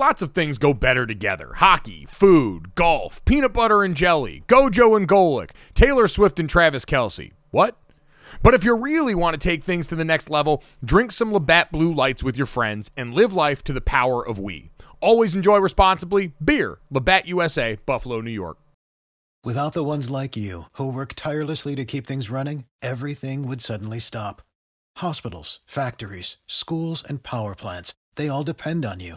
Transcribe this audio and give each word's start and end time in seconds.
Lots 0.00 0.22
of 0.22 0.30
things 0.30 0.58
go 0.58 0.72
better 0.72 1.06
together 1.06 1.54
hockey, 1.56 2.06
food, 2.06 2.76
golf, 2.76 3.24
peanut 3.24 3.52
butter 3.52 3.82
and 3.82 3.96
jelly, 3.96 4.44
Gojo 4.46 4.96
and 4.96 5.08
Golic, 5.08 5.50
Taylor 5.74 6.06
Swift 6.06 6.38
and 6.38 6.48
Travis 6.48 6.84
Kelce. 6.84 7.32
What? 7.50 7.76
But 8.40 8.54
if 8.54 8.62
you 8.62 8.76
really 8.76 9.16
want 9.16 9.34
to 9.34 9.44
take 9.44 9.64
things 9.64 9.88
to 9.88 9.96
the 9.96 10.04
next 10.04 10.30
level, 10.30 10.62
drink 10.84 11.10
some 11.10 11.32
Labatt 11.32 11.72
Blue 11.72 11.92
Lights 11.92 12.22
with 12.22 12.36
your 12.36 12.46
friends 12.46 12.92
and 12.96 13.12
live 13.12 13.32
life 13.32 13.64
to 13.64 13.72
the 13.72 13.80
power 13.80 14.24
of 14.24 14.38
we. 14.38 14.70
Always 15.00 15.34
enjoy 15.34 15.58
responsibly. 15.58 16.32
Beer, 16.44 16.78
Labatt 16.92 17.26
USA, 17.26 17.76
Buffalo, 17.84 18.20
New 18.20 18.30
York. 18.30 18.58
Without 19.42 19.72
the 19.72 19.82
ones 19.82 20.10
like 20.10 20.36
you, 20.36 20.64
who 20.74 20.92
work 20.92 21.14
tirelessly 21.16 21.74
to 21.74 21.84
keep 21.84 22.06
things 22.06 22.30
running, 22.30 22.66
everything 22.82 23.48
would 23.48 23.60
suddenly 23.60 23.98
stop. 23.98 24.42
Hospitals, 24.98 25.58
factories, 25.66 26.36
schools, 26.46 27.02
and 27.08 27.24
power 27.24 27.56
plants, 27.56 27.94
they 28.14 28.28
all 28.28 28.44
depend 28.44 28.84
on 28.84 29.00
you. 29.00 29.16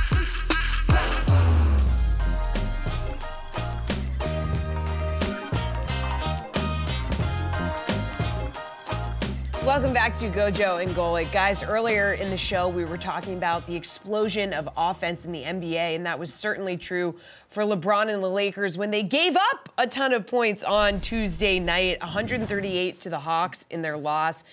Welcome 9.65 9.93
back 9.93 10.15
to 10.15 10.27
Gojo 10.27 10.81
and 10.81 10.95
Golic. 10.95 11.31
Guys, 11.31 11.61
earlier 11.61 12.13
in 12.13 12.31
the 12.31 12.37
show, 12.37 12.67
we 12.67 12.83
were 12.83 12.97
talking 12.97 13.35
about 13.35 13.67
the 13.67 13.75
explosion 13.75 14.53
of 14.53 14.67
offense 14.75 15.23
in 15.23 15.31
the 15.31 15.43
NBA, 15.43 15.95
and 15.95 16.03
that 16.07 16.17
was 16.17 16.33
certainly 16.33 16.75
true 16.75 17.15
for 17.47 17.61
LeBron 17.61 18.11
and 18.11 18.23
the 18.23 18.29
Lakers 18.29 18.75
when 18.75 18.89
they 18.89 19.03
gave 19.03 19.37
up 19.37 19.69
a 19.77 19.85
ton 19.85 20.13
of 20.13 20.25
points 20.25 20.63
on 20.63 20.99
Tuesday 20.99 21.59
night 21.59 22.01
138 22.01 22.99
to 23.01 23.09
the 23.11 23.19
Hawks 23.19 23.67
in 23.69 23.83
their 23.83 23.97
loss. 23.97 24.43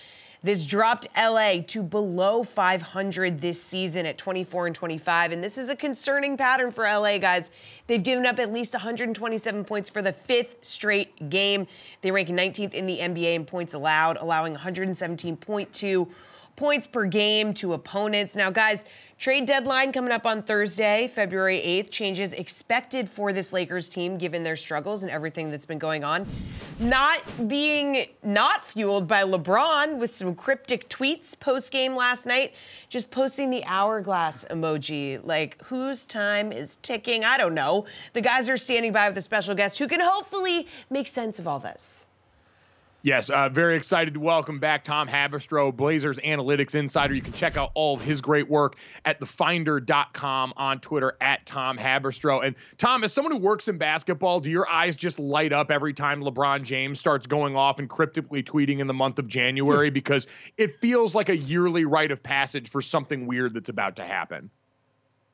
This 0.41 0.63
dropped 0.63 1.07
LA 1.17 1.57
to 1.67 1.83
below 1.83 2.43
500 2.43 3.41
this 3.41 3.61
season 3.61 4.05
at 4.05 4.17
24 4.17 4.67
and 4.67 4.75
25. 4.75 5.33
And 5.33 5.43
this 5.43 5.57
is 5.57 5.69
a 5.69 5.75
concerning 5.75 6.37
pattern 6.37 6.71
for 6.71 6.85
LA, 6.85 7.17
guys. 7.17 7.51
They've 7.87 8.01
given 8.01 8.25
up 8.25 8.39
at 8.39 8.53
least 8.53 8.73
127 8.73 9.65
points 9.65 9.89
for 9.89 10.01
the 10.01 10.13
fifth 10.13 10.57
straight 10.61 11.29
game. 11.29 11.67
They 12.01 12.11
rank 12.11 12.29
19th 12.29 12.73
in 12.73 12.85
the 12.85 12.99
NBA 12.99 13.35
in 13.35 13.45
points 13.45 13.73
allowed, 13.73 14.17
allowing 14.17 14.55
117.2 14.55 16.07
points 16.59 16.85
per 16.85 17.05
game 17.05 17.53
to 17.53 17.71
opponents. 17.71 18.35
Now, 18.35 18.49
guys, 18.49 18.83
trade 19.17 19.45
deadline 19.45 19.93
coming 19.93 20.11
up 20.11 20.25
on 20.25 20.43
Thursday, 20.43 21.07
February 21.07 21.61
8th. 21.65 21.89
Changes 21.89 22.33
expected 22.33 23.09
for 23.09 23.31
this 23.31 23.53
Lakers 23.53 23.87
team 23.87 24.17
given 24.17 24.43
their 24.43 24.57
struggles 24.57 25.01
and 25.03 25.09
everything 25.09 25.51
that's 25.51 25.65
been 25.65 25.79
going 25.79 26.03
on. 26.03 26.27
Not 26.77 27.47
being 27.47 28.07
not 28.23 28.65
fueled 28.65 29.07
by 29.07 29.23
LeBron 29.23 29.99
with 29.99 30.13
some 30.13 30.35
cryptic 30.35 30.89
tweets 30.89 31.39
post 31.39 31.71
game 31.71 31.95
last 31.95 32.25
night, 32.25 32.53
just 32.89 33.09
posting 33.09 33.49
the 33.49 33.63
hourglass 33.63 34.43
emoji 34.49 35.25
like 35.25 35.63
whose 35.63 36.03
time 36.03 36.51
is 36.51 36.75
ticking. 36.81 37.23
I 37.23 37.37
don't 37.37 37.53
know. 37.53 37.85
The 38.11 38.21
guys 38.21 38.49
are 38.49 38.57
standing 38.57 38.91
by 38.91 39.07
with 39.07 39.17
a 39.17 39.21
special 39.21 39.55
guest 39.55 39.79
who 39.79 39.87
can 39.87 40.01
hopefully 40.01 40.67
make 40.89 41.07
sense 41.07 41.39
of 41.39 41.47
all 41.47 41.59
this. 41.59 42.05
Yes, 43.01 43.29
uh, 43.29 43.47
very 43.47 43.77
excited 43.77 44.13
to 44.15 44.19
welcome 44.19 44.59
back 44.59 44.83
Tom 44.83 45.07
Haberstroh, 45.07 45.73
Blazers 45.73 46.17
Analytics 46.19 46.75
Insider. 46.75 47.13
You 47.13 47.21
can 47.21 47.31
check 47.31 47.55
out 47.55 47.71
all 47.73 47.95
of 47.95 48.01
his 48.01 48.19
great 48.19 48.49
work 48.49 48.75
at 49.05 49.21
thefinder.com 49.21 50.53
on 50.57 50.79
Twitter 50.81 51.15
at 51.21 51.45
Tom 51.45 51.77
Haberstroh. 51.77 52.45
And 52.45 52.57
Tom, 52.77 53.05
as 53.05 53.13
someone 53.13 53.31
who 53.31 53.37
works 53.37 53.69
in 53.69 53.77
basketball, 53.77 54.41
do 54.41 54.49
your 54.49 54.69
eyes 54.69 54.97
just 54.97 55.17
light 55.17 55.53
up 55.53 55.71
every 55.71 55.93
time 55.93 56.21
LeBron 56.21 56.63
James 56.63 56.99
starts 56.99 57.25
going 57.25 57.55
off 57.55 57.79
and 57.79 57.89
cryptically 57.89 58.43
tweeting 58.43 58.79
in 58.79 58.87
the 58.87 58.93
month 58.93 59.17
of 59.17 59.29
January? 59.29 59.89
because 59.99 60.27
it 60.57 60.75
feels 60.79 61.15
like 61.15 61.29
a 61.29 61.37
yearly 61.37 61.85
rite 61.85 62.11
of 62.11 62.21
passage 62.21 62.69
for 62.69 62.81
something 62.81 63.27
weird 63.27 63.53
that's 63.53 63.69
about 63.69 63.95
to 63.95 64.03
happen. 64.03 64.49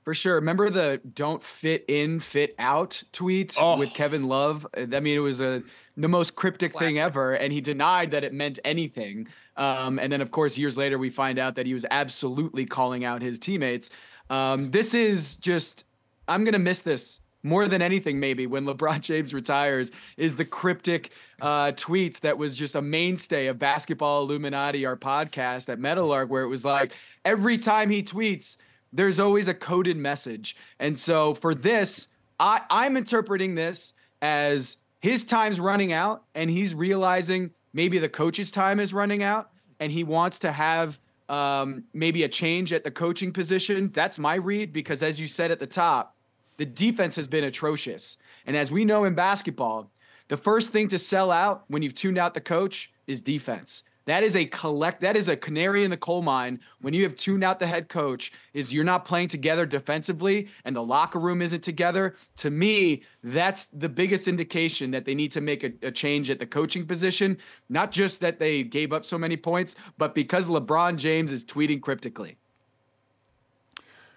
For 0.03 0.13
sure. 0.13 0.35
Remember 0.35 0.69
the 0.69 1.01
don't 1.16 1.41
fit 1.41 1.84
in, 1.88 2.19
fit 2.19 2.53
out 2.59 3.01
tweet 3.11 3.56
oh. 3.59 3.79
with 3.79 3.91
Kevin 3.95 4.28
Love? 4.28 4.67
I 4.78 4.85
mean, 4.85 5.17
it 5.17 5.22
was 5.22 5.41
a 5.41 5.63
the 5.97 6.07
most 6.07 6.35
cryptic 6.35 6.73
Classic. 6.73 6.88
thing 6.88 7.00
ever, 7.00 7.33
and 7.33 7.53
he 7.53 7.61
denied 7.61 8.11
that 8.11 8.23
it 8.23 8.33
meant 8.33 8.59
anything. 8.66 9.28
Um, 9.57 10.00
and 10.00 10.11
then, 10.11 10.22
of 10.22 10.31
course, 10.31 10.57
years 10.57 10.75
later, 10.78 10.97
we 10.97 11.09
find 11.09 11.39
out 11.39 11.56
that 11.56 11.66
he 11.66 11.73
was 11.73 11.85
absolutely 11.89 12.66
calling 12.66 13.06
out 13.06 13.22
his 13.22 13.39
teammates. 13.39 13.89
Um, 14.29 14.72
this 14.72 14.94
is 14.94 15.38
just, 15.38 15.85
I'm 16.28 16.44
gonna 16.44 16.59
miss 16.59 16.81
this 16.81 17.22
more 17.44 17.67
than 17.67 17.81
anything. 17.81 18.19
Maybe 18.19 18.47
when 18.47 18.66
LeBron 18.66 19.01
James 19.01 19.34
retires, 19.34 19.91
is 20.17 20.35
the 20.35 20.45
cryptic 20.45 21.11
uh, 21.41 21.72
tweets 21.73 22.19
that 22.22 22.38
was 22.38 22.55
just 22.55 22.75
a 22.75 22.81
mainstay 22.81 23.47
of 23.47 23.59
Basketball 23.59 24.23
Illuminati, 24.23 24.85
our 24.85 24.97
podcast 24.97 25.69
at 25.69 25.79
Meadowlark, 25.79 26.29
where 26.29 26.44
it 26.44 26.47
was 26.47 26.66
like 26.66 26.94
every 27.23 27.57
time 27.57 27.89
he 27.89 28.03
tweets, 28.03 28.57
there's 28.91 29.19
always 29.19 29.47
a 29.47 29.53
coded 29.53 29.97
message. 29.97 30.55
And 30.79 30.97
so 30.97 31.34
for 31.35 31.53
this, 31.53 32.07
I, 32.39 32.61
I'm 32.69 32.97
interpreting 32.97 33.55
this 33.55 33.94
as 34.22 34.78
his 35.05 35.23
time's 35.23 35.59
running 35.59 35.93
out 35.93 36.23
and 36.33 36.49
he's 36.49 36.73
realizing 36.73 37.51
maybe 37.73 37.99
the 37.99 38.09
coach's 38.09 38.49
time 38.49 38.79
is 38.79 38.91
running 38.91 39.21
out 39.21 39.51
and 39.79 39.91
he 39.91 40.03
wants 40.03 40.39
to 40.39 40.51
have 40.51 40.99
um, 41.29 41.83
maybe 41.93 42.23
a 42.23 42.27
change 42.27 42.73
at 42.73 42.83
the 42.83 42.89
coaching 42.89 43.31
position. 43.31 43.91
That's 43.93 44.17
my 44.17 44.33
read 44.33 44.73
because, 44.73 45.03
as 45.03 45.19
you 45.19 45.27
said 45.27 45.51
at 45.51 45.59
the 45.59 45.67
top, 45.67 46.16
the 46.57 46.66
defense 46.66 47.16
has 47.17 47.27
been 47.27 47.43
atrocious. 47.43 48.17
And 48.47 48.57
as 48.57 48.71
we 48.71 48.83
know 48.83 49.03
in 49.03 49.13
basketball, 49.13 49.91
the 50.27 50.38
first 50.38 50.71
thing 50.71 50.88
to 50.88 50.97
sell 50.97 51.29
out 51.29 51.66
when 51.67 51.83
you've 51.83 51.93
tuned 51.93 52.17
out 52.17 52.33
the 52.33 52.41
coach 52.41 52.91
is 53.05 53.22
defense. 53.22 53.83
That 54.05 54.23
is 54.23 54.35
a 54.35 54.45
collect 54.45 55.01
that 55.01 55.17
is 55.17 55.29
a 55.29 55.35
canary 55.35 55.83
in 55.83 55.89
the 55.89 55.97
coal 55.97 56.21
mine 56.21 56.59
when 56.81 56.93
you 56.93 57.03
have 57.03 57.16
tuned 57.16 57.43
out 57.43 57.59
the 57.59 57.67
head 57.67 57.89
coach 57.89 58.31
is 58.53 58.71
you're 58.71 58.83
not 58.83 59.03
playing 59.03 59.29
together 59.29 59.66
defensively 59.66 60.47
and 60.63 60.75
the 60.75 60.83
locker 60.83 61.19
room 61.19 61.41
isn't 61.41 61.63
together. 61.63 62.16
To 62.38 62.51
me, 62.51 63.01
that's 63.23 63.66
the 63.66 63.89
biggest 63.89 64.27
indication 64.27 64.91
that 64.91 65.05
they 65.05 65.16
need 65.16 65.31
to 65.31 65.41
make 65.41 65.63
a, 65.63 65.73
a 65.81 65.91
change 65.91 66.29
at 66.29 66.38
the 66.38 66.45
coaching 66.45 66.85
position. 66.85 67.38
Not 67.69 67.91
just 67.91 68.21
that 68.21 68.39
they 68.39 68.63
gave 68.63 68.93
up 68.93 69.05
so 69.05 69.17
many 69.17 69.38
points, 69.38 69.75
but 69.97 70.13
because 70.13 70.47
LeBron 70.47 70.97
James 70.97 71.31
is 71.31 71.43
tweeting 71.43 71.81
cryptically. 71.81 72.37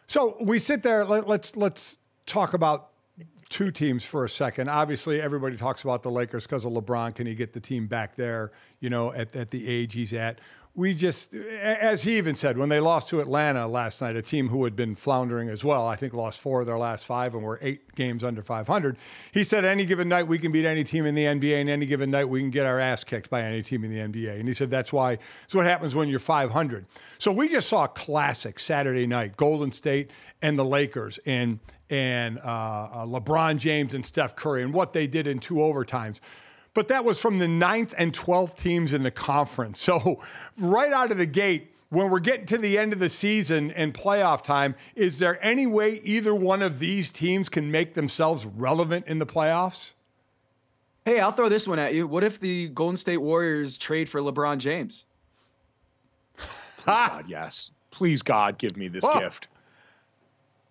So 0.06 0.36
we 0.40 0.58
sit 0.58 0.82
there. 0.82 1.04
Let, 1.04 1.28
let's 1.28 1.56
let's 1.56 1.98
talk 2.26 2.54
about 2.54 2.87
two 3.48 3.70
teams 3.70 4.04
for 4.04 4.24
a 4.24 4.28
second. 4.28 4.68
Obviously, 4.68 5.20
everybody 5.20 5.56
talks 5.56 5.82
about 5.82 6.02
the 6.02 6.10
Lakers 6.10 6.46
because 6.46 6.64
of 6.64 6.72
LeBron. 6.72 7.14
Can 7.14 7.26
he 7.26 7.34
get 7.34 7.52
the 7.52 7.60
team 7.60 7.86
back 7.86 8.16
there, 8.16 8.50
you 8.80 8.90
know, 8.90 9.12
at, 9.12 9.34
at 9.34 9.50
the 9.50 9.66
age 9.68 9.94
he's 9.94 10.12
at? 10.12 10.40
We 10.74 10.94
just, 10.94 11.34
as 11.34 12.04
he 12.04 12.18
even 12.18 12.36
said, 12.36 12.56
when 12.56 12.68
they 12.68 12.78
lost 12.78 13.08
to 13.08 13.18
Atlanta 13.18 13.66
last 13.66 14.00
night, 14.00 14.14
a 14.14 14.22
team 14.22 14.48
who 14.48 14.62
had 14.62 14.76
been 14.76 14.94
floundering 14.94 15.48
as 15.48 15.64
well, 15.64 15.84
I 15.84 15.96
think 15.96 16.12
lost 16.12 16.40
four 16.40 16.60
of 16.60 16.68
their 16.68 16.78
last 16.78 17.04
five 17.04 17.34
and 17.34 17.42
were 17.42 17.58
eight 17.62 17.92
games 17.96 18.22
under 18.22 18.42
500. 18.42 18.96
He 19.32 19.42
said, 19.42 19.64
any 19.64 19.84
given 19.86 20.08
night 20.08 20.28
we 20.28 20.38
can 20.38 20.52
beat 20.52 20.64
any 20.64 20.84
team 20.84 21.04
in 21.04 21.16
the 21.16 21.24
NBA, 21.24 21.60
and 21.60 21.68
any 21.68 21.84
given 21.84 22.12
night 22.12 22.28
we 22.28 22.38
can 22.38 22.50
get 22.50 22.64
our 22.64 22.78
ass 22.78 23.02
kicked 23.02 23.28
by 23.28 23.42
any 23.42 23.60
team 23.60 23.82
in 23.82 23.90
the 23.90 23.98
NBA. 23.98 24.38
And 24.38 24.46
he 24.46 24.54
said, 24.54 24.70
that's 24.70 24.92
why, 24.92 25.18
it's 25.42 25.54
what 25.54 25.66
happens 25.66 25.96
when 25.96 26.08
you're 26.08 26.20
500. 26.20 26.86
So 27.16 27.32
we 27.32 27.48
just 27.48 27.68
saw 27.68 27.84
a 27.84 27.88
classic 27.88 28.60
Saturday 28.60 29.06
night, 29.06 29.36
Golden 29.36 29.72
State 29.72 30.12
and 30.42 30.56
the 30.56 30.64
Lakers. 30.64 31.18
And 31.26 31.58
and 31.90 32.38
uh, 32.38 32.42
uh, 32.42 33.06
LeBron 33.06 33.58
James 33.58 33.94
and 33.94 34.04
Steph 34.04 34.36
Curry 34.36 34.62
and 34.62 34.72
what 34.72 34.92
they 34.92 35.06
did 35.06 35.26
in 35.26 35.38
two 35.38 35.54
overtimes. 35.54 36.20
But 36.74 36.88
that 36.88 37.04
was 37.04 37.20
from 37.20 37.38
the 37.38 37.48
ninth 37.48 37.94
and 37.98 38.12
12th 38.12 38.58
teams 38.58 38.92
in 38.92 39.02
the 39.02 39.10
conference. 39.10 39.80
So, 39.88 40.20
right 40.58 40.92
out 40.92 41.10
of 41.10 41.18
the 41.18 41.26
gate, 41.26 41.72
when 41.88 42.10
we're 42.10 42.20
getting 42.20 42.46
to 42.46 42.58
the 42.58 42.78
end 42.78 42.92
of 42.92 42.98
the 42.98 43.08
season 43.08 43.70
and 43.70 43.94
playoff 43.94 44.44
time, 44.44 44.74
is 44.94 45.18
there 45.18 45.38
any 45.44 45.66
way 45.66 46.00
either 46.04 46.34
one 46.34 46.60
of 46.60 46.78
these 46.78 47.08
teams 47.08 47.48
can 47.48 47.70
make 47.70 47.94
themselves 47.94 48.44
relevant 48.44 49.06
in 49.06 49.18
the 49.18 49.26
playoffs? 49.26 49.94
Hey, 51.04 51.20
I'll 51.20 51.32
throw 51.32 51.48
this 51.48 51.66
one 51.66 51.78
at 51.78 51.94
you. 51.94 52.06
What 52.06 52.22
if 52.22 52.38
the 52.38 52.68
Golden 52.68 52.98
State 52.98 53.16
Warriors 53.16 53.78
trade 53.78 54.10
for 54.10 54.20
LeBron 54.20 54.58
James? 54.58 55.04
God, 56.84 57.24
yes. 57.28 57.72
Please, 57.90 58.22
God, 58.22 58.58
give 58.58 58.76
me 58.76 58.88
this 58.88 59.04
oh. 59.06 59.18
gift. 59.18 59.48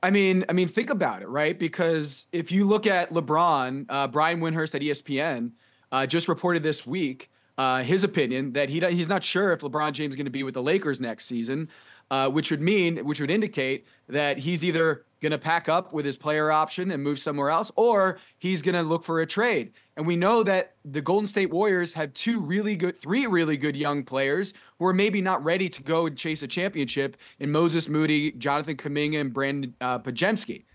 I 0.03 0.11
mean, 0.11 0.45
I 0.47 0.53
mean, 0.53 0.67
think 0.67 0.89
about 0.89 1.21
it, 1.21 1.27
right? 1.27 1.57
Because 1.57 2.27
if 2.31 2.51
you 2.51 2.65
look 2.65 2.85
at 2.85 3.11
LeBron, 3.11 3.85
uh, 3.89 4.07
Brian 4.07 4.39
Windhorst 4.39 4.75
at 4.75 4.81
ESPN 4.81 5.51
uh, 5.91 6.05
just 6.05 6.27
reported 6.27 6.61
this 6.63 6.85
week 6.85 7.31
uh, 7.57 7.81
his 7.81 8.03
opinion 8.03 8.53
that 8.53 8.69
he 8.69 8.79
he's 8.79 9.09
not 9.09 9.23
sure 9.23 9.51
if 9.51 9.61
LeBron 9.61 9.91
James 9.94 10.11
is 10.11 10.15
going 10.15 10.25
to 10.25 10.31
be 10.31 10.44
with 10.44 10.53
the 10.53 10.61
Lakers 10.61 11.01
next 11.01 11.25
season, 11.25 11.69
uh, 12.11 12.29
which 12.29 12.51
would 12.51 12.61
mean, 12.61 12.97
which 12.99 13.19
would 13.19 13.31
indicate 13.31 13.88
that 14.07 14.38
he's 14.38 14.63
either 14.63 15.05
going 15.21 15.31
to 15.31 15.37
pack 15.37 15.67
up 15.67 15.93
with 15.93 16.05
his 16.05 16.17
player 16.17 16.51
option 16.51 16.91
and 16.91 17.03
move 17.03 17.19
somewhere 17.19 17.49
else, 17.49 17.71
or 17.75 18.19
he's 18.37 18.61
going 18.61 18.75
to 18.75 18.83
look 18.83 19.03
for 19.03 19.21
a 19.21 19.25
trade. 19.25 19.71
And 19.95 20.05
we 20.05 20.15
know 20.15 20.43
that 20.43 20.75
the 20.85 21.01
Golden 21.01 21.27
State 21.27 21.49
Warriors 21.49 21.93
have 21.93 22.13
two 22.13 22.39
really 22.39 22.75
good, 22.75 22.95
three 22.95 23.25
really 23.25 23.57
good 23.57 23.75
young 23.75 24.03
players 24.03 24.53
who 24.79 24.85
are 24.85 24.93
maybe 24.93 25.21
not 25.21 25.43
ready 25.43 25.69
to 25.69 25.83
go 25.83 26.05
and 26.05 26.17
chase 26.17 26.43
a 26.43 26.47
championship 26.47 27.17
in 27.39 27.51
Moses 27.51 27.89
Moody, 27.89 28.31
Jonathan 28.33 28.77
Kuminga, 28.77 29.21
and 29.21 29.33
Brandon 29.33 29.73
uh, 29.81 29.99
Podziemski. 29.99 30.65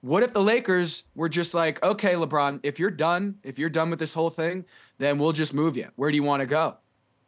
What 0.00 0.22
if 0.22 0.32
the 0.32 0.42
Lakers 0.42 1.04
were 1.14 1.30
just 1.30 1.54
like, 1.54 1.82
okay, 1.82 2.12
LeBron, 2.12 2.60
if 2.62 2.78
you're 2.78 2.90
done, 2.90 3.36
if 3.42 3.58
you're 3.58 3.70
done 3.70 3.88
with 3.88 3.98
this 3.98 4.12
whole 4.12 4.30
thing, 4.30 4.66
then 4.98 5.18
we'll 5.18 5.32
just 5.32 5.54
move 5.54 5.76
you. 5.76 5.88
Where 5.96 6.10
do 6.10 6.16
you 6.16 6.22
want 6.22 6.40
to 6.40 6.46
go? 6.46 6.76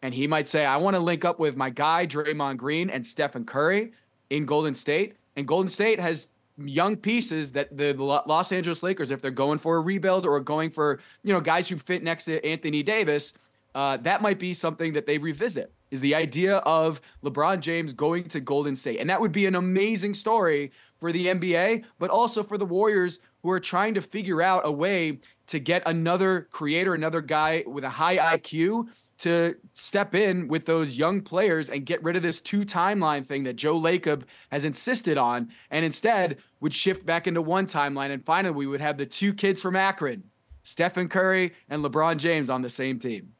And 0.02 0.12
he 0.12 0.26
might 0.26 0.46
say, 0.46 0.66
I 0.66 0.76
want 0.76 0.94
to 0.94 1.00
link 1.00 1.24
up 1.24 1.38
with 1.38 1.56
my 1.56 1.70
guy, 1.70 2.06
Draymond 2.06 2.58
Green, 2.58 2.90
and 2.90 3.04
Stephen 3.06 3.44
Curry 3.44 3.92
in 4.28 4.44
Golden 4.44 4.74
State. 4.74 5.16
And 5.36 5.48
Golden 5.48 5.68
State 5.68 5.98
has 6.00 6.28
young 6.58 6.96
pieces 6.96 7.52
that 7.52 7.76
the 7.76 7.92
Los 7.94 8.52
Angeles 8.52 8.82
Lakers, 8.82 9.10
if 9.10 9.20
they're 9.20 9.30
going 9.30 9.58
for 9.58 9.76
a 9.76 9.80
rebuild 9.80 10.26
or 10.26 10.40
going 10.40 10.70
for 10.70 11.00
you 11.22 11.32
know 11.32 11.40
guys 11.40 11.68
who 11.68 11.76
fit 11.76 12.02
next 12.02 12.24
to 12.24 12.44
Anthony 12.44 12.82
Davis, 12.82 13.32
uh, 13.74 13.96
that 13.98 14.22
might 14.22 14.38
be 14.38 14.54
something 14.54 14.92
that 14.94 15.06
they 15.06 15.18
revisit. 15.18 15.72
Is 15.90 16.00
the 16.00 16.14
idea 16.14 16.56
of 16.58 17.00
LeBron 17.22 17.60
James 17.60 17.92
going 17.92 18.24
to 18.24 18.40
Golden 18.40 18.74
State, 18.74 19.00
and 19.00 19.08
that 19.08 19.20
would 19.20 19.32
be 19.32 19.46
an 19.46 19.54
amazing 19.54 20.14
story 20.14 20.72
for 20.98 21.12
the 21.12 21.26
NBA, 21.26 21.84
but 21.98 22.10
also 22.10 22.42
for 22.42 22.58
the 22.58 22.64
Warriors 22.64 23.20
who 23.42 23.50
are 23.50 23.60
trying 23.60 23.94
to 23.94 24.00
figure 24.00 24.42
out 24.42 24.62
a 24.64 24.72
way 24.72 25.20
to 25.46 25.60
get 25.60 25.82
another 25.86 26.48
creator, 26.50 26.94
another 26.94 27.20
guy 27.20 27.62
with 27.66 27.84
a 27.84 27.88
high 27.88 28.16
IQ 28.16 28.88
to 29.18 29.56
step 29.72 30.14
in 30.14 30.46
with 30.48 30.66
those 30.66 30.96
young 30.96 31.20
players 31.20 31.70
and 31.70 31.86
get 31.86 32.02
rid 32.02 32.16
of 32.16 32.22
this 32.22 32.40
two 32.40 32.64
timeline 32.64 33.24
thing 33.24 33.44
that 33.44 33.56
Joe 33.56 33.80
Lacob 33.80 34.24
has 34.50 34.64
insisted 34.64 35.16
on, 35.16 35.50
and 35.70 35.84
instead 35.84 36.38
would 36.60 36.74
shift 36.74 37.04
back 37.06 37.26
into 37.26 37.42
one 37.42 37.66
timeline. 37.66 38.10
And 38.10 38.24
finally, 38.24 38.54
we 38.54 38.66
would 38.66 38.80
have 38.80 38.98
the 38.98 39.06
two 39.06 39.32
kids 39.34 39.60
from 39.60 39.76
Akron, 39.76 40.24
Stephen 40.62 41.08
Curry 41.08 41.52
and 41.68 41.84
LeBron 41.84 42.16
James, 42.16 42.50
on 42.50 42.62
the 42.62 42.70
same 42.70 42.98
team. 42.98 43.32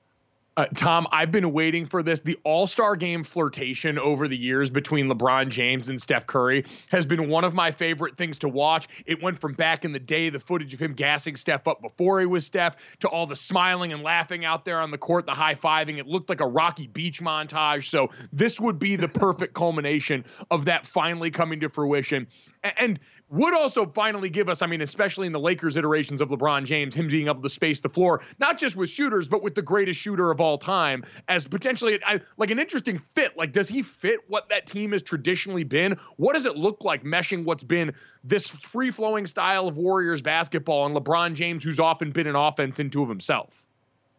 Uh, 0.59 0.65
Tom, 0.75 1.07
I've 1.13 1.31
been 1.31 1.53
waiting 1.53 1.85
for 1.85 2.03
this. 2.03 2.21
The 2.21 2.39
All 2.43 2.67
Star 2.67 2.97
game 2.97 3.23
flirtation 3.23 3.99
over 3.99 4.27
the 4.27 4.37
years 4.37 4.71
between 4.71 5.07
LeBron 5.07 5.51
James 5.51 5.91
and 5.91 6.01
Steph 6.01 6.27
Curry 6.27 6.65
has 6.89 7.05
been 7.05 7.29
one 7.29 7.45
of 7.45 7.53
my 7.53 7.71
favorite 7.71 8.17
things 8.17 8.39
to 8.39 8.49
watch. 8.49 8.89
It 9.05 9.23
went 9.23 9.39
from 9.39 9.53
back 9.53 9.85
in 9.85 9.93
the 9.93 9.99
day, 9.99 10.31
the 10.31 10.41
footage 10.41 10.73
of 10.73 10.81
him 10.81 10.95
gassing 10.95 11.37
Steph 11.37 11.69
up 11.69 11.83
before 11.83 12.21
he 12.21 12.27
was 12.27 12.47
Steph, 12.47 12.77
to 13.01 13.09
all 13.09 13.27
the 13.27 13.37
smiling 13.37 13.93
and 13.93 14.03
laughing 14.03 14.47
out 14.47 14.65
there 14.65 14.81
on 14.81 14.91
the 14.91 14.97
court, 14.97 15.27
the 15.27 15.35
high 15.35 15.55
fiving. 15.55 15.99
It 15.99 16.07
looked 16.07 16.31
like 16.31 16.41
a 16.41 16.49
Rocky 16.49 16.87
Beach 16.87 17.21
montage. 17.21 17.91
So 17.91 18.09
this 18.33 18.59
would 18.59 18.79
be 18.79 18.97
the 18.97 19.09
perfect 19.09 19.53
culmination 19.55 20.25
of 20.51 20.65
that 20.65 20.87
finally 20.87 21.31
coming 21.31 21.61
to 21.61 21.69
fruition. 21.69 22.27
And 22.63 22.99
would 23.29 23.55
also 23.55 23.87
finally 23.87 24.29
give 24.29 24.49
us, 24.49 24.63
I 24.63 24.67
mean, 24.67 24.81
especially 24.81 25.27
in 25.27 25.33
the 25.33 25.41
Lakers 25.41 25.77
iterations 25.77 26.21
of 26.21 26.29
LeBron 26.29 26.65
James, 26.65 26.95
him 26.95 27.09
being 27.09 27.27
able 27.27 27.43
to 27.43 27.49
space 27.49 27.81
the 27.81 27.89
floor, 27.89 28.23
not 28.39 28.59
just 28.59 28.77
with 28.77 28.89
shooters, 28.89 29.29
but 29.29 29.43
with 29.43 29.55
the 29.55 29.63
greatest 29.63 30.01
shooter 30.01 30.31
of 30.31 30.41
all 30.41 30.59
time 30.59 31.03
as 31.29 31.47
potentially 31.47 32.01
like 32.37 32.51
an 32.51 32.59
interesting 32.59 33.01
fit. 33.15 33.37
Like, 33.37 33.53
does 33.53 33.69
he 33.69 33.83
fit 33.83 34.21
what 34.29 34.49
that 34.49 34.67
team 34.67 34.93
has 34.93 35.03
traditionally 35.03 35.65
been? 35.65 35.97
What 36.17 36.35
does 36.35 36.47
it 36.47 36.57
look 36.57 36.85
like 36.85 37.03
meshing 37.03 37.45
what's 37.45 37.65
been 37.65 37.93
this 38.23 38.47
free 38.47 38.91
flowing 38.91 39.27
style 39.27 39.67
of 39.67 39.77
Warriors 39.77 40.23
basketball 40.23 40.87
and 40.87 40.95
LeBron 40.95 41.35
James, 41.35 41.65
who's 41.65 41.81
often 41.81 42.13
been 42.13 42.27
an 42.27 42.37
offense 42.37 42.79
into 42.79 43.03
of 43.03 43.09
himself? 43.09 43.67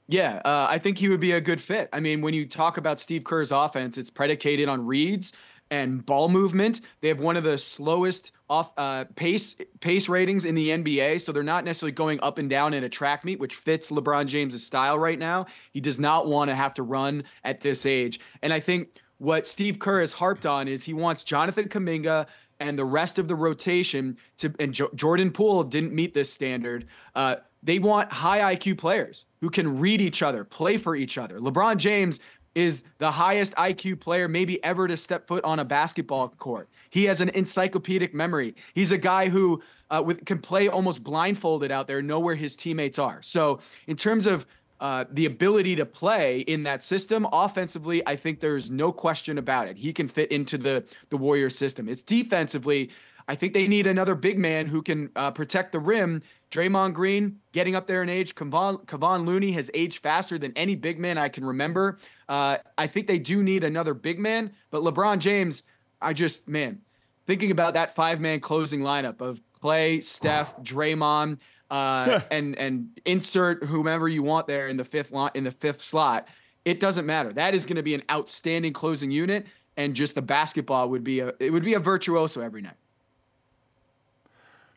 Yeah, 0.10 0.42
uh, 0.45 0.68
I 0.69 0.80
think 0.80 0.98
he 0.98 1.10
would 1.10 1.19
be 1.19 1.34
a 1.34 1.42
good 1.42 1.60
fit. 1.60 1.89
I 1.92 2.00
mean, 2.00 2.22
when 2.22 2.34
you 2.34 2.45
talk 2.45 2.78
about 2.78 3.00
Steve 3.00 3.25
Kerr's 3.25 3.51
offense, 3.51 3.98
it's 3.98 4.10
predicated 4.10 4.69
on 4.69 4.86
reads 4.86 5.34
and 5.71 6.05
ball 6.05 6.29
movement. 6.29 6.81
They 7.01 7.07
have 7.07 7.19
one 7.19 7.37
of 7.37 7.43
the 7.43 7.57
slowest 7.57 8.31
off 8.49 8.71
uh, 8.77 9.05
pace 9.15 9.55
pace 9.79 10.07
ratings 10.07 10.45
in 10.45 10.55
the 10.55 10.69
NBA, 10.69 11.21
so 11.21 11.31
they're 11.31 11.43
not 11.43 11.65
necessarily 11.65 11.91
going 11.91 12.19
up 12.21 12.37
and 12.37 12.49
down 12.49 12.73
in 12.73 12.83
a 12.83 12.89
track 12.89 13.25
meet, 13.25 13.39
which 13.39 13.55
fits 13.55 13.91
LeBron 13.91 14.27
James' 14.27 14.63
style 14.63 14.97
right 14.97 15.19
now. 15.19 15.45
He 15.71 15.81
does 15.81 15.99
not 15.99 16.27
want 16.27 16.49
to 16.49 16.55
have 16.55 16.73
to 16.75 16.83
run 16.83 17.23
at 17.43 17.61
this 17.61 17.85
age, 17.85 18.19
and 18.41 18.53
I 18.53 18.59
think 18.59 18.89
what 19.19 19.47
Steve 19.47 19.79
Kerr 19.79 20.01
has 20.01 20.13
harped 20.13 20.45
on 20.45 20.67
is 20.67 20.83
he 20.83 20.93
wants 20.93 21.23
Jonathan 21.23 21.67
Kuminga 21.67 22.27
and 22.59 22.77
the 22.77 22.85
rest 22.85 23.19
of 23.19 23.27
the 23.27 23.35
rotation 23.35 24.17
to 24.37 24.53
and 24.59 24.73
jo- 24.73 24.89
Jordan 24.95 25.31
Poole 25.31 25.63
didn't 25.63 25.93
meet 25.93 26.13
this 26.13 26.31
standard. 26.31 26.85
Uh, 27.15 27.37
they 27.63 27.79
want 27.79 28.11
high 28.11 28.55
IQ 28.55 28.77
players 28.77 29.25
who 29.41 29.49
can 29.49 29.79
read 29.79 29.99
each 29.99 30.21
other, 30.21 30.43
play 30.43 30.77
for 30.77 30.95
each 30.95 31.17
other. 31.17 31.39
LeBron 31.39 31.77
James 31.77 32.19
is 32.57 32.81
the 32.98 33.12
highest 33.12 33.54
IQ 33.56 34.00
player 34.00 34.27
maybe 34.27 34.62
ever 34.63 34.88
to 34.88 34.98
step 34.98 35.27
foot 35.27 35.44
on 35.44 35.59
a 35.59 35.65
basketball 35.65 36.30
court. 36.30 36.68
He 36.89 37.04
has 37.04 37.21
an 37.21 37.30
encyclopedic 37.30 38.15
memory. 38.15 38.56
He's 38.74 38.92
a 38.92 38.98
guy 38.98 39.30
who 39.30 39.62
uh, 39.92 40.01
with, 40.04 40.25
can 40.25 40.39
play 40.39 40.68
almost 40.68 41.04
blindfolded 41.04 41.71
out 41.71 41.88
there, 41.88 42.01
know 42.01 42.19
where 42.19 42.33
his 42.33 42.56
teammates 42.56 42.98
are. 42.98 43.21
So, 43.21 43.59
in 43.86 43.95
terms 43.95 44.25
of 44.25 44.48
uh, 44.80 45.06
the 45.12 45.27
ability 45.27 45.75
to 45.75 45.86
play 45.86 46.39
in 46.42 46.63
that 46.63 46.83
system 46.83 47.27
offensively, 47.31 48.06
I 48.07 48.15
think 48.15 48.39
there's 48.39 48.71
no 48.71 48.92
question 48.92 49.38
about 49.38 49.68
it. 49.68 49.77
He 49.77 49.94
can 49.94 50.07
fit 50.07 50.31
into 50.31 50.57
the 50.57 50.83
the 51.10 51.18
Warrior 51.18 51.51
system. 51.51 51.88
It's 51.88 52.01
defensively. 52.01 52.89
I 53.27 53.36
think 53.36 53.53
they 53.53 53.68
need 53.68 53.86
another 53.86 54.15
big 54.15 54.39
man 54.39 54.65
who 54.65 54.81
can 54.81 55.12
uh, 55.15 55.31
protect 55.31 55.74
the 55.74 55.80
rim 55.80 56.24
Draymond 56.51 56.94
Green 56.94 57.39
getting 57.51 57.75
up 57.75 57.88
there 57.88 58.03
in 58.03 58.09
age. 58.09 58.35
Kevon, 58.35 58.85
Kevon 58.85 59.25
Looney 59.25 59.51
has 59.51 59.69
aged 59.73 59.99
faster 60.01 60.38
than 60.38 60.53
any 60.55 60.75
big 60.75 60.99
man 60.99 61.17
I 61.17 61.29
can 61.29 61.44
remember. 61.44 61.97
Uh, 62.29 62.57
I 62.77 62.88
think 62.88 63.07
they 63.07 63.19
do 63.19 63.44
need 63.44 63.63
another 63.63 63.94
big 63.94 64.19
man, 64.19 64.51
but 64.69 64.81
LeBron 64.81 65.19
James, 65.19 65.63
I 66.01 66.13
just, 66.13 66.47
man, 66.47 66.81
thinking 67.25 67.51
about 67.51 67.73
that 67.73 67.95
five 67.95 68.19
man 68.19 68.39
closing 68.39 68.79
lineup 68.79 69.21
of 69.21 69.41
Clay, 69.59 70.01
Steph, 70.01 70.57
Draymond, 70.61 71.39
uh, 71.69 72.21
and 72.31 72.57
and 72.57 72.89
insert 73.05 73.63
whomever 73.63 74.07
you 74.07 74.23
want 74.23 74.47
there 74.47 74.67
in 74.67 74.77
the 74.77 74.85
fifth 74.85 75.11
lot 75.11 75.35
in 75.35 75.43
the 75.43 75.51
fifth 75.51 75.83
slot. 75.83 76.27
It 76.65 76.79
doesn't 76.79 77.05
matter. 77.05 77.31
That 77.31 77.53
is 77.53 77.65
going 77.65 77.77
to 77.77 77.83
be 77.83 77.93
an 77.93 78.03
outstanding 78.11 78.73
closing 78.73 79.11
unit, 79.11 79.47
and 79.77 79.93
just 79.93 80.15
the 80.15 80.21
basketball 80.21 80.89
would 80.89 81.03
be 81.03 81.19
a 81.19 81.33
it 81.39 81.51
would 81.51 81.63
be 81.63 81.73
a 81.75 81.79
virtuoso 81.79 82.41
every 82.41 82.61
night. 82.61 82.75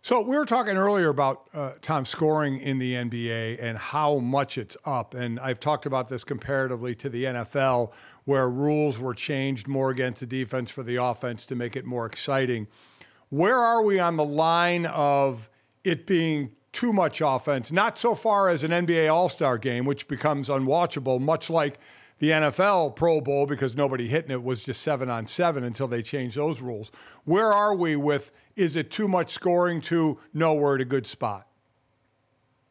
So 0.03 0.23
we 0.23 0.35
were 0.35 0.47
talking 0.47 0.79
earlier 0.79 1.11
about 1.11 1.51
uh, 1.53 1.73
Tom 1.83 2.07
scoring 2.07 2.59
in 2.59 2.79
the 2.79 2.95
NBA 2.95 3.63
and 3.63 3.77
how 3.77 4.17
much 4.17 4.57
it's 4.57 4.75
up, 4.87 5.13
and 5.13 5.39
I've 5.39 5.61
talked 5.61 5.85
about 5.85 6.09
this 6.09 6.25
comparatively 6.25 6.95
to 6.97 7.11
the 7.11 7.25
NFL, 7.25 7.93
where 8.25 8.49
rules 8.49 8.99
were 8.99 9.13
changed 9.13 9.69
more 9.69 9.91
against 9.91 10.21
the 10.21 10.27
defense 10.27 10.71
for 10.71 10.83
the 10.83 10.97
offense 10.97 11.45
to 11.47 11.55
make 11.55 11.77
it 11.77 11.85
more 11.85 12.07
exciting. 12.07 12.67
Where 13.29 13.59
are 13.59 13.83
we 13.83 13.99
on 13.99 14.17
the 14.17 14.25
line 14.25 14.87
of 14.87 15.51
it 15.85 16.07
being 16.07 16.53
too 16.73 16.95
much 16.95 17.21
offense? 17.21 17.71
Not 17.71 17.99
so 17.99 18.15
far 18.15 18.49
as 18.49 18.65
an 18.65 18.71
NBA 18.71 19.13
All 19.13 19.29
Star 19.29 19.59
game, 19.59 19.85
which 19.85 20.09
becomes 20.09 20.49
unwatchable, 20.49 21.21
much 21.21 21.51
like 21.51 21.79
the 22.21 22.31
NFL 22.31 22.95
Pro 22.95 23.21
Bowl 23.21 23.47
because 23.47 23.75
nobody 23.75 24.07
hitting 24.07 24.31
it 24.31 24.45
was 24.45 24.63
just 24.63 24.83
seven 24.83 25.11
on 25.11 25.27
seven 25.27 25.65
until 25.65 25.89
they 25.89 26.03
changed 26.03 26.37
those 26.37 26.61
rules. 26.61 26.93
Where 27.25 27.53
are 27.53 27.75
we 27.75 27.97
with 27.97 28.31
is 28.55 28.77
it 28.77 28.91
too 28.91 29.09
much 29.09 29.31
scoring 29.31 29.81
to 29.83 30.21
nowhere 30.33 30.77
at 30.77 30.83
a 30.83 30.85
good 30.85 31.07
spot? 31.07 31.49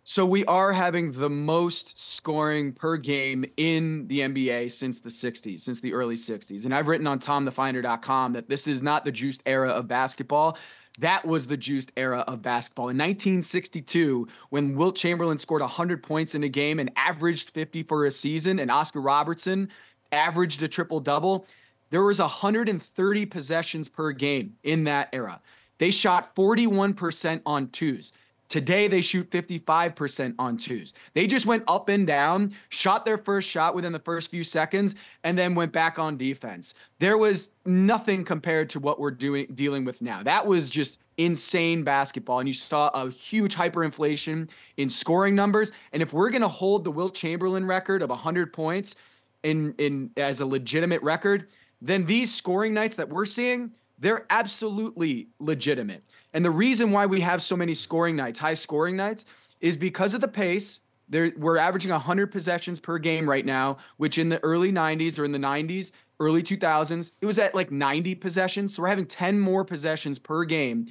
So 0.03 0.25
we 0.25 0.44
are 0.46 0.74
having 0.74 1.12
the 1.12 1.29
most 1.29 2.00
scoring 2.00 2.74
per 2.74 2.98
game 2.98 3.46
in 3.58 4.08
the 4.08 4.22
NBA 4.22 4.72
since 4.72 5.00
the 5.00 5.10
60s, 5.10 5.60
since 5.60 5.82
the 5.82 5.94
early 5.94 6.15
60s. 6.15 6.65
And 6.65 6.74
I've 6.74 6.88
written 6.88 7.06
on 7.06 7.20
tomthefinder.com 7.20 8.34
that 8.34 8.50
this 8.50 8.65
is 8.65 8.82
not 8.82 9.06
the 9.06 9.12
juiced 9.12 9.44
era 9.46 9.70
of 9.70 9.88
basketball. 9.88 10.58
That 11.00 11.25
was 11.25 11.48
the 11.48 11.56
juiced 11.56 11.94
era 11.96 12.25
of 12.27 12.41
basketball. 12.41 12.89
In 12.89 12.98
1962, 12.98 14.27
when 14.50 14.75
Wilt 14.75 14.98
Chamberlain 14.98 15.38
scored 15.38 15.62
100 15.62 16.03
points 16.03 16.36
in 16.36 16.44
a 16.44 16.50
game 16.50 16.77
and 16.77 16.91
averaged 16.98 17.51
50 17.51 17.84
for 17.84 18.06
a 18.06 18.12
season, 18.12 18.60
and 18.60 18.70
Oscar 18.70 19.00
Robertson 19.00 19.70
averaged 20.12 20.62
a 20.62 20.68
triple 20.68 21.00
double, 21.00 21.46
there 21.89 22.03
was 22.03 22.20
130 22.20 23.25
possessions 23.27 23.88
per 23.88 24.12
game 24.12 24.58
in 24.63 24.84
that 24.84 25.08
era. 25.13 25.41
They 25.77 25.91
shot 25.91 26.36
41% 26.36 27.41
on 27.46 27.70
twos. 27.70 28.12
Today, 28.50 28.88
they 28.88 29.01
shoot 29.01 29.29
55% 29.29 30.34
on 30.39 30.58
twos. 30.58 30.94
They 31.13 31.27
just 31.27 31.46
went 31.46 31.63
up 31.68 31.88
and 31.88 32.08
down, 32.08 32.56
shot 32.70 33.06
their 33.06 33.20
first 33.20 33.48
shot 33.48 33.75
within 33.75 33.94
the 33.94 34.00
first 34.00 34.32
few 34.32 34.44
seconds, 34.44 34.96
and 35.24 35.38
then 35.38 35.53
went 35.53 35.72
back 35.72 36.00
on 36.00 36.18
defense. 36.18 36.74
There 36.98 37.18
was 37.18 37.51
nothing 37.65 38.25
compared 38.25 38.70
to 38.72 38.79
what 38.79 39.00
we're 39.00 39.12
doing 39.12 39.46
dealing 39.53 39.86
with 39.86 40.01
now. 40.01 40.24
That 40.24 40.48
was 40.48 40.70
just 40.70 41.00
insane 41.18 41.84
basketball. 41.84 42.39
And 42.39 42.48
you 42.48 42.53
saw 42.53 42.89
a 42.89 43.12
huge 43.12 43.56
hyperinflation 43.56 44.50
in 44.77 44.89
scoring 44.89 45.36
numbers. 45.36 45.72
And 45.94 46.01
if 46.01 46.12
we're 46.12 46.32
gonna 46.32 46.48
hold 46.48 46.84
the 46.84 46.91
Wilt 46.91 47.13
Chamberlain 47.13 47.65
record 47.65 48.01
of 48.01 48.10
100 48.10 48.51
points 48.51 48.96
in 49.44 49.75
in 49.77 50.10
as 50.18 50.39
a 50.39 50.46
legitimate 50.46 51.03
record, 51.03 51.50
then 51.82 52.06
these 52.06 52.34
scoring 52.34 52.74
nights 52.74 52.96
that 52.96 53.10
we're 53.10 53.25
seeing, 53.25 53.72
they're 54.00 54.25
absolutely 54.29 55.27
legitimate. 55.39 56.03
And 56.33 56.45
the 56.45 56.51
reason 56.51 56.91
why 56.91 57.05
we 57.05 57.21
have 57.21 57.41
so 57.41 57.55
many 57.55 57.74
scoring 57.74 58.15
nights, 58.15 58.39
high 58.39 58.53
scoring 58.53 58.95
nights, 58.95 59.25
is 59.62 59.77
because 59.77 60.13
of 60.13 60.21
the 60.21 60.27
pace. 60.27 60.79
We're 61.12 61.57
averaging 61.57 61.91
100 61.91 62.27
possessions 62.27 62.79
per 62.79 63.00
game 63.00 63.27
right 63.27 63.45
now, 63.45 63.77
which 63.98 64.17
in 64.17 64.29
the 64.29 64.41
early 64.43 64.71
90s 64.71 65.17
or 65.17 65.25
in 65.25 65.31
the 65.31 65.39
90s, 65.39 65.91
early 66.19 66.43
2000s, 66.43 67.12
it 67.19 67.25
was 67.25 67.39
at 67.39 67.55
like 67.55 67.71
90 67.71 68.15
possessions. 68.15 68.75
So 68.75 68.83
we're 68.83 68.89
having 68.89 69.07
10 69.07 69.39
more 69.39 69.65
possessions 69.65 70.19
per 70.19 70.43
game. 70.45 70.88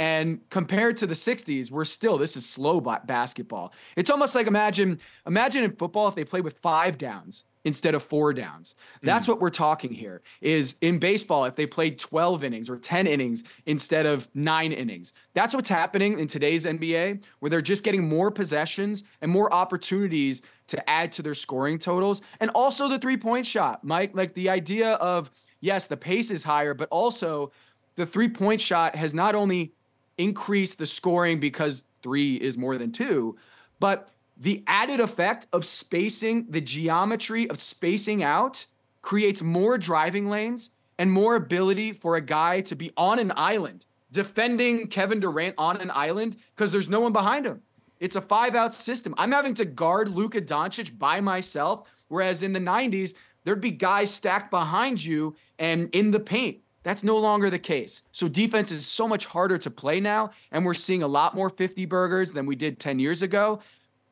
And 0.00 0.40
compared 0.48 0.96
to 0.98 1.06
the 1.06 1.14
60s, 1.14 1.70
we're 1.70 1.84
still 1.84 2.16
this 2.18 2.36
is 2.36 2.48
slow 2.48 2.80
basketball. 2.80 3.72
It's 3.96 4.10
almost 4.10 4.34
like 4.34 4.46
imagine 4.46 4.98
imagine 5.26 5.62
in 5.62 5.76
football 5.76 6.08
if 6.08 6.14
they 6.14 6.24
played 6.24 6.42
with 6.42 6.58
five 6.58 6.98
downs 6.98 7.44
instead 7.64 7.94
of 7.94 8.02
four 8.02 8.32
downs. 8.32 8.74
That's 9.02 9.26
mm. 9.26 9.30
what 9.30 9.40
we're 9.40 9.50
talking 9.50 9.92
here. 9.92 10.22
Is 10.40 10.74
in 10.80 10.98
baseball 10.98 11.44
if 11.44 11.56
they 11.56 11.66
played 11.66 11.98
12 11.98 12.44
innings 12.44 12.70
or 12.70 12.78
10 12.78 13.06
innings 13.06 13.44
instead 13.66 14.06
of 14.06 14.28
9 14.34 14.72
innings. 14.72 15.12
That's 15.34 15.54
what's 15.54 15.68
happening 15.68 16.18
in 16.18 16.26
today's 16.26 16.64
NBA 16.64 17.22
where 17.40 17.50
they're 17.50 17.60
just 17.60 17.84
getting 17.84 18.08
more 18.08 18.30
possessions 18.30 19.04
and 19.20 19.30
more 19.30 19.52
opportunities 19.52 20.42
to 20.68 20.90
add 20.90 21.12
to 21.12 21.22
their 21.22 21.34
scoring 21.34 21.78
totals 21.78 22.22
and 22.40 22.50
also 22.54 22.88
the 22.88 22.98
three-point 22.98 23.44
shot. 23.44 23.84
Mike, 23.84 24.12
like 24.14 24.34
the 24.34 24.48
idea 24.48 24.92
of 24.94 25.30
yes, 25.60 25.86
the 25.86 25.96
pace 25.96 26.30
is 26.30 26.42
higher, 26.42 26.74
but 26.74 26.88
also 26.90 27.52
the 27.96 28.06
three-point 28.06 28.60
shot 28.60 28.96
has 28.96 29.12
not 29.12 29.34
only 29.34 29.72
increased 30.16 30.78
the 30.78 30.86
scoring 30.86 31.40
because 31.40 31.84
3 32.02 32.36
is 32.36 32.56
more 32.56 32.78
than 32.78 32.92
2, 32.92 33.36
but 33.78 34.10
the 34.40 34.64
added 34.66 35.00
effect 35.00 35.46
of 35.52 35.66
spacing, 35.66 36.46
the 36.48 36.62
geometry 36.62 37.48
of 37.50 37.60
spacing 37.60 38.22
out 38.22 38.64
creates 39.02 39.42
more 39.42 39.76
driving 39.76 40.30
lanes 40.30 40.70
and 40.98 41.12
more 41.12 41.36
ability 41.36 41.92
for 41.92 42.16
a 42.16 42.22
guy 42.22 42.62
to 42.62 42.74
be 42.74 42.90
on 42.96 43.18
an 43.18 43.32
island, 43.36 43.84
defending 44.10 44.86
Kevin 44.86 45.20
Durant 45.20 45.54
on 45.58 45.76
an 45.76 45.90
island 45.94 46.38
because 46.56 46.72
there's 46.72 46.88
no 46.88 47.00
one 47.00 47.12
behind 47.12 47.44
him. 47.44 47.60
It's 48.00 48.16
a 48.16 48.22
five 48.22 48.54
out 48.54 48.72
system. 48.72 49.14
I'm 49.18 49.30
having 49.30 49.52
to 49.54 49.66
guard 49.66 50.08
Luka 50.08 50.40
Doncic 50.40 50.98
by 50.98 51.20
myself, 51.20 51.86
whereas 52.08 52.42
in 52.42 52.54
the 52.54 52.60
90s, 52.60 53.12
there'd 53.44 53.60
be 53.60 53.70
guys 53.70 54.10
stacked 54.10 54.50
behind 54.50 55.04
you 55.04 55.36
and 55.58 55.90
in 55.94 56.12
the 56.12 56.20
paint. 56.20 56.60
That's 56.82 57.04
no 57.04 57.18
longer 57.18 57.50
the 57.50 57.58
case. 57.58 58.00
So 58.12 58.26
defense 58.26 58.70
is 58.70 58.86
so 58.86 59.06
much 59.06 59.26
harder 59.26 59.58
to 59.58 59.70
play 59.70 60.00
now, 60.00 60.30
and 60.50 60.64
we're 60.64 60.72
seeing 60.72 61.02
a 61.02 61.08
lot 61.08 61.34
more 61.34 61.50
50 61.50 61.84
burgers 61.84 62.32
than 62.32 62.46
we 62.46 62.56
did 62.56 62.80
10 62.80 62.98
years 62.98 63.20
ago 63.20 63.60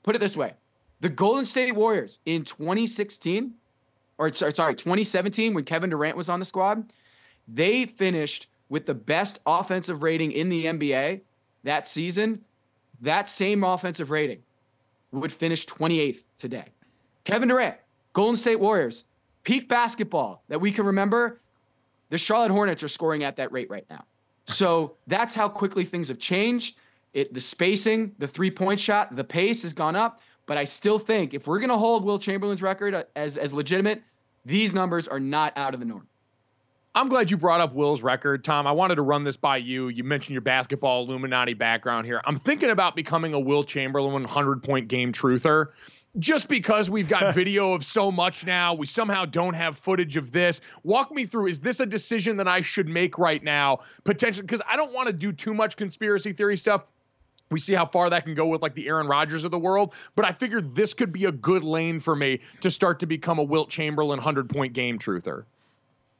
put 0.02 0.14
it 0.14 0.18
this 0.18 0.36
way 0.36 0.54
the 1.00 1.08
Golden 1.08 1.44
State 1.44 1.72
Warriors 1.72 2.18
in 2.26 2.44
2016, 2.44 3.54
or 4.18 4.32
sorry, 4.32 4.74
2017, 4.74 5.54
when 5.54 5.64
Kevin 5.64 5.90
Durant 5.90 6.16
was 6.16 6.28
on 6.28 6.40
the 6.40 6.44
squad, 6.44 6.92
they 7.46 7.86
finished 7.86 8.48
with 8.68 8.86
the 8.86 8.94
best 8.94 9.38
offensive 9.46 10.02
rating 10.02 10.32
in 10.32 10.48
the 10.48 10.66
NBA 10.66 11.20
that 11.64 11.86
season. 11.86 12.44
That 13.00 13.28
same 13.28 13.62
offensive 13.62 14.10
rating 14.10 14.42
would 15.12 15.32
finish 15.32 15.66
28th 15.66 16.24
today. 16.36 16.64
Kevin 17.24 17.48
Durant, 17.48 17.76
Golden 18.12 18.36
State 18.36 18.58
Warriors, 18.58 19.04
peak 19.44 19.68
basketball 19.68 20.42
that 20.48 20.60
we 20.60 20.72
can 20.72 20.84
remember. 20.84 21.40
The 22.10 22.18
Charlotte 22.18 22.50
Hornets 22.50 22.82
are 22.82 22.88
scoring 22.88 23.22
at 23.22 23.36
that 23.36 23.52
rate 23.52 23.70
right 23.70 23.86
now. 23.88 24.04
So 24.46 24.96
that's 25.06 25.34
how 25.34 25.48
quickly 25.48 25.84
things 25.84 26.08
have 26.08 26.18
changed. 26.18 26.76
It 27.12 27.32
the 27.34 27.40
spacing, 27.40 28.12
the 28.18 28.26
three 28.28 28.50
point 28.50 28.80
shot, 28.80 29.14
the 29.14 29.24
pace 29.24 29.62
has 29.62 29.72
gone 29.72 29.96
up. 29.96 30.20
But 30.46 30.56
I 30.56 30.64
still 30.64 30.98
think 30.98 31.34
if 31.34 31.46
we're 31.46 31.58
going 31.58 31.68
to 31.68 31.76
hold 31.76 32.04
Wilt 32.04 32.22
Chamberlain's 32.22 32.62
record 32.62 32.94
uh, 32.94 33.04
as 33.16 33.36
as 33.36 33.52
legitimate, 33.52 34.02
these 34.44 34.72
numbers 34.72 35.06
are 35.06 35.20
not 35.20 35.52
out 35.56 35.74
of 35.74 35.80
the 35.80 35.86
norm. 35.86 36.06
I'm 36.94 37.08
glad 37.08 37.30
you 37.30 37.36
brought 37.36 37.60
up 37.60 37.74
Wilt's 37.74 38.02
record, 38.02 38.42
Tom. 38.42 38.66
I 38.66 38.72
wanted 38.72 38.96
to 38.96 39.02
run 39.02 39.22
this 39.22 39.36
by 39.36 39.58
you. 39.58 39.88
You 39.88 40.02
mentioned 40.02 40.32
your 40.32 40.40
basketball 40.40 41.04
Illuminati 41.04 41.54
background 41.54 42.06
here. 42.06 42.20
I'm 42.24 42.36
thinking 42.36 42.70
about 42.70 42.96
becoming 42.96 43.34
a 43.34 43.38
Wilt 43.38 43.68
Chamberlain 43.68 44.12
100 44.12 44.62
point 44.62 44.88
game 44.88 45.12
truther 45.12 45.68
just 46.18 46.48
because 46.48 46.90
we've 46.90 47.08
got 47.08 47.34
video 47.34 47.72
of 47.72 47.84
so 47.84 48.10
much 48.10 48.44
now, 48.44 48.74
we 48.74 48.86
somehow 48.86 49.24
don't 49.24 49.54
have 49.54 49.76
footage 49.76 50.16
of 50.16 50.32
this. 50.32 50.60
Walk 50.82 51.12
me 51.12 51.26
through 51.26 51.48
is 51.48 51.60
this 51.60 51.80
a 51.80 51.86
decision 51.86 52.36
that 52.38 52.48
I 52.48 52.62
should 52.62 52.88
make 52.88 53.18
right 53.18 53.42
now? 53.42 53.80
Potentially, 54.04 54.46
because 54.46 54.62
I 54.68 54.76
don't 54.76 54.92
want 54.92 55.06
to 55.08 55.12
do 55.12 55.32
too 55.32 55.54
much 55.54 55.76
conspiracy 55.76 56.32
theory 56.32 56.56
stuff. 56.56 56.84
We 57.50 57.58
see 57.58 57.72
how 57.72 57.86
far 57.86 58.10
that 58.10 58.24
can 58.24 58.34
go 58.34 58.46
with 58.46 58.62
like 58.62 58.74
the 58.74 58.88
Aaron 58.88 59.06
Rodgers 59.06 59.44
of 59.44 59.50
the 59.50 59.58
world, 59.58 59.94
but 60.14 60.24
I 60.24 60.32
figured 60.32 60.74
this 60.74 60.92
could 60.94 61.12
be 61.12 61.24
a 61.24 61.32
good 61.32 61.64
lane 61.64 61.98
for 61.98 62.14
me 62.14 62.40
to 62.60 62.70
start 62.70 63.00
to 63.00 63.06
become 63.06 63.38
a 63.38 63.42
Wilt 63.42 63.70
Chamberlain 63.70 64.18
100 64.18 64.50
point 64.50 64.72
game 64.72 64.98
truther. 64.98 65.44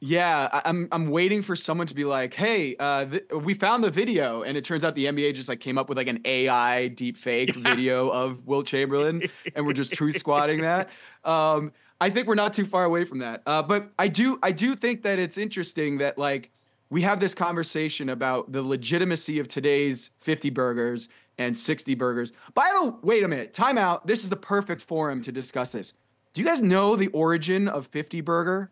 Yeah, 0.01 0.61
I'm 0.65 0.87
I'm 0.93 1.11
waiting 1.11 1.43
for 1.43 1.57
someone 1.57 1.89
to 1.89 1.95
be 1.95 2.05
like, 2.05 2.33
"Hey, 2.33 2.77
uh, 2.79 3.05
th- 3.05 3.25
we 3.33 3.53
found 3.53 3.83
the 3.83 3.91
video," 3.91 4.43
and 4.43 4.57
it 4.57 4.65
turns 4.65 4.85
out 4.85 4.95
the 4.95 5.07
NBA 5.07 5.35
just 5.35 5.49
like 5.49 5.59
came 5.59 5.77
up 5.77 5.89
with 5.89 5.99
like 5.99 6.07
an 6.07 6.21
AI 6.25 6.87
deep 6.87 7.17
fake 7.17 7.53
video 7.57 8.09
of 8.09 8.47
Wilt 8.47 8.67
Chamberlain, 8.67 9.23
and 9.57 9.67
we're 9.67 9.73
just 9.73 9.93
truth 9.93 10.19
squatting 10.19 10.63
that. 10.63 10.89
Um, 11.25 11.73
I 12.01 12.11
think 12.11 12.29
we're 12.29 12.37
not 12.37 12.55
too 12.55 12.65
far 12.65 12.85
away 12.85 13.05
from 13.05 13.19
that. 13.19 13.43
Uh, 13.45 13.63
but 13.63 13.91
I 13.99 14.09
do 14.09 14.39
I 14.43 14.53
do 14.53 14.77
think 14.77 15.03
that 15.03 15.19
it's 15.19 15.37
interesting 15.37 15.99
that 15.99 16.17
like 16.17 16.53
we 16.90 17.02
have 17.02 17.21
this 17.21 17.35
conversation 17.35 18.09
about 18.09 18.52
the 18.52 18.62
legitimacy 18.62 19.38
of 19.38 19.49
today's 19.49 20.11
50 20.21 20.50
burgers 20.50 21.09
and 21.37 21.57
60 21.57 21.95
burgers. 21.95 22.33
By 22.54 22.71
the 22.75 22.88
way, 22.88 22.97
wait 23.02 23.25
a 23.25 23.28
minute, 23.28 23.52
time 23.52 23.78
out. 23.78 24.07
This 24.07 24.25
is 24.25 24.30
the 24.30 24.37
perfect 24.37 24.83
forum 24.83 25.23
to 25.23 25.33
discuss 25.33 25.71
this. 25.71 25.92
Do 26.33 26.40
you 26.40 26.47
guys 26.47 26.61
know 26.61 26.97
the 26.97 27.09
origin 27.09 27.68
of 27.68 27.87
50 27.87 28.21
burger? 28.23 28.71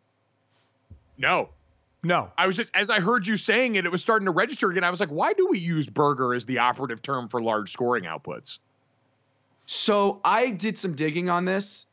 No. 1.18 1.50
No. 2.02 2.30
I 2.38 2.46
was 2.46 2.56
just 2.56 2.70
as 2.74 2.90
I 2.90 3.00
heard 3.00 3.26
you 3.26 3.36
saying 3.36 3.76
it, 3.76 3.84
it 3.84 3.92
was 3.92 4.02
starting 4.02 4.26
to 4.26 4.32
register 4.32 4.70
again. 4.70 4.84
I 4.84 4.90
was 4.90 5.00
like, 5.00 5.08
why 5.08 5.32
do 5.32 5.48
we 5.50 5.58
use 5.58 5.88
burger 5.88 6.34
as 6.34 6.44
the 6.44 6.58
operative 6.58 7.02
term 7.02 7.28
for 7.28 7.42
large 7.42 7.72
scoring 7.72 8.04
outputs? 8.04 8.58
So 9.66 10.20
I 10.24 10.50
did 10.50 10.78
some 10.78 10.94
digging 10.94 11.28
on 11.28 11.44
this. 11.44 11.86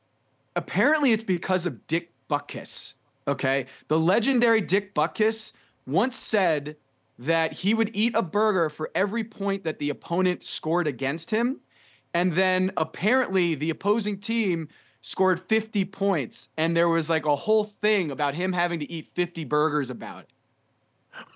Apparently, 0.55 1.11
it's 1.11 1.23
because 1.23 1.65
of 1.65 1.87
Dick 1.87 2.11
Butkus. 2.29 2.93
Okay. 3.27 3.65
The 3.87 3.99
legendary 3.99 4.61
Dick 4.61 4.93
Butkus 4.93 5.53
once 5.85 6.15
said 6.15 6.77
that 7.19 7.53
he 7.53 7.73
would 7.73 7.95
eat 7.95 8.15
a 8.15 8.21
burger 8.21 8.69
for 8.69 8.89
every 8.95 9.23
point 9.23 9.63
that 9.63 9.79
the 9.79 9.89
opponent 9.89 10.43
scored 10.43 10.87
against 10.87 11.31
him. 11.31 11.59
And 12.13 12.33
then 12.33 12.71
apparently 12.77 13.55
the 13.55 13.69
opposing 13.69 14.19
team 14.19 14.67
scored 15.01 15.39
50 15.39 15.85
points. 15.85 16.49
And 16.57 16.75
there 16.75 16.89
was 16.89 17.09
like 17.09 17.25
a 17.25 17.35
whole 17.35 17.65
thing 17.65 18.11
about 18.11 18.35
him 18.35 18.53
having 18.53 18.79
to 18.79 18.91
eat 18.91 19.07
50 19.13 19.43
burgers 19.45 19.89
about 19.89 20.23
it. 20.23 20.29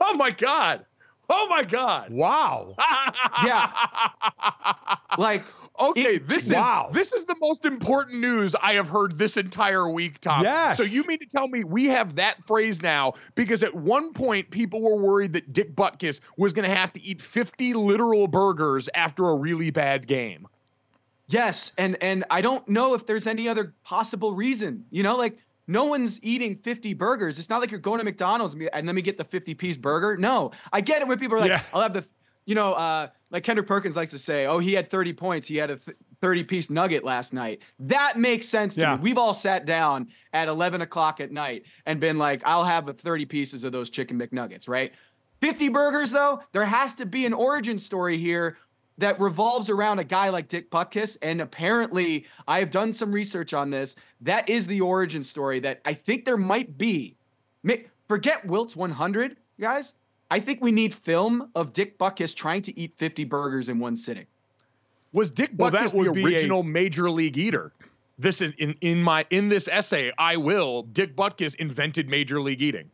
Oh 0.01 0.15
my 0.15 0.31
God. 0.31 0.85
Oh 1.29 1.47
my 1.49 1.63
God. 1.63 2.11
Wow. 2.11 2.75
yeah. 3.45 3.71
Like 5.17 5.43
Okay, 5.79 6.15
it, 6.15 6.27
this 6.27 6.49
wow. 6.49 6.87
is 6.89 6.95
this 6.95 7.13
is 7.13 7.25
the 7.25 7.35
most 7.39 7.65
important 7.65 8.19
news 8.19 8.55
I 8.61 8.73
have 8.73 8.87
heard 8.87 9.17
this 9.17 9.37
entire 9.37 9.89
week, 9.89 10.19
Tom. 10.19 10.43
Yes. 10.43 10.77
So 10.77 10.83
you 10.83 11.03
mean 11.03 11.19
to 11.19 11.25
tell 11.25 11.47
me 11.47 11.63
we 11.63 11.85
have 11.85 12.15
that 12.15 12.45
phrase 12.47 12.81
now 12.81 13.13
because 13.35 13.63
at 13.63 13.73
one 13.73 14.13
point 14.13 14.49
people 14.49 14.81
were 14.81 14.95
worried 14.95 15.33
that 15.33 15.53
Dick 15.53 15.75
Butkus 15.75 16.19
was 16.37 16.53
going 16.53 16.67
to 16.67 16.75
have 16.75 16.93
to 16.93 17.01
eat 17.01 17.21
50 17.21 17.73
literal 17.75 18.27
burgers 18.27 18.89
after 18.95 19.29
a 19.29 19.35
really 19.35 19.69
bad 19.69 20.07
game. 20.07 20.47
Yes, 21.27 21.73
and 21.77 22.01
and 22.01 22.23
I 22.29 22.41
don't 22.41 22.67
know 22.67 22.93
if 22.93 23.05
there's 23.05 23.27
any 23.27 23.47
other 23.47 23.73
possible 23.83 24.33
reason. 24.33 24.85
You 24.89 25.03
know, 25.03 25.15
like 25.15 25.37
no 25.67 25.85
one's 25.85 26.23
eating 26.23 26.55
50 26.55 26.93
burgers. 26.93 27.37
It's 27.37 27.49
not 27.49 27.59
like 27.59 27.71
you're 27.71 27.79
going 27.79 27.99
to 27.99 28.05
McDonald's 28.05 28.55
and 28.55 28.87
let 28.87 28.95
me 28.95 29.01
get 29.01 29.17
the 29.17 29.25
50 29.25 29.53
piece 29.55 29.75
burger. 29.75 30.15
No, 30.15 30.51
I 30.71 30.81
get 30.81 31.01
it 31.01 31.07
when 31.07 31.19
people 31.19 31.37
are 31.37 31.41
like, 31.41 31.49
yeah. 31.49 31.61
I'll 31.73 31.81
have 31.81 31.93
the, 31.93 32.05
you 32.47 32.55
know, 32.55 32.73
uh, 32.73 33.09
like 33.29 33.43
Kendrick 33.43 33.67
Perkins 33.67 33.95
likes 33.95 34.11
to 34.11 34.17
say, 34.17 34.47
oh, 34.47 34.57
he 34.57 34.73
had 34.73 34.89
30 34.89 35.13
points. 35.13 35.47
He 35.47 35.57
had 35.57 35.69
a 35.69 35.75
th- 35.75 35.97
30 36.21 36.45
piece 36.45 36.69
nugget 36.69 37.03
last 37.03 37.33
night. 37.33 37.61
That 37.77 38.17
makes 38.17 38.47
sense 38.47 38.75
to 38.75 38.81
yeah. 38.81 38.95
me. 38.95 39.01
We've 39.01 39.17
all 39.17 39.33
sat 39.33 39.65
down 39.65 40.07
at 40.33 40.47
11 40.47 40.81
o'clock 40.81 41.19
at 41.19 41.31
night 41.31 41.65
and 41.85 41.99
been 41.99 42.17
like, 42.17 42.41
I'll 42.45 42.63
have 42.63 42.85
the 42.85 42.93
30 42.93 43.25
pieces 43.25 43.65
of 43.65 43.73
those 43.73 43.89
chicken 43.89 44.17
McNuggets, 44.17 44.67
right? 44.67 44.93
50 45.41 45.69
burgers, 45.69 46.09
though, 46.09 46.41
there 46.53 46.65
has 46.65 46.95
to 46.95 47.05
be 47.05 47.25
an 47.25 47.33
origin 47.33 47.77
story 47.77 48.17
here 48.17 48.57
that 48.97 49.19
revolves 49.19 49.69
around 49.69 49.99
a 49.99 50.03
guy 50.05 50.29
like 50.29 50.47
Dick 50.47 50.71
Butkus. 50.71 51.17
And 51.21 51.41
apparently, 51.41 52.25
I 52.47 52.59
have 52.59 52.71
done 52.71 52.93
some 52.93 53.11
research 53.11 53.53
on 53.53 53.69
this. 53.69 53.97
That 54.21 54.47
is 54.47 54.65
the 54.67 54.81
origin 54.81 55.21
story 55.21 55.59
that 55.59 55.81
I 55.85 55.93
think 55.93 56.23
there 56.23 56.37
might 56.37 56.77
be. 56.77 57.17
Forget 58.07 58.45
Wilt's 58.45 58.75
100, 58.75 59.35
guys. 59.59 59.95
I 60.29 60.39
think 60.39 60.61
we 60.61 60.71
need 60.71 60.93
film 60.93 61.49
of 61.55 61.73
Dick 61.73 61.97
Butkus 61.97 62.35
trying 62.35 62.61
to 62.63 62.79
eat 62.79 62.93
50 62.97 63.23
burgers 63.25 63.69
in 63.69 63.79
one 63.79 63.95
sitting. 63.95 64.25
Was 65.13 65.31
Dick 65.31 65.51
well, 65.57 65.71
Butkus 65.71 65.91
the 65.91 66.25
original 66.25 66.61
a- 66.61 66.65
major 66.65 67.09
league 67.09 67.37
eater? 67.37 67.71
This 68.19 68.41
is 68.41 68.51
in, 68.57 68.75
in 68.81 69.01
my 69.01 69.25
in 69.29 69.49
this 69.49 69.67
essay, 69.67 70.11
I 70.17 70.37
will. 70.37 70.83
Dick 70.83 71.15
Butkus 71.15 71.55
invented 71.55 72.09
major 72.09 72.41
league 72.41 72.61
eating. 72.61 72.89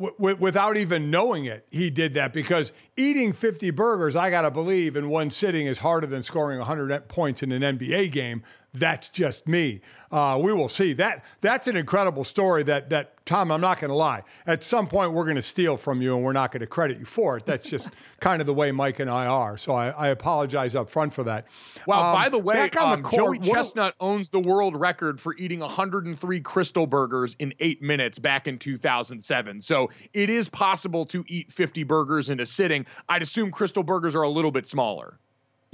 W- 0.00 0.36
without 0.36 0.76
even 0.76 1.10
knowing 1.10 1.44
it, 1.44 1.66
he 1.70 1.88
did 1.88 2.14
that 2.14 2.32
because 2.32 2.72
eating 2.96 3.32
50 3.32 3.70
burgers, 3.70 4.16
I 4.16 4.30
got 4.30 4.42
to 4.42 4.50
believe, 4.50 4.96
in 4.96 5.08
one 5.08 5.30
sitting 5.30 5.66
is 5.66 5.78
harder 5.78 6.06
than 6.06 6.22
scoring 6.22 6.58
100 6.58 7.06
points 7.08 7.42
in 7.42 7.52
an 7.52 7.62
NBA 7.78 8.10
game. 8.10 8.42
That's 8.74 9.08
just 9.08 9.46
me. 9.46 9.80
Uh, 10.10 10.38
we 10.42 10.52
will 10.52 10.68
see. 10.68 10.92
That 10.94 11.24
that's 11.40 11.68
an 11.68 11.76
incredible 11.76 12.24
story 12.24 12.64
that 12.64 12.90
that 12.90 13.14
Tom, 13.24 13.50
I'm 13.50 13.60
not 13.60 13.80
going 13.80 13.88
to 13.88 13.94
lie. 13.94 14.22
At 14.46 14.62
some 14.62 14.86
point, 14.86 15.12
we're 15.12 15.24
going 15.24 15.36
to 15.36 15.42
steal 15.42 15.78
from 15.78 16.02
you 16.02 16.14
and 16.14 16.22
we're 16.22 16.34
not 16.34 16.52
going 16.52 16.60
to 16.60 16.66
credit 16.66 16.98
you 16.98 17.06
for 17.06 17.38
it. 17.38 17.46
That's 17.46 17.68
just 17.68 17.88
kind 18.20 18.42
of 18.42 18.46
the 18.46 18.52
way 18.52 18.70
Mike 18.70 19.00
and 19.00 19.08
I 19.08 19.26
are. 19.26 19.56
So 19.56 19.72
I, 19.72 19.88
I 19.90 20.08
apologize 20.08 20.74
up 20.74 20.90
front 20.90 21.14
for 21.14 21.24
that. 21.24 21.46
Wow. 21.86 22.14
um, 22.14 22.22
by 22.22 22.28
the 22.28 22.38
way, 22.38 22.54
back 22.54 22.76
um, 22.76 23.02
the 23.02 23.08
court, 23.08 23.40
Joey 23.42 23.52
Chestnut 23.52 23.94
owns 23.98 24.28
the 24.28 24.40
world 24.40 24.76
record 24.76 25.20
for 25.20 25.34
eating 25.36 25.60
103 25.60 26.40
Krystal 26.42 26.88
burgers 26.88 27.34
in 27.38 27.54
eight 27.60 27.80
minutes 27.80 28.18
back 28.18 28.46
in 28.46 28.58
2007. 28.58 29.62
So 29.62 29.88
it 30.12 30.28
is 30.28 30.48
possible 30.50 31.06
to 31.06 31.24
eat 31.26 31.50
50 31.50 31.82
burgers 31.84 32.28
in 32.28 32.40
a 32.40 32.46
sitting. 32.46 32.84
I'd 33.08 33.22
assume 33.22 33.50
Krystal 33.50 33.86
burgers 33.86 34.14
are 34.14 34.22
a 34.22 34.28
little 34.28 34.52
bit 34.52 34.68
smaller. 34.68 35.18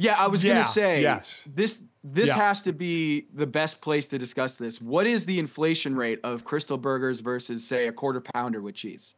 Yeah, 0.00 0.14
I 0.14 0.28
was 0.28 0.42
yeah, 0.42 0.54
gonna 0.54 0.64
say 0.64 1.02
yes. 1.02 1.46
This 1.52 1.82
this 2.02 2.28
yeah. 2.28 2.36
has 2.36 2.62
to 2.62 2.72
be 2.72 3.26
the 3.34 3.46
best 3.46 3.82
place 3.82 4.06
to 4.08 4.18
discuss 4.18 4.56
this. 4.56 4.80
What 4.80 5.06
is 5.06 5.26
the 5.26 5.38
inflation 5.38 5.94
rate 5.94 6.20
of 6.24 6.44
Krystal 6.44 6.80
Burgers 6.80 7.20
versus, 7.20 7.66
say, 7.66 7.86
a 7.86 7.92
quarter 7.92 8.22
pounder 8.22 8.62
with 8.62 8.74
cheese? 8.74 9.14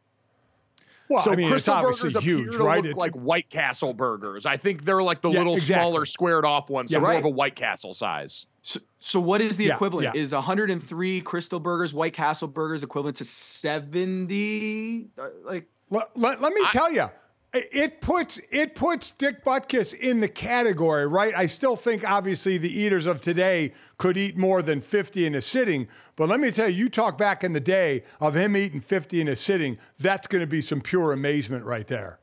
Well, 1.07 1.23
so 1.23 1.31
I 1.31 1.37
mean, 1.37 1.49
Krystal 1.49 1.57
it's 1.57 1.67
obviously 1.69 2.21
huge, 2.21 2.55
right? 2.55 2.83
Look 2.83 2.97
like 2.97 3.13
White 3.13 3.49
Castle 3.49 3.93
burgers. 3.93 4.45
I 4.45 4.57
think 4.57 4.83
they're 4.83 5.03
like 5.03 5.21
the 5.21 5.29
yeah, 5.29 5.37
little 5.37 5.55
exactly. 5.55 5.75
smaller, 5.75 6.05
squared 6.05 6.43
off 6.43 6.69
ones, 6.69 6.91
so 6.91 6.97
yeah, 6.97 7.01
more 7.01 7.11
right. 7.11 7.19
of 7.19 7.25
a 7.25 7.29
White 7.29 7.55
Castle 7.55 7.93
size. 7.93 8.47
So, 8.61 8.81
so 8.99 9.19
what 9.21 9.39
is 9.39 9.55
the 9.55 9.65
yeah, 9.65 9.75
equivalent? 9.75 10.15
Is 10.15 10.33
103 10.33 11.21
Krystal 11.21 11.61
Burgers, 11.61 11.93
White 11.93 12.13
Castle 12.13 12.47
burgers 12.47 12.83
equivalent 12.83 13.17
to 13.17 13.25
70? 13.25 15.07
Uh, 15.17 15.29
like, 15.43 15.67
let, 15.89 16.09
let, 16.15 16.41
let 16.41 16.53
me 16.53 16.61
I, 16.65 16.71
tell 16.71 16.91
you, 16.91 17.09
it 17.53 18.01
puts 18.01 18.41
it 18.51 18.73
puts 18.73 19.11
Dick 19.11 19.43
Butkus 19.43 19.93
in 19.93 20.19
the 20.19 20.27
category, 20.27 21.05
right? 21.07 21.33
I 21.35 21.45
still 21.45 21.75
think 21.75 22.07
obviously 22.09 22.57
the 22.57 22.71
eaters 22.71 23.05
of 23.05 23.21
today 23.21 23.73
could 23.97 24.17
eat 24.17 24.35
more 24.35 24.61
than 24.61 24.81
50 24.81 25.25
in 25.25 25.35
a 25.35 25.41
sitting, 25.41 25.87
but 26.15 26.27
let 26.29 26.39
me 26.39 26.51
tell 26.51 26.69
you, 26.69 26.85
you 26.85 26.89
talk 26.89 27.17
back 27.17 27.43
in 27.43 27.53
the 27.53 27.59
day 27.59 28.03
of 28.19 28.35
him 28.35 28.57
eating 28.57 28.81
50 28.81 29.21
in 29.21 29.27
a 29.27 29.35
sitting, 29.35 29.77
that's 29.99 30.27
going 30.27 30.41
to 30.41 30.47
be 30.47 30.61
some 30.61 30.81
pure 30.81 31.13
amazement 31.13 31.63
right 31.65 31.87
there. 31.87 32.19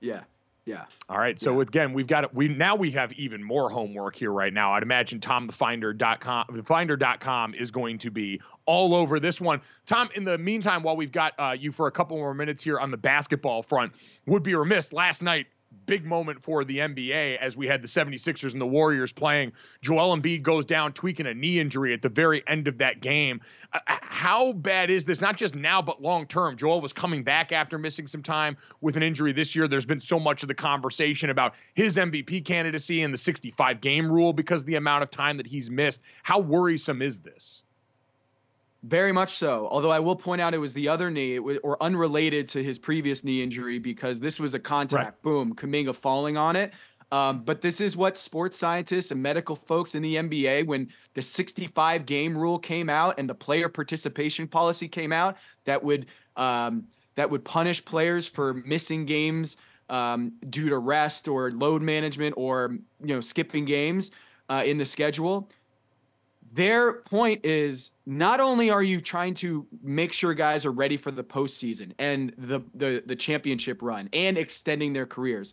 Yeah. 0.00 0.22
Yeah. 0.66 0.86
All 1.10 1.18
right. 1.18 1.38
So 1.38 1.56
yeah. 1.56 1.62
again, 1.62 1.92
we've 1.92 2.06
got 2.06 2.34
we 2.34 2.48
now 2.48 2.74
we 2.74 2.90
have 2.92 3.12
even 3.12 3.42
more 3.42 3.68
homework 3.68 4.16
here 4.16 4.32
right 4.32 4.52
now. 4.52 4.72
I'd 4.72 4.82
imagine 4.82 5.20
TomTheFinder.com 5.20 6.46
thefinder.com 6.50 7.54
is 7.54 7.70
going 7.70 7.98
to 7.98 8.10
be 8.10 8.40
all 8.64 8.94
over 8.94 9.20
this 9.20 9.40
one. 9.40 9.60
Tom, 9.84 10.08
in 10.14 10.24
the 10.24 10.38
meantime, 10.38 10.82
while 10.82 10.96
we've 10.96 11.12
got 11.12 11.34
uh, 11.38 11.54
you 11.58 11.70
for 11.70 11.86
a 11.86 11.90
couple 11.90 12.16
more 12.16 12.32
minutes 12.32 12.64
here 12.64 12.78
on 12.78 12.90
the 12.90 12.96
basketball 12.96 13.62
front, 13.62 13.92
would 14.26 14.42
be 14.42 14.54
remiss 14.54 14.92
last 14.92 15.22
night 15.22 15.46
big 15.86 16.04
moment 16.04 16.42
for 16.42 16.64
the 16.64 16.78
NBA 16.78 17.38
as 17.38 17.56
we 17.56 17.66
had 17.66 17.82
the 17.82 17.88
76ers 17.88 18.52
and 18.52 18.60
the 18.60 18.66
Warriors 18.66 19.12
playing. 19.12 19.52
Joel 19.82 20.16
Embiid 20.16 20.42
goes 20.42 20.64
down 20.64 20.92
tweaking 20.92 21.26
a 21.26 21.34
knee 21.34 21.58
injury 21.58 21.92
at 21.92 22.02
the 22.02 22.08
very 22.08 22.42
end 22.46 22.68
of 22.68 22.78
that 22.78 23.00
game. 23.00 23.40
Uh, 23.72 23.80
uh, 23.86 23.96
how 24.00 24.52
bad 24.52 24.90
is 24.90 25.04
this? 25.04 25.20
Not 25.20 25.36
just 25.36 25.54
now, 25.54 25.82
but 25.82 26.02
long 26.02 26.26
term. 26.26 26.56
Joel 26.56 26.80
was 26.80 26.92
coming 26.92 27.22
back 27.22 27.52
after 27.52 27.78
missing 27.78 28.06
some 28.06 28.22
time 28.22 28.56
with 28.80 28.96
an 28.96 29.02
injury 29.02 29.32
this 29.32 29.54
year. 29.54 29.68
There's 29.68 29.86
been 29.86 30.00
so 30.00 30.18
much 30.18 30.42
of 30.42 30.48
the 30.48 30.54
conversation 30.54 31.30
about 31.30 31.54
his 31.74 31.96
MVP 31.96 32.44
candidacy 32.44 33.02
and 33.02 33.12
the 33.12 33.18
65 33.18 33.80
game 33.80 34.10
rule 34.10 34.32
because 34.32 34.62
of 34.62 34.66
the 34.66 34.76
amount 34.76 35.02
of 35.02 35.10
time 35.10 35.36
that 35.36 35.46
he's 35.46 35.70
missed. 35.70 36.02
How 36.22 36.38
worrisome 36.38 37.02
is 37.02 37.20
this? 37.20 37.62
Very 38.86 39.12
much 39.12 39.36
so. 39.36 39.66
Although 39.70 39.90
I 39.90 39.98
will 39.98 40.14
point 40.14 40.42
out 40.42 40.52
it 40.52 40.58
was 40.58 40.74
the 40.74 40.88
other 40.88 41.10
knee, 41.10 41.38
was, 41.38 41.56
or 41.62 41.82
unrelated 41.82 42.48
to 42.48 42.62
his 42.62 42.78
previous 42.78 43.24
knee 43.24 43.42
injury, 43.42 43.78
because 43.78 44.20
this 44.20 44.38
was 44.38 44.52
a 44.52 44.58
contact. 44.58 45.04
Right. 45.04 45.22
Boom, 45.22 45.54
Kuminga 45.54 45.94
falling 45.94 46.36
on 46.36 46.54
it. 46.54 46.72
Um, 47.10 47.44
but 47.44 47.62
this 47.62 47.80
is 47.80 47.96
what 47.96 48.18
sports 48.18 48.58
scientists 48.58 49.10
and 49.10 49.22
medical 49.22 49.56
folks 49.56 49.94
in 49.94 50.02
the 50.02 50.16
NBA, 50.16 50.66
when 50.66 50.90
the 51.14 51.22
65 51.22 52.04
game 52.04 52.36
rule 52.36 52.58
came 52.58 52.90
out 52.90 53.18
and 53.18 53.28
the 53.28 53.34
player 53.34 53.70
participation 53.70 54.46
policy 54.46 54.88
came 54.88 55.12
out, 55.12 55.38
that 55.64 55.82
would 55.82 56.06
um, 56.36 56.86
that 57.14 57.30
would 57.30 57.44
punish 57.44 57.82
players 57.84 58.28
for 58.28 58.52
missing 58.52 59.06
games 59.06 59.56
um, 59.88 60.32
due 60.50 60.68
to 60.68 60.78
rest 60.78 61.26
or 61.26 61.52
load 61.52 61.80
management 61.80 62.34
or 62.36 62.76
you 63.00 63.14
know 63.14 63.20
skipping 63.22 63.64
games 63.64 64.10
uh, 64.50 64.62
in 64.66 64.76
the 64.76 64.84
schedule 64.84 65.48
their 66.54 66.92
point 66.92 67.44
is 67.44 67.90
not 68.06 68.38
only 68.38 68.70
are 68.70 68.82
you 68.82 69.00
trying 69.00 69.34
to 69.34 69.66
make 69.82 70.12
sure 70.12 70.34
guys 70.34 70.64
are 70.64 70.70
ready 70.70 70.96
for 70.96 71.10
the 71.10 71.24
postseason 71.24 71.92
and 71.98 72.32
the, 72.38 72.60
the 72.74 73.02
the 73.04 73.16
championship 73.16 73.82
run 73.82 74.08
and 74.12 74.38
extending 74.38 74.92
their 74.92 75.06
careers, 75.06 75.52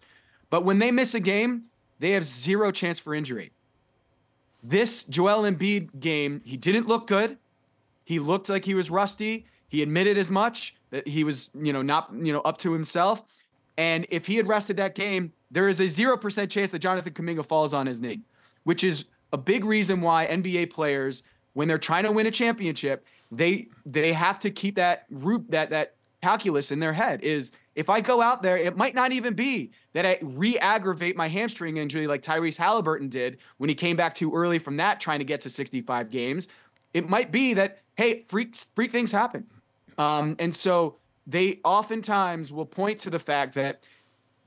but 0.51 0.63
when 0.63 0.77
they 0.77 0.91
miss 0.91 1.15
a 1.15 1.20
game, 1.20 1.63
they 2.00 2.12
have 2.12 2.24
zero 2.24 2.72
chance 2.72 3.00
for 3.00 3.15
injury. 3.15 3.51
This 4.63 5.03
Joel 5.05 5.50
Embiid 5.51 6.00
game, 6.00 6.41
he 6.46 6.55
didn't 6.55 6.88
look 6.88 7.08
good. 7.08 7.38
He 8.05 8.20
looked 8.20 8.48
like 8.48 8.63
he 8.63 8.75
was 8.75 8.91
rusty. 8.91 9.48
He 9.70 9.81
admitted 9.81 10.20
as 10.20 10.29
much 10.29 10.75
that 10.92 11.07
he 11.07 11.24
was, 11.24 11.50
you 11.59 11.74
know, 11.74 11.81
not, 11.81 12.11
you 12.14 12.31
know, 12.31 12.42
up 12.42 12.59
to 12.59 12.74
himself. 12.74 13.24
And 13.77 14.05
if 14.11 14.27
he 14.27 14.35
had 14.35 14.48
rested 14.48 14.77
that 14.77 14.94
game, 14.94 15.33
there 15.50 15.68
is 15.68 15.79
a 15.79 15.85
0% 15.85 16.50
chance 16.50 16.70
that 16.70 16.79
Jonathan 16.79 17.14
Kuminga 17.14 17.46
falls 17.46 17.74
on 17.74 17.87
his 17.87 18.01
knee, 18.01 18.22
which 18.66 18.83
is 18.83 19.05
a 19.31 19.37
big 19.37 19.65
reason 19.65 20.01
why 20.01 20.27
NBA 20.27 20.72
players, 20.72 21.24
when 21.53 21.67
they're 21.67 21.77
trying 21.77 22.03
to 22.03 22.11
win 22.11 22.27
a 22.27 22.31
championship, 22.31 23.05
they 23.31 23.67
they 23.85 24.13
have 24.13 24.39
to 24.39 24.51
keep 24.51 24.75
that 24.75 25.05
root 25.09 25.46
that 25.50 25.70
that 25.70 25.96
calculus 26.22 26.72
in 26.72 26.79
their 26.79 26.94
head 26.94 27.24
is 27.24 27.51
if 27.75 27.89
I 27.89 28.01
go 28.01 28.22
out 28.22 28.44
there, 28.44 28.57
it 28.57 28.75
might 28.75 28.94
not 28.94 29.11
even 29.13 29.33
be 29.33 29.72
that 29.94 30.05
I 30.05 30.20
re-aggravate 30.22 31.15
my 31.15 31.29
hamstring 31.29 31.77
injury 31.77 32.05
like 32.05 32.22
Tyrese 32.22 32.57
Halliburton 32.57 33.07
did 33.07 33.37
when 33.57 33.70
he 33.70 33.75
came 33.75 33.96
back 33.96 34.13
too 34.13 34.33
early 34.33 34.59
from 34.59 34.77
that, 34.77 35.00
trying 35.00 35.20
to 35.20 35.25
get 35.25 35.39
to 35.41 35.50
65 35.50 36.09
games. 36.09 36.50
It 36.94 37.07
might 37.07 37.31
be 37.31 37.53
that 37.53 37.79
hey, 37.96 38.20
freak 38.27 38.55
freak 38.75 38.91
things 38.91 39.11
happen, 39.11 39.48
um, 39.98 40.35
and 40.39 40.53
so 40.53 40.98
they 41.27 41.59
oftentimes 41.63 42.51
will 42.51 42.65
point 42.65 43.00
to 43.00 43.09
the 43.09 43.20
fact 43.20 43.53
that 43.55 43.83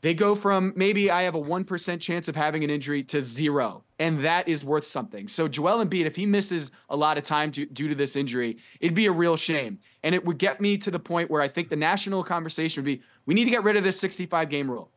they 0.00 0.12
go 0.12 0.34
from 0.34 0.72
maybe 0.76 1.10
I 1.10 1.22
have 1.22 1.34
a 1.34 1.40
1% 1.40 2.00
chance 2.00 2.28
of 2.28 2.36
having 2.36 2.62
an 2.64 2.68
injury 2.68 3.02
to 3.04 3.22
zero, 3.22 3.83
and 3.98 4.20
that 4.20 4.48
is 4.48 4.64
worth 4.64 4.84
something. 4.84 5.28
So, 5.28 5.46
Joel 5.46 5.84
Embiid, 5.84 6.04
if 6.04 6.16
he 6.16 6.26
misses 6.26 6.70
a 6.90 6.96
lot 6.96 7.16
of 7.16 7.24
time 7.24 7.52
to, 7.52 7.66
due 7.66 7.88
to 7.88 7.94
this 7.94 8.16
injury, 8.16 8.56
it'd 8.80 8.94
be 8.94 9.06
a 9.06 9.12
real 9.12 9.36
shame. 9.36 9.78
And 10.02 10.14
it 10.14 10.24
would 10.24 10.38
get 10.38 10.60
me 10.60 10.76
to 10.78 10.90
the 10.90 10.98
point 10.98 11.30
where 11.30 11.40
I 11.40 11.48
think 11.48 11.68
the 11.68 11.76
national 11.76 12.24
conversation 12.24 12.82
would 12.82 12.86
be 12.86 13.02
we 13.26 13.34
need 13.34 13.44
to 13.44 13.50
get 13.50 13.62
rid 13.62 13.76
of 13.76 13.84
this 13.84 13.98
65 14.00 14.48
game 14.48 14.70
rule. 14.70 14.90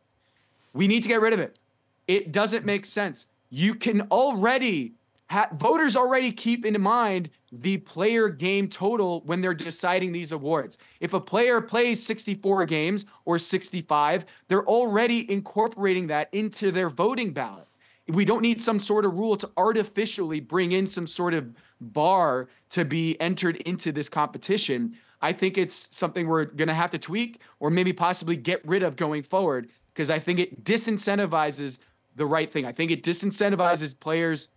We 0.74 0.88
need 0.88 1.04
to 1.04 1.10
get 1.10 1.22
rid 1.22 1.34
of 1.34 1.40
it. 1.40 1.60
It 2.08 2.32
doesn't 2.32 2.66
make 2.66 2.86
sense. 2.86 3.28
You 3.50 3.76
can 3.76 4.02
already 4.12 4.94
ha- 5.30 5.50
voters 5.54 5.96
already 5.96 6.32
keep 6.32 6.66
in 6.66 6.80
mind 6.82 7.30
the 7.52 7.78
player 7.78 8.30
game 8.30 8.68
total 8.68 9.22
when 9.22 9.42
they're 9.42 9.54
deciding 9.54 10.12
these 10.12 10.32
awards. 10.32 10.78
If 11.00 11.14
a 11.14 11.20
player 11.20 11.62
plays 11.62 12.06
64 12.06 12.66
games 12.66 13.06
or 13.26 13.40
65, 13.40 14.26
they're 14.48 14.66
already 14.66 15.32
incorporating 15.32 16.08
that 16.08 16.30
into 16.34 16.72
their 16.72 16.90
voting 16.90 17.32
ballot. 17.32 17.67
We 18.10 18.26
don't 18.26 18.42
need 18.42 18.62
some 18.62 18.80
sort 18.80 19.06
of 19.06 19.14
rule 19.16 19.36
to 19.38 19.50
artificially 19.58 20.40
bring 20.40 20.72
in 20.72 20.86
some 20.86 21.08
sort 21.08 21.34
of 21.34 21.54
bar 21.82 22.48
to 22.70 22.86
be 22.86 23.20
entered 23.20 23.58
into 23.58 23.92
this 23.92 24.10
competition. 24.10 24.96
I 25.22 25.34
think 25.34 25.58
it's 25.58 25.88
something 25.92 26.28
we're 26.28 26.46
going 26.46 26.68
to 26.68 26.74
have 26.74 26.92
to 26.92 27.00
tweak 27.00 27.42
or 27.60 27.70
maybe 27.70 27.92
possibly 27.92 28.36
get 28.36 28.66
rid 28.66 28.84
of 28.84 28.96
going 28.96 29.24
forward 29.24 29.70
because 29.94 30.10
I 30.10 30.20
think 30.20 30.40
it 30.40 30.64
disincentivizes 30.64 31.80
the 32.16 32.26
right 32.26 32.52
thing. 32.52 32.66
I 32.66 32.72
think 32.72 32.92
it 32.92 33.04
disincentivizes 33.04 34.00
players 34.00 34.48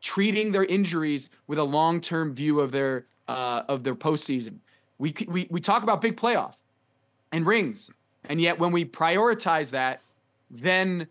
treating 0.00 0.52
their 0.52 0.64
injuries 0.64 1.30
with 1.46 1.58
a 1.58 1.64
long-term 1.64 2.34
view 2.34 2.60
of 2.60 2.70
their 2.70 3.06
uh, 3.28 3.62
of 3.68 3.84
their 3.84 3.94
postseason. 3.94 4.58
We, 4.98 5.14
we 5.26 5.46
we 5.50 5.60
talk 5.60 5.82
about 5.82 6.00
big 6.00 6.16
playoff 6.16 6.54
and 7.32 7.46
rings, 7.46 7.90
and 8.24 8.40
yet 8.40 8.58
when 8.58 8.72
we 8.72 8.84
prioritize 8.84 9.70
that, 9.70 10.00
then 10.50 11.06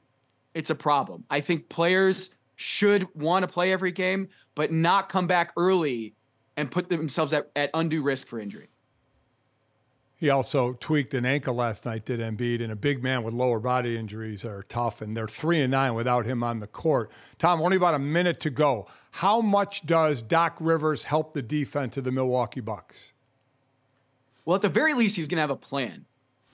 it's 0.58 0.72
a 0.72 0.76
problem. 0.76 1.24
I 1.30 1.40
think 1.40 1.70
players 1.70 2.32
should 2.56 3.08
want 3.14 3.44
to 3.44 3.48
play 3.48 3.72
every 3.72 3.92
game, 3.92 4.28
but 4.56 4.72
not 4.72 5.08
come 5.08 5.28
back 5.28 5.54
early 5.56 6.16
and 6.58 6.72
put 6.72 6.90
themselves 6.90 7.32
at, 7.32 7.52
at 7.56 7.70
undue 7.76 8.02
risk 8.02 8.26
for 8.26 8.40
injury. 8.40 8.70
He 10.16 10.32
also 10.32 10.74
tweaked 10.74 11.14
an 11.14 11.28
ankle 11.28 11.54
last 11.54 11.86
night, 11.86 12.06
did 12.06 12.20
Embiid, 12.20 12.64
and 12.64 12.72
a 12.72 12.76
big 12.76 13.04
man 13.04 13.22
with 13.22 13.36
lower 13.36 13.60
body 13.60 13.96
injuries 13.96 14.44
are 14.44 14.64
tough, 14.64 15.00
and 15.00 15.16
they're 15.16 15.28
three 15.28 15.62
and 15.62 15.70
nine 15.70 15.94
without 15.94 16.26
him 16.26 16.42
on 16.42 16.60
the 16.60 16.66
court. 16.66 17.12
Tom, 17.38 17.62
only 17.62 17.78
about 17.78 17.94
a 17.94 18.00
minute 18.00 18.40
to 18.40 18.50
go. 18.50 18.88
How 19.12 19.42
much 19.42 19.86
does 19.86 20.24
Doc 20.24 20.58
Rivers 20.60 21.04
help 21.04 21.34
the 21.34 21.44
defense 21.44 21.98
of 21.98 22.04
the 22.04 22.12
Milwaukee 22.12 22.62
Bucks? 22.62 23.14
Well, 24.44 24.56
at 24.56 24.64
the 24.64 24.70
very 24.70 24.96
least, 24.96 25.18
he's 25.18 25.28
going 25.28 25.38
to 25.38 25.42
have 25.42 25.52
a 25.52 25.56
plan, 25.56 26.06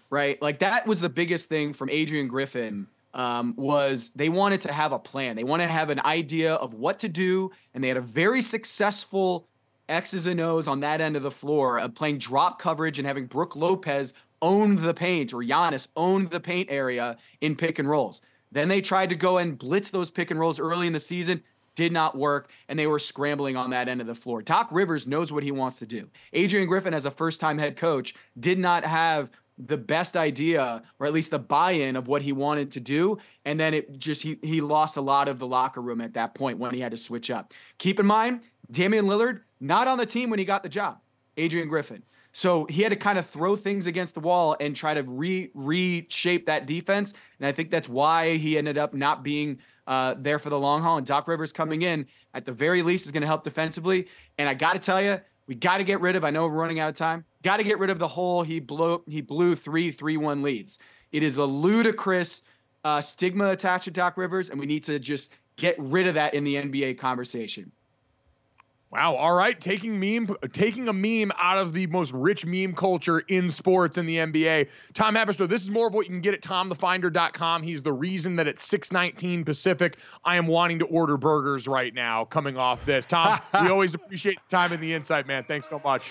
right? 0.09 0.41
Like 0.41 0.59
that 0.59 0.85
was 0.85 0.99
the 0.99 1.09
biggest 1.09 1.47
thing 1.47 1.71
from 1.71 1.89
Adrian 1.89 2.27
Griffin 2.27 2.87
um, 3.13 3.53
was 3.57 4.11
they 4.15 4.29
wanted 4.29 4.61
to 4.61 4.73
have 4.73 4.91
a 4.91 4.99
plan. 4.99 5.35
They 5.35 5.43
wanted 5.43 5.67
to 5.67 5.73
have 5.73 5.89
an 5.89 5.99
idea 5.99 6.55
of 6.55 6.73
what 6.73 6.99
to 6.99 7.09
do, 7.09 7.51
and 7.73 7.83
they 7.83 7.87
had 7.87 7.97
a 7.97 8.01
very 8.01 8.41
successful 8.41 9.47
X's 9.89 10.27
and 10.27 10.39
O's 10.39 10.67
on 10.67 10.79
that 10.79 11.01
end 11.01 11.15
of 11.15 11.23
the 11.23 11.31
floor 11.31 11.79
of 11.79 11.93
playing 11.93 12.17
drop 12.17 12.59
coverage 12.59 12.99
and 12.99 13.07
having 13.07 13.25
Brook 13.25 13.55
Lopez 13.55 14.13
own 14.41 14.75
the 14.77 14.93
paint 14.93 15.33
or 15.33 15.43
Giannis 15.43 15.87
own 15.95 16.27
the 16.27 16.39
paint 16.39 16.69
area 16.71 17.17
in 17.41 17.55
pick 17.55 17.79
and 17.79 17.89
rolls. 17.89 18.21
Then 18.51 18.67
they 18.67 18.81
tried 18.81 19.09
to 19.09 19.15
go 19.15 19.37
and 19.37 19.57
blitz 19.57 19.89
those 19.89 20.11
pick 20.11 20.31
and 20.31 20.39
rolls 20.39 20.59
early 20.59 20.87
in 20.87 20.93
the 20.93 20.99
season. 20.99 21.43
did 21.75 21.91
not 21.91 22.15
work, 22.15 22.51
and 22.69 22.77
they 22.77 22.85
were 22.85 22.99
scrambling 22.99 23.57
on 23.57 23.71
that 23.71 23.87
end 23.87 23.99
of 23.99 24.05
the 24.05 24.13
floor. 24.13 24.43
Doc 24.43 24.67
Rivers 24.71 25.07
knows 25.07 25.31
what 25.31 25.41
he 25.41 25.49
wants 25.49 25.79
to 25.79 25.87
do. 25.87 26.07
Adrian 26.31 26.67
Griffin, 26.67 26.93
as 26.93 27.05
a 27.05 27.11
first 27.11 27.41
time 27.41 27.57
head 27.57 27.77
coach, 27.77 28.13
did 28.39 28.59
not 28.59 28.85
have 28.85 29.31
the 29.57 29.77
best 29.77 30.15
idea 30.15 30.81
or 30.99 31.05
at 31.05 31.13
least 31.13 31.31
the 31.31 31.39
buy-in 31.39 31.95
of 31.95 32.07
what 32.07 32.21
he 32.21 32.31
wanted 32.31 32.71
to 32.71 32.79
do 32.79 33.17
and 33.45 33.59
then 33.59 33.73
it 33.73 33.99
just 33.99 34.21
he 34.21 34.39
he 34.41 34.61
lost 34.61 34.97
a 34.97 35.01
lot 35.01 35.27
of 35.27 35.39
the 35.39 35.47
locker 35.47 35.81
room 35.81 36.01
at 36.01 36.13
that 36.13 36.33
point 36.33 36.57
when 36.57 36.73
he 36.73 36.79
had 36.79 36.91
to 36.91 36.97
switch 36.97 37.29
up 37.29 37.53
keep 37.77 37.99
in 37.99 38.05
mind 38.05 38.41
damian 38.71 39.05
lillard 39.05 39.41
not 39.59 39.87
on 39.87 39.97
the 39.97 40.05
team 40.05 40.29
when 40.29 40.39
he 40.39 40.45
got 40.45 40.63
the 40.63 40.69
job 40.69 40.99
adrian 41.37 41.67
griffin 41.67 42.03
so 42.31 42.65
he 42.65 42.81
had 42.81 42.89
to 42.89 42.95
kind 42.95 43.19
of 43.19 43.27
throw 43.27 43.55
things 43.55 43.85
against 43.85 44.15
the 44.15 44.19
wall 44.19 44.57
and 44.59 44.75
try 44.75 44.95
to 44.95 45.03
re 45.03 45.51
reshape 45.53 46.47
that 46.47 46.65
defense 46.65 47.13
and 47.39 47.47
i 47.47 47.51
think 47.51 47.69
that's 47.69 47.87
why 47.87 48.37
he 48.37 48.57
ended 48.57 48.77
up 48.77 48.93
not 48.93 49.23
being 49.23 49.59
uh, 49.87 50.15
there 50.17 50.39
for 50.39 50.49
the 50.49 50.59
long 50.59 50.81
haul. 50.81 50.97
And 50.97 51.05
Doc 51.05 51.27
Rivers 51.27 51.51
coming 51.51 51.81
in 51.81 52.07
at 52.33 52.45
the 52.45 52.51
very 52.51 52.81
least 52.81 53.05
is 53.05 53.11
going 53.11 53.21
to 53.21 53.27
help 53.27 53.43
defensively. 53.43 54.07
And 54.37 54.47
I 54.47 54.53
got 54.53 54.73
to 54.73 54.79
tell 54.79 55.01
you, 55.01 55.19
we 55.47 55.55
got 55.55 55.77
to 55.77 55.83
get 55.83 56.01
rid 56.01 56.15
of. 56.15 56.23
I 56.23 56.29
know 56.29 56.47
we're 56.47 56.53
running 56.53 56.79
out 56.79 56.89
of 56.89 56.95
time. 56.95 57.25
Got 57.43 57.57
to 57.57 57.63
get 57.63 57.77
rid 57.77 57.89
of 57.89 57.99
the 57.99 58.07
whole 58.07 58.41
he 58.43 58.59
blew 58.59 59.03
he 59.07 59.21
blew 59.21 59.55
three 59.55 59.91
three 59.91 60.17
one 60.17 60.41
leads. 60.41 60.79
It 61.11 61.23
is 61.23 61.37
a 61.37 61.45
ludicrous 61.45 62.41
uh, 62.83 63.01
stigma 63.01 63.49
attached 63.49 63.85
to 63.85 63.91
Doc 63.91 64.17
Rivers, 64.17 64.49
and 64.49 64.59
we 64.59 64.65
need 64.65 64.83
to 64.83 64.99
just 64.99 65.33
get 65.55 65.75
rid 65.77 66.07
of 66.07 66.15
that 66.15 66.33
in 66.33 66.43
the 66.43 66.55
NBA 66.55 66.97
conversation. 66.97 67.71
Wow. 68.93 69.15
All 69.15 69.33
right. 69.33 69.59
Taking 69.59 69.99
meme, 69.99 70.35
taking 70.51 70.87
a 70.87 70.93
meme 70.93 71.31
out 71.39 71.57
of 71.57 71.73
the 71.73 71.87
most 71.87 72.13
rich 72.13 72.45
meme 72.45 72.73
culture 72.73 73.21
in 73.21 73.49
sports 73.49 73.97
in 73.97 74.05
the 74.05 74.17
NBA. 74.17 74.69
Tom 74.93 75.15
Haberstroh, 75.15 75.49
this 75.49 75.63
is 75.63 75.71
more 75.71 75.87
of 75.87 75.95
what 75.95 76.05
you 76.05 76.11
can 76.11 76.21
get 76.21 76.35
at 76.35 76.41
tomthefinder.com. 76.41 77.63
He's 77.63 77.81
the 77.81 77.91
reason 77.91 78.35
that 78.35 78.47
at 78.47 78.59
619 78.59 79.45
Pacific. 79.45 79.97
I 80.23 80.35
am 80.35 80.45
wanting 80.45 80.77
to 80.77 80.85
order 80.85 81.17
burgers 81.17 81.67
right 81.67 81.91
now 81.91 82.25
coming 82.25 82.55
off 82.55 82.85
this. 82.85 83.07
Tom, 83.07 83.39
we 83.63 83.69
always 83.69 83.95
appreciate 83.95 84.37
the 84.47 84.55
time 84.55 84.71
and 84.73 84.83
the 84.83 84.93
insight, 84.93 85.25
man. 85.25 85.43
Thanks 85.43 85.67
so 85.67 85.81
much. 85.83 86.03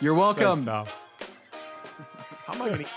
You're 0.00 0.14
welcome. 0.14 0.64
Thanks, 0.64 0.90
How 2.46 2.54
am 2.54 2.62
I 2.62 2.68
going 2.68 2.78
to 2.84 2.90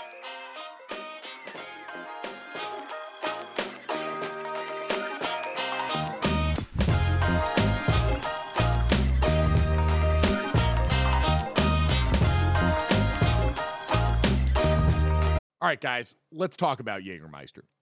All 15.62 15.68
right, 15.68 15.80
guys, 15.80 16.16
let's 16.32 16.56
talk 16.56 16.80
about 16.80 17.02
Jägermeister. 17.02 17.62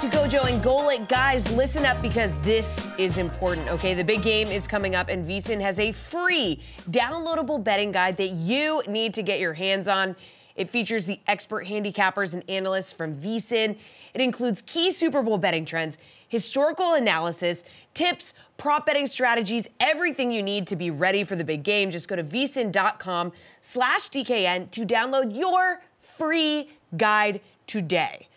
To 0.00 0.06
Gojo 0.06 0.44
and 0.44 0.62
Golic. 0.62 1.08
Guys, 1.08 1.50
listen 1.50 1.84
up 1.84 2.00
because 2.00 2.38
this 2.38 2.86
is 2.98 3.18
important, 3.18 3.66
okay? 3.66 3.94
The 3.94 4.04
big 4.04 4.22
game 4.22 4.46
is 4.46 4.68
coming 4.68 4.94
up, 4.94 5.08
and 5.08 5.26
VSIN 5.26 5.60
has 5.60 5.80
a 5.80 5.90
free 5.90 6.62
downloadable 6.88 7.64
betting 7.64 7.90
guide 7.90 8.16
that 8.18 8.28
you 8.28 8.80
need 8.86 9.12
to 9.14 9.24
get 9.24 9.40
your 9.40 9.54
hands 9.54 9.88
on. 9.88 10.14
It 10.54 10.70
features 10.70 11.04
the 11.04 11.18
expert 11.26 11.66
handicappers 11.66 12.34
and 12.34 12.48
analysts 12.48 12.92
from 12.92 13.16
VSIN. 13.16 13.76
It 14.14 14.20
includes 14.20 14.62
key 14.62 14.92
Super 14.92 15.20
Bowl 15.20 15.36
betting 15.36 15.64
trends, 15.64 15.98
historical 16.28 16.94
analysis, 16.94 17.64
tips, 17.92 18.34
prop 18.56 18.86
betting 18.86 19.08
strategies, 19.08 19.66
everything 19.80 20.30
you 20.30 20.44
need 20.44 20.68
to 20.68 20.76
be 20.76 20.92
ready 20.92 21.24
for 21.24 21.34
the 21.34 21.42
big 21.42 21.64
game. 21.64 21.90
Just 21.90 22.06
go 22.06 22.14
to 22.14 22.22
vsin.com 22.22 23.32
slash 23.60 24.10
DKN 24.10 24.70
to 24.70 24.86
download 24.86 25.36
your 25.36 25.82
free 26.02 26.70
guide 26.96 27.40
today. 27.66 28.28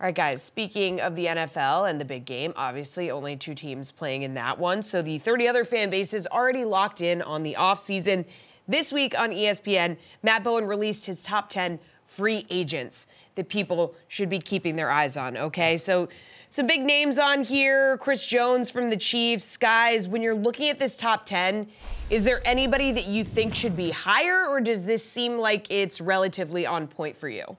All 0.00 0.06
right, 0.06 0.14
guys, 0.14 0.42
speaking 0.42 0.98
of 1.02 1.14
the 1.14 1.26
NFL 1.26 1.90
and 1.90 2.00
the 2.00 2.06
big 2.06 2.24
game, 2.24 2.54
obviously 2.56 3.10
only 3.10 3.36
two 3.36 3.54
teams 3.54 3.92
playing 3.92 4.22
in 4.22 4.32
that 4.32 4.58
one. 4.58 4.80
So 4.80 5.02
the 5.02 5.18
30 5.18 5.46
other 5.46 5.62
fan 5.62 5.90
bases 5.90 6.26
already 6.26 6.64
locked 6.64 7.02
in 7.02 7.20
on 7.20 7.42
the 7.42 7.54
offseason. 7.58 8.24
This 8.66 8.94
week 8.94 9.18
on 9.20 9.28
ESPN, 9.28 9.98
Matt 10.22 10.42
Bowen 10.42 10.64
released 10.64 11.04
his 11.04 11.22
top 11.22 11.50
10 11.50 11.78
free 12.06 12.46
agents 12.48 13.08
that 13.34 13.50
people 13.50 13.94
should 14.08 14.30
be 14.30 14.38
keeping 14.38 14.74
their 14.74 14.90
eyes 14.90 15.18
on, 15.18 15.36
okay? 15.36 15.76
So 15.76 16.08
some 16.48 16.66
big 16.66 16.80
names 16.80 17.18
on 17.18 17.44
here 17.44 17.98
Chris 17.98 18.24
Jones 18.24 18.70
from 18.70 18.88
the 18.88 18.96
Chiefs. 18.96 19.58
Guys, 19.58 20.08
when 20.08 20.22
you're 20.22 20.34
looking 20.34 20.70
at 20.70 20.78
this 20.78 20.96
top 20.96 21.26
10, 21.26 21.66
is 22.08 22.24
there 22.24 22.40
anybody 22.46 22.90
that 22.92 23.04
you 23.04 23.22
think 23.22 23.54
should 23.54 23.76
be 23.76 23.90
higher, 23.90 24.46
or 24.46 24.62
does 24.62 24.86
this 24.86 25.04
seem 25.04 25.36
like 25.36 25.70
it's 25.70 26.00
relatively 26.00 26.64
on 26.64 26.86
point 26.86 27.18
for 27.18 27.28
you? 27.28 27.58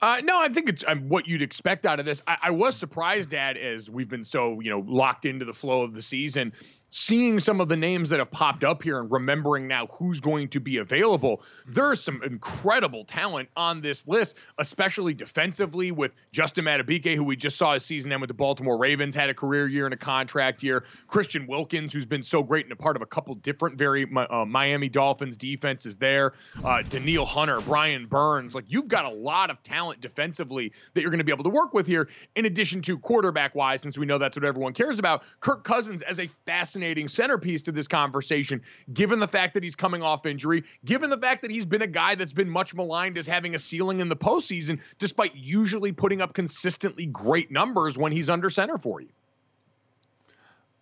Uh, 0.00 0.20
no, 0.22 0.38
I 0.38 0.48
think 0.48 0.68
it's 0.68 0.84
um, 0.86 1.08
what 1.08 1.26
you'd 1.26 1.42
expect 1.42 1.84
out 1.84 1.98
of 1.98 2.06
this. 2.06 2.22
I, 2.26 2.36
I 2.42 2.50
was 2.52 2.76
surprised, 2.76 3.30
Dad, 3.30 3.56
as 3.56 3.90
we've 3.90 4.08
been 4.08 4.24
so 4.24 4.60
you 4.60 4.70
know 4.70 4.84
locked 4.86 5.24
into 5.24 5.44
the 5.44 5.52
flow 5.52 5.82
of 5.82 5.92
the 5.94 6.02
season 6.02 6.52
seeing 6.90 7.38
some 7.38 7.60
of 7.60 7.68
the 7.68 7.76
names 7.76 8.10
that 8.10 8.18
have 8.18 8.30
popped 8.30 8.64
up 8.64 8.82
here 8.82 8.98
and 9.00 9.10
remembering 9.10 9.68
now 9.68 9.86
who's 9.88 10.20
going 10.20 10.48
to 10.48 10.60
be 10.60 10.78
available, 10.78 11.42
there's 11.66 12.00
some 12.00 12.22
incredible 12.22 13.04
talent 13.04 13.48
on 13.56 13.80
this 13.80 14.06
list, 14.08 14.36
especially 14.58 15.14
defensively 15.14 15.90
with 15.92 16.12
Justin 16.32 16.64
Madubuike, 16.64 17.14
who 17.14 17.24
we 17.24 17.36
just 17.36 17.56
saw 17.56 17.74
his 17.74 17.84
season 17.84 18.12
end 18.12 18.20
with 18.20 18.28
the 18.28 18.34
Baltimore 18.34 18.78
Ravens, 18.78 19.14
had 19.14 19.28
a 19.28 19.34
career 19.34 19.68
year 19.68 19.84
and 19.84 19.94
a 19.94 19.98
contract 19.98 20.62
year. 20.62 20.84
Christian 21.06 21.46
Wilkins, 21.46 21.92
who's 21.92 22.06
been 22.06 22.22
so 22.22 22.42
great 22.42 22.64
and 22.64 22.72
a 22.72 22.76
part 22.76 22.96
of 22.96 23.02
a 23.02 23.06
couple 23.06 23.34
different 23.34 23.76
very 23.76 24.06
uh, 24.30 24.44
Miami 24.44 24.88
Dolphins 24.88 25.36
defenses 25.36 25.96
there. 25.96 26.32
Uh, 26.64 26.82
Danielle 26.82 27.26
Hunter, 27.26 27.60
Brian 27.60 28.06
Burns. 28.06 28.54
Like 28.54 28.64
you've 28.68 28.88
got 28.88 29.04
a 29.04 29.10
lot 29.10 29.50
of 29.50 29.62
talent 29.62 30.00
defensively 30.00 30.72
that 30.94 31.02
you're 31.02 31.10
going 31.10 31.18
to 31.18 31.24
be 31.24 31.32
able 31.32 31.44
to 31.44 31.50
work 31.50 31.74
with 31.74 31.86
here, 31.86 32.08
in 32.36 32.46
addition 32.46 32.80
to 32.82 32.98
quarterback 32.98 33.54
wise, 33.54 33.82
since 33.82 33.98
we 33.98 34.06
know 34.06 34.18
that's 34.18 34.36
what 34.36 34.44
everyone 34.44 34.72
cares 34.72 34.98
about. 34.98 35.22
Kirk 35.40 35.64
Cousins 35.64 36.02
as 36.02 36.18
a 36.18 36.28
fascinating 36.46 36.77
fascinating 36.78 37.08
centerpiece 37.08 37.62
to 37.62 37.72
this 37.72 37.88
conversation, 37.88 38.62
given 38.92 39.18
the 39.18 39.26
fact 39.26 39.54
that 39.54 39.64
he's 39.64 39.74
coming 39.74 40.00
off 40.00 40.26
injury, 40.26 40.62
given 40.84 41.10
the 41.10 41.18
fact 41.18 41.42
that 41.42 41.50
he's 41.50 41.66
been 41.66 41.82
a 41.82 41.86
guy 41.88 42.14
that's 42.14 42.32
been 42.32 42.48
much 42.48 42.72
maligned 42.72 43.18
as 43.18 43.26
having 43.26 43.56
a 43.56 43.58
ceiling 43.58 43.98
in 43.98 44.08
the 44.08 44.16
postseason, 44.16 44.80
despite 44.98 45.34
usually 45.34 45.90
putting 45.90 46.20
up 46.20 46.34
consistently 46.34 47.06
great 47.06 47.50
numbers 47.50 47.98
when 47.98 48.12
he's 48.12 48.30
under 48.30 48.48
center 48.48 48.78
for 48.78 49.00
you. 49.00 49.08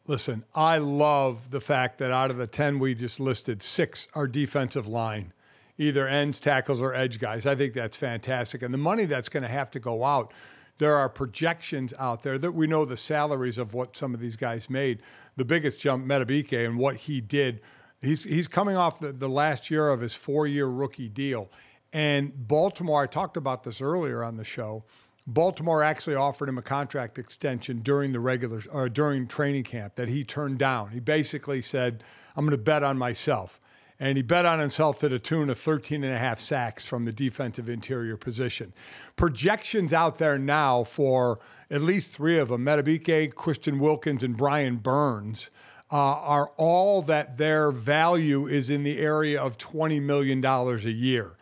Listen, 0.07 0.45
I 0.55 0.77
love 0.79 1.51
the 1.51 1.63
fact 1.63 1.99
that 1.99 2.13
out 2.13 2.31
of 2.31 2.37
the 2.37 2.47
10 2.47 2.79
we 2.79 2.95
just 2.95 3.19
listed, 3.19 3.63
six 3.63 4.07
are 4.15 4.29
defensive 4.29 4.87
line, 4.87 5.33
either 5.79 6.07
ends, 6.07 6.39
tackles, 6.39 6.81
or 6.81 6.95
edge 6.95 7.19
guys. 7.19 7.47
I 7.47 7.55
think 7.55 7.73
that's 7.73 7.97
fantastic. 7.97 8.63
And 8.63 8.75
the 8.75 8.79
money 8.79 9.07
that's 9.07 9.31
going 9.31 9.45
to 9.45 9.49
have 9.49 9.71
to 9.71 9.81
go 9.81 10.05
out, 10.05 10.33
there 10.79 10.95
are 10.95 11.09
projections 11.09 11.95
out 11.99 12.23
there 12.23 12.39
that 12.39 12.53
we 12.53 12.67
know 12.67 12.85
the 12.85 12.99
salaries 12.99 13.57
of 13.57 13.73
what 13.73 13.97
some 13.97 14.13
of 14.13 14.21
these 14.21 14.37
guys 14.37 14.69
made 14.69 15.01
the 15.37 15.45
biggest 15.45 15.81
jump, 15.81 16.05
Madubuike, 16.05 16.67
and 16.67 16.79
what 16.79 16.97
he 16.97 17.21
did. 17.21 17.61
He's 18.01 18.25
he's 18.25 18.49
coming 18.49 18.77
off 18.77 19.01
the, 19.01 19.13
the 19.13 19.29
last 19.29 19.71
year 19.71 19.89
of 19.89 20.01
his 20.01 20.15
four 20.15 20.47
year 20.47 20.67
rookie 20.67 21.09
deal. 21.09 21.51
And 21.93 22.47
Baltimore, 22.47 23.03
I 23.03 23.07
talked 23.07 23.37
about 23.37 23.65
this 23.65 23.81
earlier 23.81 24.23
on 24.23 24.37
the 24.37 24.45
show. 24.45 24.85
Baltimore 25.27 25.83
actually 25.83 26.15
offered 26.15 26.49
him 26.49 26.59
a 26.59 26.63
contract 26.63 27.19
extension 27.19 27.81
during 27.81 28.13
the 28.13 28.21
regular 28.21 28.63
or 28.71 28.89
during 28.89 29.27
training 29.27 29.65
camp 29.65 29.97
that 29.97 30.09
he 30.09 30.23
turned 30.23 30.59
down. 30.59 30.91
He 30.91 31.01
basically 31.01 31.63
said, 31.63 32.05
"I'm 32.37 32.45
going 32.45 32.57
to 32.57 32.63
bet 32.63 32.83
on 32.83 32.99
myself." 32.99 33.61
And 33.99 34.17
he 34.17 34.23
bet 34.23 34.45
on 34.45 34.61
himself 34.61 34.99
to 34.99 35.09
the 35.09 35.19
tune 35.19 35.49
of 35.49 35.59
13 35.59 36.05
and 36.05 36.13
a 36.13 36.19
half 36.19 36.39
sacks 36.39 36.87
from 36.87 37.05
the 37.05 37.13
defensive 37.13 37.69
interior 37.69 38.17
position. 38.17 38.73
Projections 39.17 39.93
out 39.93 40.19
there 40.19 40.39
now 40.39 40.85
for 40.85 41.39
at 41.71 41.81
least 41.81 42.15
three 42.15 42.39
of 42.39 42.49
them, 42.49 42.65
Madubuike, 42.65 43.35
Christian 43.35 43.79
Wilkins, 43.79 44.23
and 44.23 44.37
Brian 44.37 44.77
Burns, 44.77 45.51
uh, 45.91 45.97
are 45.97 46.53
all 46.57 47.01
that 47.03 47.39
their 47.39 47.71
value 47.71 48.47
is 48.47 48.71
in 48.71 48.83
the 48.83 48.99
area 48.99 49.41
of 49.41 49.57
$20 49.57 50.03
million 50.03 50.45
a 50.45 50.77
year. 50.77 51.33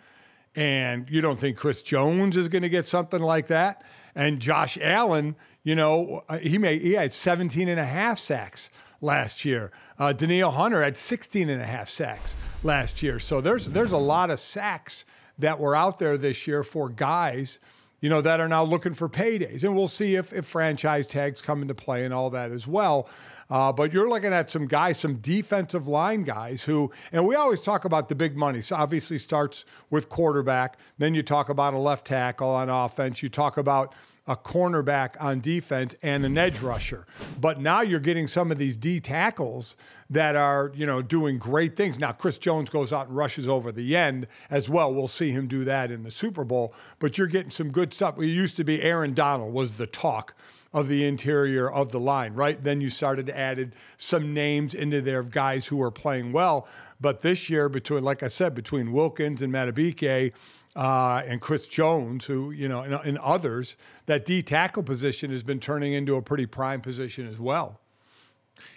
And 0.54 1.10
you 1.10 1.20
don't 1.20 1.38
think 1.38 1.56
Chris 1.56 1.82
Jones 1.82 2.36
is 2.36 2.48
going 2.48 2.62
to 2.62 2.68
get 2.68 2.86
something 2.86 3.20
like 3.20 3.48
that? 3.48 3.82
And 4.14 4.38
Josh 4.38 4.78
Allen, 4.80 5.34
you 5.64 5.74
know, 5.74 6.22
uh, 6.28 6.38
he 6.38 6.58
may 6.58 6.78
he 6.78 6.92
had 6.92 7.12
17 7.12 7.68
and 7.68 7.80
a 7.80 7.84
half 7.84 8.18
sacks 8.18 8.70
last 9.00 9.44
year. 9.44 9.70
Uh, 9.98 10.12
Danielle 10.12 10.52
Hunter 10.52 10.82
had 10.82 10.96
16 10.96 11.48
and 11.48 11.60
a 11.60 11.66
half 11.66 11.88
sacks 11.88 12.36
last 12.62 13.02
year. 13.02 13.18
So 13.18 13.40
there's 13.40 13.66
there's 13.66 13.92
a 13.92 13.98
lot 13.98 14.30
of 14.30 14.38
sacks 14.38 15.04
that 15.38 15.58
were 15.58 15.74
out 15.74 15.98
there 15.98 16.16
this 16.16 16.46
year 16.46 16.62
for 16.62 16.88
guys, 16.88 17.58
you 18.00 18.08
know, 18.08 18.20
that 18.20 18.40
are 18.40 18.48
now 18.48 18.62
looking 18.62 18.94
for 18.94 19.08
paydays. 19.08 19.64
And 19.64 19.74
we'll 19.74 19.88
see 19.88 20.14
if, 20.14 20.32
if 20.32 20.46
franchise 20.46 21.06
tags 21.06 21.42
come 21.42 21.62
into 21.62 21.74
play 21.74 22.04
and 22.04 22.14
all 22.14 22.30
that 22.30 22.50
as 22.50 22.66
well. 22.66 23.08
Uh, 23.50 23.72
but 23.72 23.92
you're 23.92 24.08
looking 24.08 24.32
at 24.32 24.50
some 24.50 24.66
guys, 24.66 24.98
some 24.98 25.16
defensive 25.16 25.86
line 25.86 26.22
guys 26.22 26.62
who, 26.62 26.90
and 27.12 27.26
we 27.26 27.34
always 27.34 27.60
talk 27.60 27.84
about 27.84 28.08
the 28.08 28.14
big 28.14 28.36
money. 28.36 28.62
So 28.62 28.76
obviously 28.76 29.18
starts 29.18 29.64
with 29.90 30.08
quarterback. 30.08 30.78
Then 30.98 31.14
you 31.14 31.22
talk 31.22 31.48
about 31.48 31.74
a 31.74 31.78
left 31.78 32.06
tackle 32.06 32.48
on 32.48 32.70
offense. 32.70 33.22
You 33.22 33.28
talk 33.28 33.56
about 33.56 33.94
a 34.26 34.36
cornerback 34.36 35.16
on 35.20 35.40
defense 35.40 35.94
and 36.02 36.24
an 36.24 36.38
edge 36.38 36.60
rusher. 36.60 37.06
But 37.38 37.60
now 37.60 37.82
you're 37.82 38.00
getting 38.00 38.26
some 38.26 38.50
of 38.50 38.58
these 38.58 38.76
D 38.76 39.00
tackles 39.00 39.76
that 40.08 40.34
are, 40.34 40.72
you 40.74 40.86
know, 40.86 41.02
doing 41.02 41.38
great 41.38 41.76
things. 41.76 41.98
Now 41.98 42.12
Chris 42.12 42.38
Jones 42.38 42.70
goes 42.70 42.92
out 42.92 43.08
and 43.08 43.16
rushes 43.16 43.46
over 43.46 43.70
the 43.70 43.96
end 43.96 44.26
as 44.50 44.68
well. 44.68 44.94
We'll 44.94 45.08
see 45.08 45.30
him 45.30 45.46
do 45.46 45.64
that 45.64 45.90
in 45.90 46.04
the 46.04 46.10
Super 46.10 46.44
Bowl. 46.44 46.74
But 46.98 47.18
you're 47.18 47.26
getting 47.26 47.50
some 47.50 47.70
good 47.70 47.92
stuff. 47.92 48.18
It 48.18 48.26
used 48.26 48.56
to 48.56 48.64
be 48.64 48.82
Aaron 48.82 49.12
Donald 49.12 49.52
was 49.52 49.72
the 49.72 49.86
talk 49.86 50.34
of 50.72 50.88
the 50.88 51.04
interior 51.04 51.70
of 51.70 51.92
the 51.92 52.00
line, 52.00 52.34
right? 52.34 52.62
Then 52.62 52.80
you 52.80 52.90
started 52.90 53.30
added 53.30 53.74
some 53.96 54.34
names 54.34 54.74
into 54.74 55.00
there 55.00 55.20
of 55.20 55.30
guys 55.30 55.66
who 55.66 55.80
are 55.80 55.92
playing 55.92 56.32
well. 56.32 56.66
But 57.00 57.22
this 57.22 57.48
year, 57.48 57.68
between 57.68 58.02
like 58.02 58.22
I 58.22 58.28
said, 58.28 58.54
between 58.54 58.92
Wilkins 58.92 59.42
and 59.42 59.52
Madubuike, 59.52 60.32
uh, 60.76 61.22
and 61.26 61.40
Chris 61.40 61.66
Jones, 61.66 62.24
who 62.24 62.50
you 62.50 62.68
know, 62.68 62.80
and, 62.80 62.94
and 62.94 63.18
others, 63.18 63.76
that 64.06 64.24
D 64.24 64.42
tackle 64.42 64.82
position 64.82 65.30
has 65.30 65.42
been 65.42 65.60
turning 65.60 65.92
into 65.92 66.16
a 66.16 66.22
pretty 66.22 66.46
prime 66.46 66.80
position 66.80 67.26
as 67.26 67.38
well. 67.38 67.80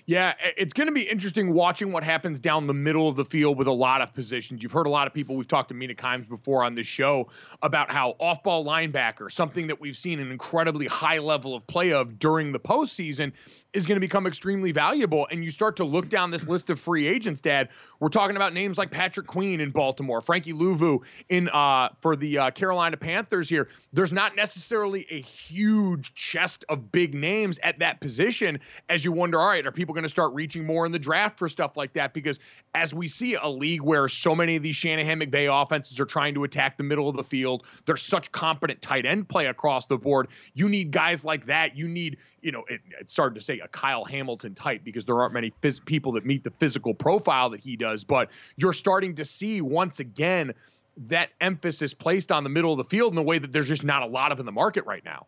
Yeah, 0.08 0.36
it's 0.56 0.72
going 0.72 0.88
to 0.88 0.94
be 0.94 1.02
interesting 1.02 1.52
watching 1.54 1.92
what 1.92 2.02
happens 2.02 2.40
down 2.40 2.66
the 2.66 2.74
middle 2.74 3.10
of 3.10 3.18
the 3.18 3.26
field 3.26 3.58
with 3.58 3.68
a 3.68 3.74
lot 3.74 4.00
of 4.00 4.14
positions. 4.14 4.64
You've 4.64 4.72
heard 4.72 4.88
a 4.88 4.90
lot 4.90 5.06
of 5.06 5.14
people, 5.14 5.36
we've 5.36 5.50
talked 5.50 5.68
to 5.68 5.76
Mina 5.76 5.96
Kimes 5.96 6.30
before 6.30 6.64
on 6.64 6.76
this 6.76 6.88
show 6.88 7.28
about 7.62 7.92
how 7.92 8.16
off 8.18 8.42
ball 8.42 8.64
linebacker, 8.64 9.30
something 9.30 9.68
that 9.68 9.82
we've 9.82 9.98
seen 9.98 10.22
an 10.22 10.32
incredibly 10.32 10.88
high 10.88 11.18
level 11.18 11.54
of 11.54 11.68
play 11.68 11.92
of 11.92 12.20
during 12.20 12.54
the 12.54 12.60
postseason, 12.60 13.34
is 13.74 13.86
going 13.86 13.98
to 13.98 14.00
become 14.00 14.26
extremely 14.26 14.72
valuable. 14.72 15.28
And 15.30 15.44
you 15.44 15.52
start 15.52 15.76
to 15.76 15.84
look 15.84 16.08
down 16.08 16.32
this 16.32 16.48
list 16.48 16.70
of 16.70 16.80
free 16.80 17.06
agents, 17.06 17.42
Dad. 17.42 17.68
We're 18.00 18.08
talking 18.08 18.38
about 18.38 18.54
names 18.54 18.78
like 18.78 18.92
Patrick 18.92 19.28
Queen 19.28 19.60
in 19.60 19.72
Baltimore, 19.72 20.22
Frankie 20.22 20.54
Luvu 20.54 21.04
in 21.28 21.50
uh, 21.50 21.90
for 22.00 22.16
the 22.16 22.38
uh, 22.38 22.52
Carolina 22.52 22.96
Panthers. 22.96 23.50
Here, 23.50 23.68
there's 23.92 24.14
not 24.14 24.38
necessarily 24.38 25.06
a 25.10 25.20
huge 25.20 26.14
chest 26.14 26.64
of 26.70 26.94
big 26.94 27.14
names 27.14 27.60
at 27.62 27.80
that 27.80 28.00
position. 28.00 28.60
As 28.88 29.04
you 29.04 29.12
wonder, 29.12 29.40
all 29.40 29.48
right, 29.48 29.66
are 29.66 29.72
people 29.72 29.97
going 29.98 30.04
to 30.04 30.10
start 30.10 30.34
reaching 30.34 30.66
more 30.66 30.86
in 30.86 30.92
the 30.92 31.00
draft 31.00 31.40
for 31.40 31.50
stuff 31.50 31.76
like 31.76 31.94
that? 31.94 32.14
Because 32.14 32.40
as 32.74 32.94
we 32.94 33.08
see 33.08 33.34
a 33.34 33.48
league 33.48 33.82
where 33.82 34.08
so 34.08 34.36
many 34.36 34.56
of 34.56 34.64
these 34.64 34.76
Shanahan 34.76 35.20
McVay 35.20 35.50
offenses 35.52 36.00
are 36.00 36.06
trying 36.06 36.36
to 36.36 36.44
attack 36.44 36.78
the 36.78 36.84
middle 36.84 37.10
of 37.10 37.16
the 37.16 37.24
field, 37.24 37.66
there's 37.86 38.02
such 38.02 38.32
competent 38.32 38.82
tight 38.82 39.06
end 39.06 39.28
play 39.28 39.48
across 39.48 39.88
the 39.88 39.98
board. 39.98 40.28
You 40.54 40.70
need 40.70 40.92
guys 40.92 41.26
like 41.26 41.48
that. 41.48 41.76
You 41.76 41.88
need 41.88 42.18
you 42.42 42.52
know, 42.52 42.64
it, 42.70 42.80
it's 43.02 43.12
starting 43.12 43.38
to 43.38 43.44
say 43.44 43.60
a 43.60 43.68
Kyle 43.68 44.06
Hamilton 44.06 44.56
type 44.56 44.82
because 44.84 45.06
there 45.06 45.20
aren't 45.20 45.34
many 45.34 45.52
phys- 45.62 45.84
people 45.84 46.14
that 46.14 46.26
meet 46.26 46.44
the 46.44 46.52
physical 46.52 46.94
profile 46.94 47.50
that 47.50 47.60
he 47.60 47.76
does. 47.76 48.06
But 48.06 48.30
you're 48.56 48.74
starting 48.74 49.16
to 49.16 49.26
see 49.26 49.60
once 49.60 50.00
again 50.00 50.54
that 51.08 51.30
emphasis 51.42 51.94
placed 51.94 52.32
on 52.32 52.44
the 52.44 52.50
middle 52.50 52.72
of 52.72 52.78
the 52.78 52.84
field 52.84 53.12
in 53.12 53.18
a 53.18 53.24
way 53.24 53.38
that 53.38 53.52
there's 53.52 53.68
just 53.68 53.84
not 53.84 54.04
a 54.04 54.06
lot 54.06 54.32
of 54.32 54.40
in 54.40 54.46
the 54.46 54.52
market 54.52 54.86
right 54.86 55.04
now. 55.04 55.28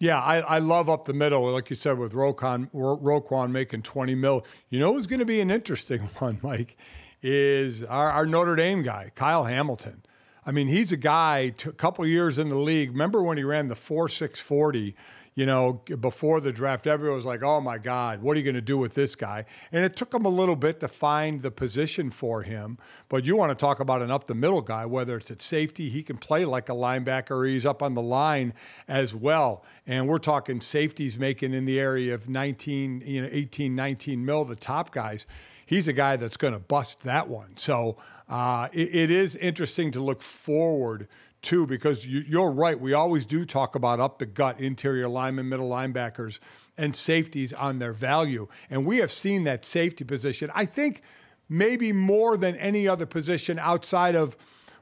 Yeah, 0.00 0.18
I, 0.18 0.38
I 0.38 0.58
love 0.60 0.88
up 0.88 1.04
the 1.04 1.12
middle, 1.12 1.42
like 1.52 1.68
you 1.68 1.76
said, 1.76 1.98
with 1.98 2.14
Roquan, 2.14 2.70
Roquan 2.72 3.50
making 3.50 3.82
20 3.82 4.14
mil. 4.14 4.46
You 4.70 4.80
know 4.80 4.94
who's 4.94 5.06
going 5.06 5.18
to 5.18 5.26
be 5.26 5.42
an 5.42 5.50
interesting 5.50 6.00
one, 6.18 6.40
Mike, 6.42 6.78
is 7.22 7.84
our, 7.84 8.10
our 8.10 8.24
Notre 8.24 8.56
Dame 8.56 8.82
guy, 8.82 9.12
Kyle 9.14 9.44
Hamilton. 9.44 10.02
I 10.46 10.52
mean, 10.52 10.68
he's 10.68 10.90
a 10.90 10.96
guy, 10.96 11.54
a 11.66 11.72
couple 11.72 12.06
years 12.06 12.38
in 12.38 12.48
the 12.48 12.56
league. 12.56 12.92
Remember 12.92 13.22
when 13.22 13.36
he 13.36 13.44
ran 13.44 13.68
the 13.68 13.76
4 13.76 14.08
6 14.08 14.40
40? 14.40 14.96
You 15.40 15.46
know, 15.46 15.80
before 16.00 16.38
the 16.38 16.52
draft, 16.52 16.86
everyone 16.86 17.16
was 17.16 17.24
like, 17.24 17.42
oh 17.42 17.62
my 17.62 17.78
God, 17.78 18.20
what 18.20 18.36
are 18.36 18.38
you 18.38 18.44
going 18.44 18.56
to 18.56 18.60
do 18.60 18.76
with 18.76 18.92
this 18.92 19.16
guy? 19.16 19.46
And 19.72 19.82
it 19.82 19.96
took 19.96 20.12
him 20.12 20.26
a 20.26 20.28
little 20.28 20.54
bit 20.54 20.80
to 20.80 20.88
find 20.88 21.40
the 21.40 21.50
position 21.50 22.10
for 22.10 22.42
him. 22.42 22.76
But 23.08 23.24
you 23.24 23.36
want 23.36 23.48
to 23.48 23.54
talk 23.54 23.80
about 23.80 24.02
an 24.02 24.10
up 24.10 24.26
the 24.26 24.34
middle 24.34 24.60
guy, 24.60 24.84
whether 24.84 25.16
it's 25.16 25.30
at 25.30 25.40
safety, 25.40 25.88
he 25.88 26.02
can 26.02 26.18
play 26.18 26.44
like 26.44 26.68
a 26.68 26.72
linebacker, 26.72 27.48
he's 27.48 27.64
up 27.64 27.82
on 27.82 27.94
the 27.94 28.02
line 28.02 28.52
as 28.86 29.14
well. 29.14 29.64
And 29.86 30.06
we're 30.06 30.18
talking 30.18 30.60
safeties 30.60 31.18
making 31.18 31.54
in 31.54 31.64
the 31.64 31.80
area 31.80 32.12
of 32.12 32.28
19, 32.28 33.02
you 33.06 33.22
know, 33.22 33.28
18, 33.32 33.74
19 33.74 34.22
mil, 34.22 34.44
the 34.44 34.56
top 34.56 34.92
guys. 34.92 35.24
He's 35.64 35.88
a 35.88 35.94
guy 35.94 36.16
that's 36.16 36.36
going 36.36 36.52
to 36.52 36.60
bust 36.60 37.02
that 37.04 37.28
one. 37.28 37.56
So 37.56 37.96
uh, 38.28 38.68
it, 38.74 38.94
it 38.94 39.10
is 39.10 39.36
interesting 39.36 39.90
to 39.92 40.02
look 40.02 40.20
forward 40.20 41.08
too, 41.42 41.66
because 41.66 42.06
you, 42.06 42.42
are 42.42 42.50
right. 42.50 42.78
We 42.78 42.92
always 42.92 43.24
do 43.24 43.44
talk 43.44 43.74
about 43.74 44.00
up 44.00 44.18
the 44.18 44.26
gut 44.26 44.60
interior 44.60 45.08
linemen, 45.08 45.48
middle 45.48 45.70
linebackers, 45.70 46.38
and 46.76 46.94
safeties 46.94 47.52
on 47.52 47.78
their 47.78 47.92
value. 47.92 48.48
And 48.68 48.86
we 48.86 48.98
have 48.98 49.10
seen 49.10 49.44
that 49.44 49.64
safety 49.64 50.04
position, 50.04 50.50
I 50.54 50.66
think, 50.66 51.02
maybe 51.48 51.92
more 51.92 52.36
than 52.36 52.56
any 52.56 52.86
other 52.86 53.06
position 53.06 53.58
outside 53.58 54.14
of 54.14 54.36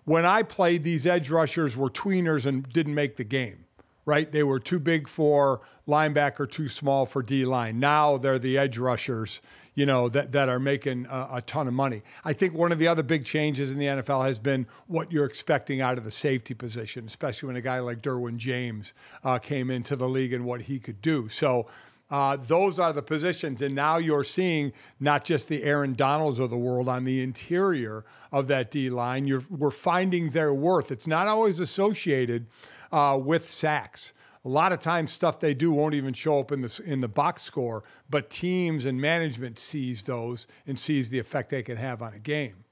when 0.05 0.25
I 0.25 0.43
played, 0.43 0.85
these 0.85 1.07
edge 1.07 1.29
rushers 1.29 1.77
were 1.77 1.91
tweeners 1.91 2.47
and 2.47 2.67
didn't 2.73 2.95
make 2.95 3.17
the 3.17 3.25
game, 3.25 3.67
right? 4.07 4.31
They 4.31 4.43
were 4.43 4.59
too 4.59 4.81
big 4.81 5.07
for 5.07 5.61
linebacker, 5.87 6.51
too 6.51 6.69
small 6.69 7.05
for 7.05 7.23
D 7.23 7.45
line. 7.45 7.79
Now 7.79 8.17
they're 8.17 8.39
the 8.39 8.57
edge 8.57 8.79
rushers 8.79 9.43
you 9.79 9.87
know, 9.87 10.09
that, 10.09 10.33
that 10.33 10.49
are 10.49 10.59
making 10.59 11.07
a, 11.09 11.29
a, 11.35 11.43
ton 11.43 11.69
of 11.69 11.73
money. 11.73 12.03
I 12.25 12.33
think 12.33 12.53
one 12.53 12.73
of 12.73 12.81
the 12.81 12.89
other 12.89 13.05
big 13.05 13.25
changes 13.25 13.71
in 13.71 13.79
the 13.79 13.85
NFL 13.85 14.27
has 14.27 14.41
been 14.41 14.67
what 14.89 15.13
you're 15.13 15.25
expecting 15.25 15.81
out 15.81 15.99
of 15.99 16.05
the 16.05 16.11
safety 16.11 16.53
position, 16.53 17.07
especially 17.07 17.47
when 17.47 17.55
a 17.55 17.61
guy 17.61 17.79
like 17.79 18.03
Derwin 18.03 18.39
James 18.39 18.93
uh, 19.23 19.39
came 19.39 19.71
into 19.71 19.95
the 19.95 20.09
league 20.09 20.33
and 20.33 20.45
what 20.45 20.63
he 20.63 20.81
could 20.81 21.01
do. 21.01 21.29
So 21.29 21.69
uh, 22.11 22.37
those 22.39 22.81
are 22.81 22.93
the 22.93 23.03
positions. 23.03 23.63
And 23.63 23.73
now 23.77 23.99
you're 23.99 24.25
seeing 24.25 24.73
not 24.99 25.25
just 25.25 25.47
the 25.47 25.63
Aaron 25.63 25.95
Donalds 25.95 26.41
of 26.41 26.51
the 26.51 26.59
world 26.59 26.89
on 26.89 27.05
the 27.05 27.23
interior 27.23 28.05
of 28.33 28.49
that 28.49 28.73
D 28.73 28.91
line. 28.91 29.29
You're, 29.29 29.45
we're 29.49 29.71
finding 29.71 30.31
their 30.31 30.53
worth. 30.53 30.91
It's 30.91 31.07
not 31.07 31.29
always 31.29 31.61
associated 31.61 32.47
uh, 32.91 33.17
with 33.23 33.49
sacks 33.49 34.13
a 34.45 34.49
lot 34.49 34.73
of 34.73 34.81
times 34.81 35.13
stuff 35.13 35.41
they 35.41 35.55
do 35.55 35.73
won't 35.73 35.95
even 35.95 36.15
show 36.15 36.41
up 36.41 36.53
in 36.53 36.61
the 36.61 36.83
in 36.85 37.01
the 37.01 37.09
box 37.09 37.43
score, 37.43 37.85
but 38.09 38.31
teams 38.31 38.87
and 38.87 39.01
management 39.01 39.59
sees 39.59 40.05
those 40.05 40.47
and 40.67 40.79
sees 40.79 41.11
the 41.11 41.19
effect 41.19 41.51
they 41.51 41.63
can 41.63 41.77
have 41.77 42.03
on 42.03 42.15
a 42.15 42.19
game. 42.19 42.65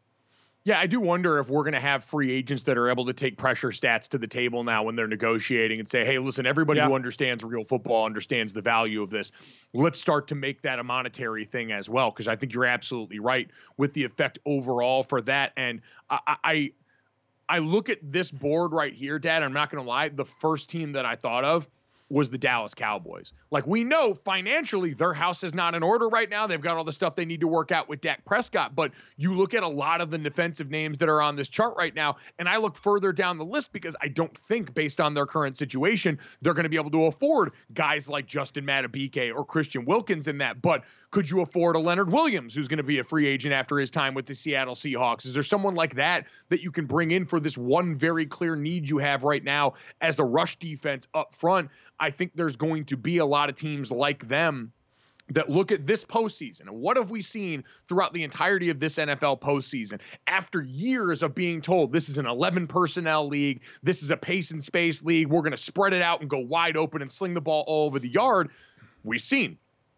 Yeah, 0.66 0.80
I 0.80 0.88
do 0.88 0.98
wonder 0.98 1.38
if 1.38 1.48
we're 1.48 1.62
going 1.62 1.74
to 1.74 1.80
have 1.80 2.02
free 2.02 2.32
agents 2.32 2.64
that 2.64 2.76
are 2.76 2.90
able 2.90 3.06
to 3.06 3.12
take 3.12 3.38
pressure 3.38 3.68
stats 3.68 4.08
to 4.08 4.18
the 4.18 4.26
table 4.26 4.64
now 4.64 4.82
when 4.82 4.96
they're 4.96 5.06
negotiating 5.06 5.78
and 5.78 5.88
say, 5.88 6.04
"Hey, 6.04 6.18
listen, 6.18 6.44
everybody 6.44 6.80
yeah. 6.80 6.88
who 6.88 6.96
understands 6.96 7.44
real 7.44 7.62
football 7.62 8.04
understands 8.04 8.52
the 8.52 8.62
value 8.62 9.00
of 9.00 9.08
this. 9.08 9.30
Let's 9.74 10.00
start 10.00 10.26
to 10.26 10.34
make 10.34 10.62
that 10.62 10.80
a 10.80 10.82
monetary 10.82 11.44
thing 11.44 11.70
as 11.70 11.88
well." 11.88 12.10
Because 12.10 12.26
I 12.26 12.34
think 12.34 12.52
you're 12.52 12.64
absolutely 12.64 13.20
right 13.20 13.48
with 13.76 13.92
the 13.92 14.02
effect 14.02 14.40
overall 14.44 15.04
for 15.04 15.20
that. 15.22 15.52
And 15.56 15.82
I, 16.10 16.36
I 16.42 16.72
I 17.48 17.58
look 17.58 17.88
at 17.88 17.98
this 18.02 18.30
board 18.30 18.72
right 18.72 18.92
here, 18.92 19.18
Dad. 19.18 19.42
I'm 19.42 19.52
not 19.52 19.70
going 19.70 19.82
to 19.82 19.88
lie. 19.88 20.08
The 20.08 20.24
first 20.24 20.68
team 20.68 20.92
that 20.92 21.06
I 21.06 21.14
thought 21.14 21.44
of 21.44 21.68
was 22.08 22.30
the 22.30 22.38
Dallas 22.38 22.74
Cowboys. 22.74 23.32
Like 23.50 23.66
we 23.66 23.82
know 23.82 24.14
financially, 24.14 24.94
their 24.94 25.12
house 25.12 25.42
is 25.42 25.54
not 25.54 25.74
in 25.74 25.82
order 25.82 26.08
right 26.08 26.30
now. 26.30 26.46
They've 26.46 26.60
got 26.60 26.76
all 26.76 26.84
the 26.84 26.92
stuff 26.92 27.16
they 27.16 27.24
need 27.24 27.40
to 27.40 27.48
work 27.48 27.72
out 27.72 27.88
with 27.88 28.00
Dak 28.00 28.24
Prescott. 28.24 28.76
But 28.76 28.92
you 29.16 29.34
look 29.34 29.54
at 29.54 29.64
a 29.64 29.68
lot 29.68 30.00
of 30.00 30.10
the 30.10 30.18
defensive 30.18 30.70
names 30.70 30.98
that 30.98 31.08
are 31.08 31.20
on 31.20 31.34
this 31.34 31.48
chart 31.48 31.74
right 31.76 31.94
now, 31.94 32.16
and 32.38 32.48
I 32.48 32.58
look 32.58 32.76
further 32.76 33.12
down 33.12 33.38
the 33.38 33.44
list 33.44 33.72
because 33.72 33.96
I 34.00 34.08
don't 34.08 34.36
think, 34.38 34.72
based 34.72 35.00
on 35.00 35.14
their 35.14 35.26
current 35.26 35.56
situation, 35.56 36.18
they're 36.42 36.54
going 36.54 36.64
to 36.64 36.68
be 36.70 36.76
able 36.76 36.92
to 36.92 37.06
afford 37.06 37.52
guys 37.74 38.08
like 38.08 38.26
Justin 38.26 38.64
Madubuike 38.64 39.34
or 39.34 39.44
Christian 39.44 39.84
Wilkins 39.84 40.28
in 40.28 40.38
that. 40.38 40.62
But 40.62 40.84
could 41.16 41.30
you 41.30 41.40
afford 41.40 41.76
a 41.76 41.78
Leonard 41.78 42.12
Williams 42.12 42.54
who's 42.54 42.68
going 42.68 42.76
to 42.76 42.82
be 42.82 42.98
a 42.98 43.04
free 43.04 43.26
agent 43.26 43.54
after 43.54 43.78
his 43.78 43.90
time 43.90 44.12
with 44.12 44.26
the 44.26 44.34
Seattle 44.34 44.74
Seahawks? 44.74 45.24
Is 45.24 45.32
there 45.32 45.42
someone 45.42 45.74
like 45.74 45.94
that 45.94 46.26
that 46.50 46.60
you 46.60 46.70
can 46.70 46.84
bring 46.84 47.10
in 47.10 47.24
for 47.24 47.40
this 47.40 47.56
one 47.56 47.94
very 47.94 48.26
clear 48.26 48.54
need 48.54 48.86
you 48.86 48.98
have 48.98 49.24
right 49.24 49.42
now 49.42 49.72
as 50.02 50.16
the 50.16 50.24
rush 50.24 50.58
defense 50.58 51.08
up 51.14 51.34
front? 51.34 51.70
I 51.98 52.10
think 52.10 52.32
there's 52.34 52.58
going 52.58 52.84
to 52.84 52.98
be 52.98 53.16
a 53.16 53.24
lot 53.24 53.48
of 53.48 53.54
teams 53.54 53.90
like 53.90 54.28
them 54.28 54.74
that 55.30 55.48
look 55.48 55.72
at 55.72 55.86
this 55.86 56.04
postseason 56.04 56.68
and 56.68 56.72
what 56.72 56.98
have 56.98 57.10
we 57.10 57.22
seen 57.22 57.64
throughout 57.88 58.12
the 58.12 58.22
entirety 58.22 58.68
of 58.68 58.78
this 58.78 58.96
NFL 58.98 59.40
postseason 59.40 60.02
after 60.26 60.60
years 60.60 61.22
of 61.22 61.34
being 61.34 61.62
told 61.62 61.94
this 61.94 62.10
is 62.10 62.18
an 62.18 62.26
11 62.26 62.66
personnel 62.66 63.26
league, 63.26 63.62
this 63.82 64.02
is 64.02 64.10
a 64.10 64.18
pace 64.18 64.50
and 64.50 64.62
space 64.62 65.02
league, 65.02 65.28
we're 65.28 65.40
going 65.40 65.50
to 65.52 65.56
spread 65.56 65.94
it 65.94 66.02
out 66.02 66.20
and 66.20 66.28
go 66.28 66.40
wide 66.40 66.76
open 66.76 67.00
and 67.00 67.10
sling 67.10 67.32
the 67.32 67.40
ball 67.40 67.64
all 67.66 67.86
over 67.86 67.98
the 67.98 68.10
yard. 68.10 68.50
We've 69.02 69.18
seen 69.18 69.56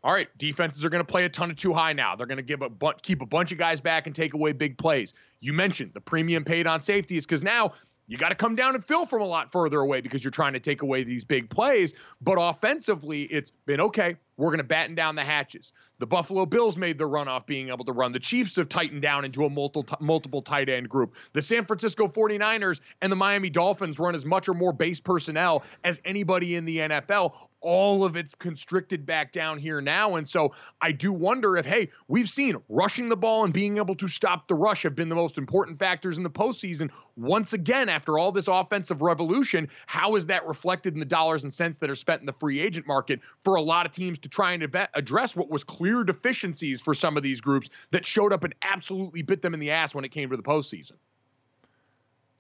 all 0.09 0.15
right, 0.15 0.29
defenses 0.39 0.87
are 0.87 0.89
going 0.89 1.05
to 1.05 1.07
play 1.07 1.27
a 1.27 1.29
ton 1.29 1.51
of 1.51 1.57
two 1.57 1.75
high 1.75 1.93
now. 1.93 2.17
They're 2.17 2.27
going 2.27 2.39
to 2.39 2.43
give 2.43 2.63
a 2.63 2.71
bu- 2.71 2.95
keep 3.03 3.21
a 3.21 3.27
bunch 3.27 3.53
of 3.53 3.59
guys 3.59 3.79
back 3.79 4.07
and 4.07 4.17
take 4.17 4.33
away 4.33 4.53
big 4.53 4.79
plays. 4.79 5.13
You 5.41 5.53
mentioned 5.53 5.91
the 5.93 6.01
premium 6.01 6.45
paid 6.45 6.67
on 6.67 6.81
safety 6.81 7.19
is 7.19 7.27
because 7.27 7.43
now 7.43 7.73
you 8.07 8.17
got 8.17 8.31
to 8.31 8.35
come 8.35 8.57
down 8.57 8.75
and 8.75 8.83
fill 8.83 9.05
from 9.05 9.21
a 9.21 9.27
lot 9.27 9.53
further 9.53 9.81
away 9.81 10.01
because 10.01 10.25
you're 10.25 10.31
trying 10.31 10.55
to 10.55 10.61
take 10.61 10.81
away 10.81 11.05
these 11.05 11.25
big 11.25 11.51
plays. 11.51 11.93
But 12.23 12.39
offensively, 12.41 13.25
it's 13.25 13.51
been 13.51 13.83
okay. 13.83 14.17
We're 14.39 14.49
going 14.49 14.59
to 14.59 14.65
batten 14.65 14.95
down 14.95 15.17
the 15.17 15.25
hatches. 15.25 15.73
The 15.99 16.07
Buffalo 16.07 16.47
Bills 16.47 16.77
made 16.77 16.97
the 16.97 17.07
run 17.07 17.27
off 17.27 17.45
being 17.45 17.69
able 17.69 17.85
to 17.85 17.93
run. 17.93 18.13
The 18.13 18.21
Chiefs 18.21 18.55
have 18.57 18.69
tightened 18.69 19.03
down 19.03 19.25
into 19.25 19.45
a 19.45 19.51
multiple, 19.51 19.99
multiple 20.01 20.41
tight 20.41 20.69
end 20.69 20.89
group. 20.89 21.17
The 21.33 21.43
San 21.43 21.67
Francisco 21.67 22.07
49ers 22.07 22.81
and 23.03 23.11
the 23.11 23.17
Miami 23.17 23.51
Dolphins 23.51 23.99
run 23.99 24.15
as 24.15 24.25
much 24.25 24.49
or 24.49 24.55
more 24.55 24.73
base 24.73 25.01
personnel 25.01 25.65
as 25.83 26.01
anybody 26.05 26.55
in 26.55 26.65
the 26.65 26.79
NFL 26.79 27.35
all 27.61 28.05
of 28.05 28.17
it's 28.17 28.35
constricted 28.35 29.05
back 29.05 29.33
down 29.33 29.59
here 29.59 29.81
now. 29.81 30.17
And 30.17 30.29
so 30.29 30.53
I 30.81 30.93
do 30.93 31.13
wonder 31.13 31.57
if, 31.57 31.67
hey, 31.67 31.91
we've 32.07 32.29
seen 32.29 32.57
rushing 32.69 33.09
the 33.09 33.17
ball 33.17 33.45
and 33.45 33.53
being 33.53 33.79
able 33.79 33.97
to 33.97 34.09
stop 34.09 34.47
the 34.47 34.55
rush 34.55 34.83
have 34.85 34.95
been 34.95 35.09
the 35.09 35.15
most 35.15 35.39
important 35.39 35.79
factors 35.79 36.17
in 36.19 36.23
the 36.23 36.31
postseason. 36.31 36.91
Once 37.17 37.53
again, 37.53 37.89
after 37.89 38.19
all 38.19 38.31
this 38.31 38.49
offensive 38.49 39.03
revolution, 39.03 39.69
how 39.87 40.15
is 40.15 40.27
that 40.27 40.47
reflected 40.47 40.95
in 40.95 41.01
the 41.01 41.07
dollars 41.07 41.43
and 41.43 41.53
cents 41.53 41.79
that 41.79 41.91
are 41.91 41.95
spent 41.95 42.21
in 42.21 42.27
the 42.27 42.33
free 42.33 42.61
agent 42.61 42.87
market 42.87 43.21
for 43.43 43.57
a 43.57 43.63
lot 43.63 43.87
of 43.87 43.93
teams 43.93 44.19
to 44.21 44.28
try 44.29 44.53
and 44.53 44.77
address 44.95 45.37
what 45.37 45.51
was 45.51 45.65
clear 45.65 46.05
deficiencies 46.05 46.81
for 46.81 46.95
some 46.95 47.17
of 47.17 47.23
these 47.23 47.41
groups 47.41 47.69
that 47.91 48.07
showed 48.07 48.33
up 48.33 48.45
and 48.45 48.55
absolutely 48.63 49.23
bit 49.23 49.43
them 49.43 49.55
in 49.55 49.61
the 49.61 49.71
ass 49.71 49.95
when 49.95 50.05
it 50.05 50.11
came 50.11 50.31
to 50.31 50.37
the 50.37 50.43
postseason? 50.43 50.93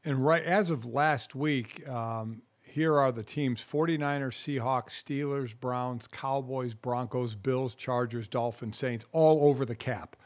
And 0.05 0.25
right 0.25 0.45
as 0.45 0.71
of 0.71 0.87
last 0.87 1.35
week, 1.35 1.87
um, 1.89 2.43
here 2.63 2.97
are 2.97 3.11
the 3.11 3.23
teams 3.23 3.61
49ers, 3.61 4.61
Seahawks, 4.61 4.91
Steelers, 4.91 5.59
Browns, 5.59 6.07
Cowboys, 6.07 6.75
Broncos, 6.75 7.35
Bills, 7.35 7.75
Chargers, 7.75 8.29
Dolphins, 8.29 8.77
Saints, 8.77 9.05
all 9.13 9.49
over 9.49 9.65
the 9.65 9.75
cap. 9.75 10.17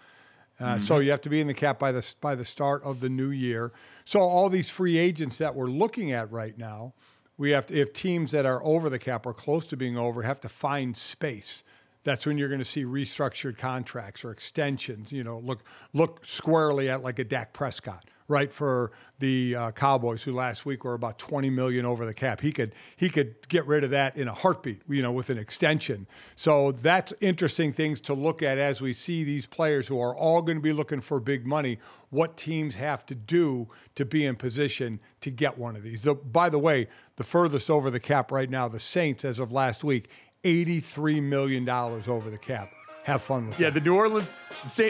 Uh, 0.60 0.74
mm-hmm. 0.74 0.78
So 0.80 0.98
you 0.98 1.10
have 1.10 1.22
to 1.22 1.30
be 1.30 1.40
in 1.40 1.46
the 1.46 1.54
cap 1.54 1.78
by 1.78 1.92
the 1.92 2.14
by 2.20 2.34
the 2.34 2.44
start 2.44 2.82
of 2.84 3.00
the 3.00 3.08
new 3.08 3.30
year. 3.30 3.72
So 4.04 4.20
all 4.20 4.48
these 4.48 4.68
free 4.68 4.98
agents 4.98 5.38
that 5.38 5.54
we're 5.54 5.70
looking 5.70 6.12
at 6.12 6.30
right 6.30 6.56
now, 6.56 6.94
we 7.42 7.50
have 7.50 7.66
to, 7.66 7.74
if 7.76 7.92
teams 7.92 8.30
that 8.30 8.46
are 8.46 8.62
over 8.62 8.88
the 8.88 9.00
cap 9.00 9.26
or 9.26 9.34
close 9.34 9.66
to 9.66 9.76
being 9.76 9.98
over 9.98 10.22
have 10.22 10.40
to 10.42 10.48
find 10.48 10.96
space. 10.96 11.64
That's 12.04 12.24
when 12.24 12.38
you're 12.38 12.48
going 12.48 12.60
to 12.60 12.64
see 12.64 12.84
restructured 12.84 13.58
contracts 13.58 14.24
or 14.24 14.30
extensions. 14.30 15.10
You 15.10 15.24
know, 15.24 15.40
look 15.40 15.64
look 15.92 16.24
squarely 16.24 16.88
at 16.88 17.02
like 17.02 17.18
a 17.18 17.24
Dak 17.24 17.52
Prescott 17.52 18.04
right 18.28 18.52
for 18.52 18.92
the 19.18 19.54
uh, 19.54 19.70
Cowboys, 19.72 20.22
who 20.22 20.32
last 20.32 20.66
week 20.66 20.84
were 20.84 20.94
about 20.94 21.18
20 21.18 21.50
million 21.50 21.84
over 21.84 22.04
the 22.04 22.14
cap. 22.14 22.40
He 22.40 22.52
could 22.52 22.74
he 22.96 23.08
could 23.08 23.48
get 23.48 23.66
rid 23.66 23.84
of 23.84 23.90
that 23.90 24.16
in 24.16 24.28
a 24.28 24.34
heartbeat, 24.34 24.82
you 24.88 25.02
know, 25.02 25.12
with 25.12 25.30
an 25.30 25.38
extension. 25.38 26.06
So 26.34 26.72
that's 26.72 27.12
interesting 27.20 27.72
things 27.72 28.00
to 28.02 28.14
look 28.14 28.42
at 28.42 28.58
as 28.58 28.80
we 28.80 28.92
see 28.92 29.24
these 29.24 29.46
players 29.46 29.86
who 29.86 30.00
are 30.00 30.14
all 30.14 30.42
going 30.42 30.58
to 30.58 30.62
be 30.62 30.72
looking 30.72 31.00
for 31.00 31.20
big 31.20 31.46
money. 31.46 31.78
What 32.10 32.36
teams 32.36 32.76
have 32.76 33.06
to 33.06 33.14
do 33.14 33.68
to 33.94 34.04
be 34.04 34.26
in 34.26 34.36
position 34.36 35.00
to 35.20 35.30
get 35.30 35.58
one 35.58 35.76
of 35.76 35.82
these? 35.82 36.02
The, 36.02 36.14
by 36.14 36.48
the 36.48 36.58
way, 36.58 36.88
the 37.16 37.24
furthest 37.24 37.70
over 37.70 37.90
the 37.90 38.00
cap 38.00 38.32
right 38.32 38.50
now, 38.50 38.68
the 38.68 38.80
Saints, 38.80 39.24
as 39.24 39.38
of 39.38 39.52
last 39.52 39.84
week, 39.84 40.08
83 40.44 41.20
million 41.20 41.64
dollars 41.64 42.08
over 42.08 42.28
the 42.28 42.38
cap 42.38 42.72
have 43.04 43.22
fun 43.22 43.48
with 43.48 43.58
yeah, 43.58 43.70
that. 43.70 43.74
the 43.74 43.80
New 43.80 43.94
Orleans, 43.94 44.32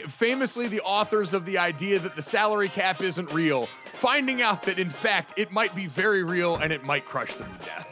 famously 0.09 0.69
the 0.69 0.81
authors 0.83 1.35
of 1.35 1.45
the 1.45 1.59
idea 1.59 1.99
that 1.99 2.17
the 2.17 2.23
salary 2.23 2.69
cap 2.69 3.01
isn't 3.01 3.33
real, 3.33 3.69
finding 3.93 4.43
out 4.43 4.65
that 4.65 4.79
in 4.79 4.91
fact 4.91 5.39
it 5.39 5.51
might 5.51 5.75
be 5.75 5.87
very 5.87 6.23
real 6.23 6.57
and 6.57 6.73
it 6.73 6.85
might 6.85 7.07
crush 7.07 7.35
them 7.35 7.49
to 7.59 7.65
death. 7.65 7.92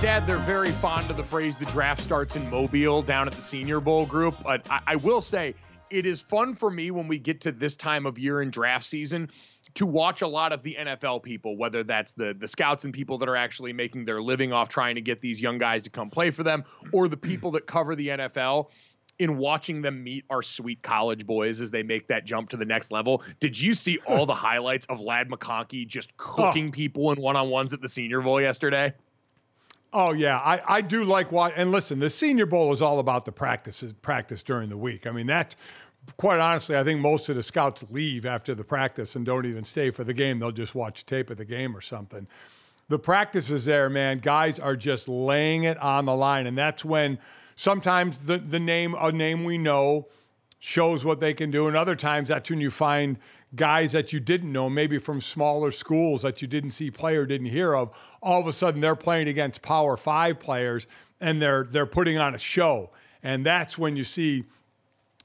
Dad, 0.00 0.26
they're 0.26 0.38
very 0.38 0.72
fond 0.72 1.10
of 1.10 1.16
the 1.16 1.24
phrase 1.24 1.56
the 1.56 1.64
draft 1.66 2.02
starts 2.02 2.36
in 2.36 2.48
Mobile 2.50 3.02
down 3.02 3.26
at 3.26 3.34
the 3.34 3.40
Senior 3.40 3.80
Bowl 3.80 4.04
group. 4.06 4.34
But 4.42 4.66
I, 4.70 4.80
I 4.88 4.96
will 4.96 5.20
say, 5.20 5.54
it 5.90 6.06
is 6.06 6.20
fun 6.20 6.54
for 6.54 6.70
me 6.70 6.90
when 6.90 7.08
we 7.08 7.18
get 7.18 7.42
to 7.42 7.52
this 7.52 7.76
time 7.76 8.04
of 8.04 8.18
year 8.18 8.42
in 8.42 8.50
draft 8.50 8.84
season 8.84 9.30
to 9.74 9.86
watch 9.86 10.22
a 10.22 10.26
lot 10.26 10.52
of 10.52 10.62
the 10.62 10.76
NFL 10.78 11.22
people, 11.22 11.56
whether 11.56 11.84
that's 11.84 12.12
the 12.12 12.34
the 12.38 12.48
scouts 12.48 12.84
and 12.84 12.92
people 12.92 13.18
that 13.18 13.28
are 13.28 13.36
actually 13.36 13.72
making 13.72 14.04
their 14.04 14.20
living 14.20 14.52
off 14.52 14.68
trying 14.68 14.96
to 14.96 15.00
get 15.00 15.20
these 15.20 15.40
young 15.40 15.58
guys 15.58 15.84
to 15.84 15.90
come 15.90 16.10
play 16.10 16.30
for 16.30 16.42
them, 16.42 16.64
or 16.92 17.08
the 17.08 17.16
people 17.16 17.52
that 17.52 17.66
cover 17.66 17.94
the 17.94 18.08
NFL. 18.08 18.70
In 19.20 19.38
watching 19.38 19.80
them 19.80 20.02
meet 20.02 20.24
our 20.28 20.42
sweet 20.42 20.82
college 20.82 21.24
boys 21.24 21.60
as 21.60 21.70
they 21.70 21.84
make 21.84 22.08
that 22.08 22.24
jump 22.24 22.48
to 22.48 22.56
the 22.56 22.64
next 22.64 22.90
level, 22.90 23.22
did 23.38 23.60
you 23.60 23.72
see 23.72 24.00
all 24.08 24.26
the 24.26 24.34
highlights 24.34 24.86
of 24.86 25.00
Ladd 25.00 25.28
McConkey 25.28 25.86
just 25.86 26.10
oh. 26.18 26.34
cooking 26.34 26.68
oh. 26.68 26.72
people 26.72 27.12
in 27.12 27.20
one 27.20 27.36
on 27.36 27.48
ones 27.48 27.72
at 27.72 27.80
the 27.80 27.88
Senior 27.88 28.22
Bowl 28.22 28.40
yesterday? 28.40 28.92
Oh 29.96 30.12
yeah, 30.12 30.38
I, 30.38 30.60
I 30.66 30.80
do 30.80 31.04
like 31.04 31.30
what 31.30 31.54
and 31.56 31.70
listen, 31.70 32.00
the 32.00 32.10
Senior 32.10 32.46
Bowl 32.46 32.72
is 32.72 32.82
all 32.82 32.98
about 32.98 33.24
the 33.24 33.32
practices 33.32 33.92
practice 33.92 34.42
during 34.42 34.68
the 34.68 34.76
week. 34.76 35.06
I 35.06 35.12
mean 35.12 35.26
that's 35.26 35.56
quite 36.16 36.40
honestly, 36.40 36.76
I 36.76 36.82
think 36.82 36.98
most 36.98 37.28
of 37.28 37.36
the 37.36 37.44
scouts 37.44 37.84
leave 37.90 38.26
after 38.26 38.56
the 38.56 38.64
practice 38.64 39.14
and 39.14 39.24
don't 39.24 39.46
even 39.46 39.62
stay 39.62 39.90
for 39.90 40.02
the 40.02 40.12
game. 40.12 40.40
They'll 40.40 40.50
just 40.50 40.74
watch 40.74 41.06
tape 41.06 41.30
of 41.30 41.36
the 41.36 41.44
game 41.44 41.76
or 41.76 41.80
something. 41.80 42.26
The 42.88 42.98
practice 42.98 43.50
is 43.50 43.66
there, 43.66 43.88
man. 43.88 44.18
Guys 44.18 44.58
are 44.58 44.76
just 44.76 45.08
laying 45.08 45.62
it 45.62 45.78
on 45.78 46.06
the 46.06 46.14
line, 46.14 46.48
and 46.48 46.58
that's 46.58 46.84
when 46.84 47.20
sometimes 47.54 48.26
the 48.26 48.38
the 48.38 48.58
name 48.58 48.96
a 49.00 49.12
name 49.12 49.44
we 49.44 49.58
know 49.58 50.08
shows 50.58 51.04
what 51.04 51.20
they 51.20 51.34
can 51.34 51.52
do, 51.52 51.68
and 51.68 51.76
other 51.76 51.94
times 51.94 52.28
that's 52.28 52.50
when 52.50 52.60
you 52.60 52.70
find 52.70 53.16
guys 53.54 53.92
that 53.92 54.12
you 54.12 54.20
didn't 54.20 54.52
know, 54.52 54.68
maybe 54.68 54.98
from 54.98 55.20
smaller 55.20 55.70
schools 55.70 56.22
that 56.22 56.42
you 56.42 56.48
didn't 56.48 56.72
see 56.72 56.90
play 56.90 57.16
or 57.16 57.26
didn't 57.26 57.48
hear 57.48 57.74
of, 57.74 57.94
all 58.22 58.40
of 58.40 58.46
a 58.46 58.52
sudden 58.52 58.80
they're 58.80 58.96
playing 58.96 59.28
against 59.28 59.62
Power 59.62 59.96
Five 59.96 60.40
players 60.40 60.86
and 61.20 61.40
they're 61.40 61.64
they're 61.64 61.86
putting 61.86 62.18
on 62.18 62.34
a 62.34 62.38
show, 62.38 62.90
and 63.22 63.46
that's 63.46 63.78
when 63.78 63.96
you 63.96 64.04
see 64.04 64.44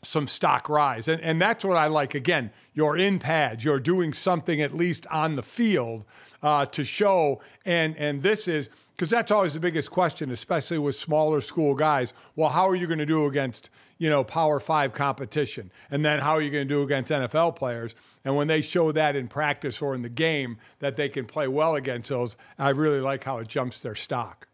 some 0.02 0.28
stock 0.28 0.70
rise, 0.70 1.08
and 1.08 1.22
and 1.22 1.42
that's 1.42 1.64
what 1.66 1.78
I 1.78 1.88
like. 1.88 2.16
Again, 2.16 2.52
you're 2.74 2.96
in 2.96 3.20
pads, 3.20 3.64
you're 3.64 3.80
doing 3.80 4.14
something 4.14 4.62
at 4.62 4.74
least 4.74 5.06
on 5.08 5.36
the 5.36 5.44
field 5.44 6.06
uh, 6.42 6.66
to 6.68 6.86
show, 6.86 7.42
and 7.66 7.98
and 7.98 8.22
this 8.22 8.48
is 8.48 8.70
because 8.96 9.10
that's 9.10 9.32
always 9.32 9.54
the 9.54 9.60
biggest 9.60 9.92
question, 9.92 10.32
especially 10.32 10.78
with 10.78 10.96
smaller 10.96 11.42
school 11.42 11.74
guys. 11.74 12.14
Well, 12.36 12.50
how 12.50 12.68
are 12.68 12.76
you 12.76 12.88
going 12.88 13.00
to 13.00 13.06
do 13.06 13.26
against 13.26 13.70
you 14.00 14.10
know 14.10 14.24
Power 14.24 14.60
Five 14.60 14.94
competition, 14.94 15.72
and 15.92 16.04
then 16.04 16.20
how 16.20 16.32
are 16.32 16.42
you 16.42 16.50
going 16.50 16.68
to 16.68 16.74
do 16.74 16.82
against 16.82 17.12
NFL 17.12 17.56
players? 17.56 17.94
And 18.26 18.36
when 18.36 18.48
they 18.48 18.62
show 18.62 18.92
that 18.92 19.16
in 19.16 19.28
practice 19.28 19.82
or 19.82 19.94
in 19.94 20.02
the 20.02 20.10
game 20.10 20.58
that 20.80 20.96
they 20.96 21.10
can 21.10 21.26
play 21.26 21.48
well 21.48 21.76
against 21.76 22.10
those, 22.10 22.36
I 22.58 22.70
really 22.70 23.00
like 23.00 23.24
how 23.24 23.38
it 23.38 23.48
jumps 23.48 23.80
their 23.82 23.96
stock. 23.96 24.49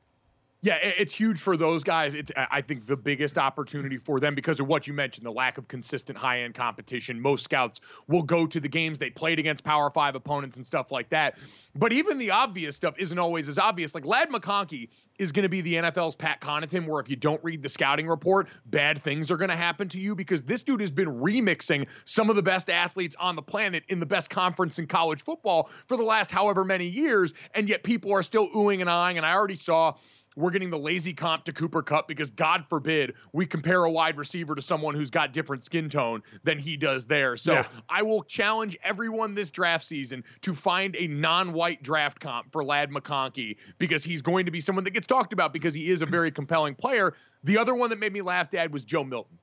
Yeah, 0.66 0.78
it's 0.82 1.13
huge 1.13 1.39
for 1.39 1.57
those 1.57 1.84
guys. 1.84 2.16
It's 2.16 2.32
I 2.36 2.59
think 2.59 2.88
the 2.88 2.97
biggest 2.97 3.38
opportunity 3.38 3.97
for 3.97 4.20
them 4.20 4.34
because 4.34 4.59
of 4.59 4.66
what 4.66 4.88
you 4.88 4.93
mentioned, 4.93 5.24
the 5.24 5.32
lack 5.32 5.59
of 5.59 5.68
consistent 5.68 6.18
high-end 6.18 6.55
competition. 6.55 7.22
Most 7.22 7.43
scouts 7.43 7.82
will 8.07 8.24
go 8.24 8.47
to 8.47 8.59
the 8.59 8.68
games 8.68 8.97
they 8.97 9.11
played 9.11 9.38
against 9.38 9.63
Power 9.63 9.91
5 9.91 10.16
opponents 10.16 10.57
and 10.57 10.66
stuff 10.66 10.91
like 10.91 11.07
that. 11.09 11.38
But 11.76 11.93
even 11.93 12.18
the 12.18 12.32
obvious 12.32 12.76
stuff 12.76 12.95
isn't 12.97 13.20
always 13.20 13.47
as 13.47 13.59
obvious. 13.59 13.93
Like 13.93 14.05
Ladd 14.05 14.32
McConkey 14.32 14.89
is 15.20 15.32
going 15.32 15.43
to 15.43 15.49
be 15.49 15.61
the 15.61 15.76
NFL's 15.76 16.16
Pat 16.16 16.41
Connaughton, 16.41 16.88
where 16.88 16.99
if 16.99 17.11
you 17.11 17.16
don't 17.16 17.43
read 17.43 17.61
the 17.61 17.70
scouting 17.70 18.07
report, 18.07 18.47
bad 18.66 18.97
things 18.97 19.30
are 19.30 19.38
going 19.38 19.51
to 19.51 19.55
happen 19.55 19.88
to 19.89 19.99
you 19.99 20.16
because 20.16 20.41
this 20.41 20.63
dude 20.63 20.82
has 20.82 20.89
been 20.89 21.09
remixing 21.09 21.88
some 22.05 22.28
of 22.28 22.36
the 22.36 22.41
best 22.41 22.72
athletes 22.72 23.16
on 23.20 23.36
the 23.36 23.41
planet 23.43 23.84
in 23.89 23.99
the 23.99 24.05
best 24.07 24.32
conference 24.32 24.80
in 24.80 24.88
college 24.88 25.22
football 25.22 25.70
for 25.86 25.95
the 25.95 26.03
last 26.03 26.32
however 26.32 26.66
many 26.66 26.88
years, 26.88 27.36
and 27.53 27.70
yet 27.70 27.84
people 27.84 28.11
are 28.11 28.24
still 28.24 28.49
oohing 28.49 28.82
and 28.82 28.89
eyeing. 28.89 29.18
And 29.18 29.26
I 29.28 29.34
already 29.34 29.53
saw 29.53 29.93
we're 30.36 30.51
getting 30.51 30.69
the 30.69 30.79
lazy 30.79 31.13
comp 31.13 31.45
to 31.45 31.53
Cooper 31.53 31.81
Kupp 31.81 32.07
because 32.07 32.29
God 32.29 32.65
forbid 32.69 33.13
we 33.33 33.45
compare 33.45 33.83
a 33.86 33.91
wide 33.91 34.17
receiver 34.17 34.55
to 34.55 34.61
someone 34.61 34.95
who's 34.95 35.09
got 35.09 35.33
different 35.33 35.63
skin 35.63 35.89
tone 35.89 36.21
than 36.43 36.57
he 36.57 36.77
does 36.77 37.05
there. 37.05 37.38
So 37.38 37.53
yeah. 37.53 37.67
I 37.89 38.01
will 38.01 38.23
challenge 38.23 38.77
everyone 38.83 39.36
this 39.36 39.51
draft 39.51 39.86
season 39.86 40.23
to 40.41 40.53
find 40.53 40.95
a 40.95 41.07
non-white 41.07 41.83
draft 41.83 42.19
comp 42.19 42.51
for 42.51 42.63
Ladd 42.63 42.91
McConkey 42.91 43.57
because 43.77 44.03
he's 44.03 44.21
going 44.21 44.45
to 44.45 44.51
be 44.51 44.59
someone 44.59 44.83
that 44.83 44.91
gets 44.91 45.07
talked 45.07 45.33
about 45.33 45.53
because 45.53 45.73
he 45.73 45.89
is 45.91 46.01
a 46.01 46.05
very 46.05 46.31
compelling 46.31 46.75
player. 46.75 47.13
The 47.43 47.57
other 47.57 47.75
one 47.75 47.89
that 47.89 47.99
made 47.99 48.13
me 48.13 48.21
laugh, 48.21 48.49
Dad, 48.49 48.73
was 48.73 48.83
Joe 48.83 49.03
Milton 49.03 49.38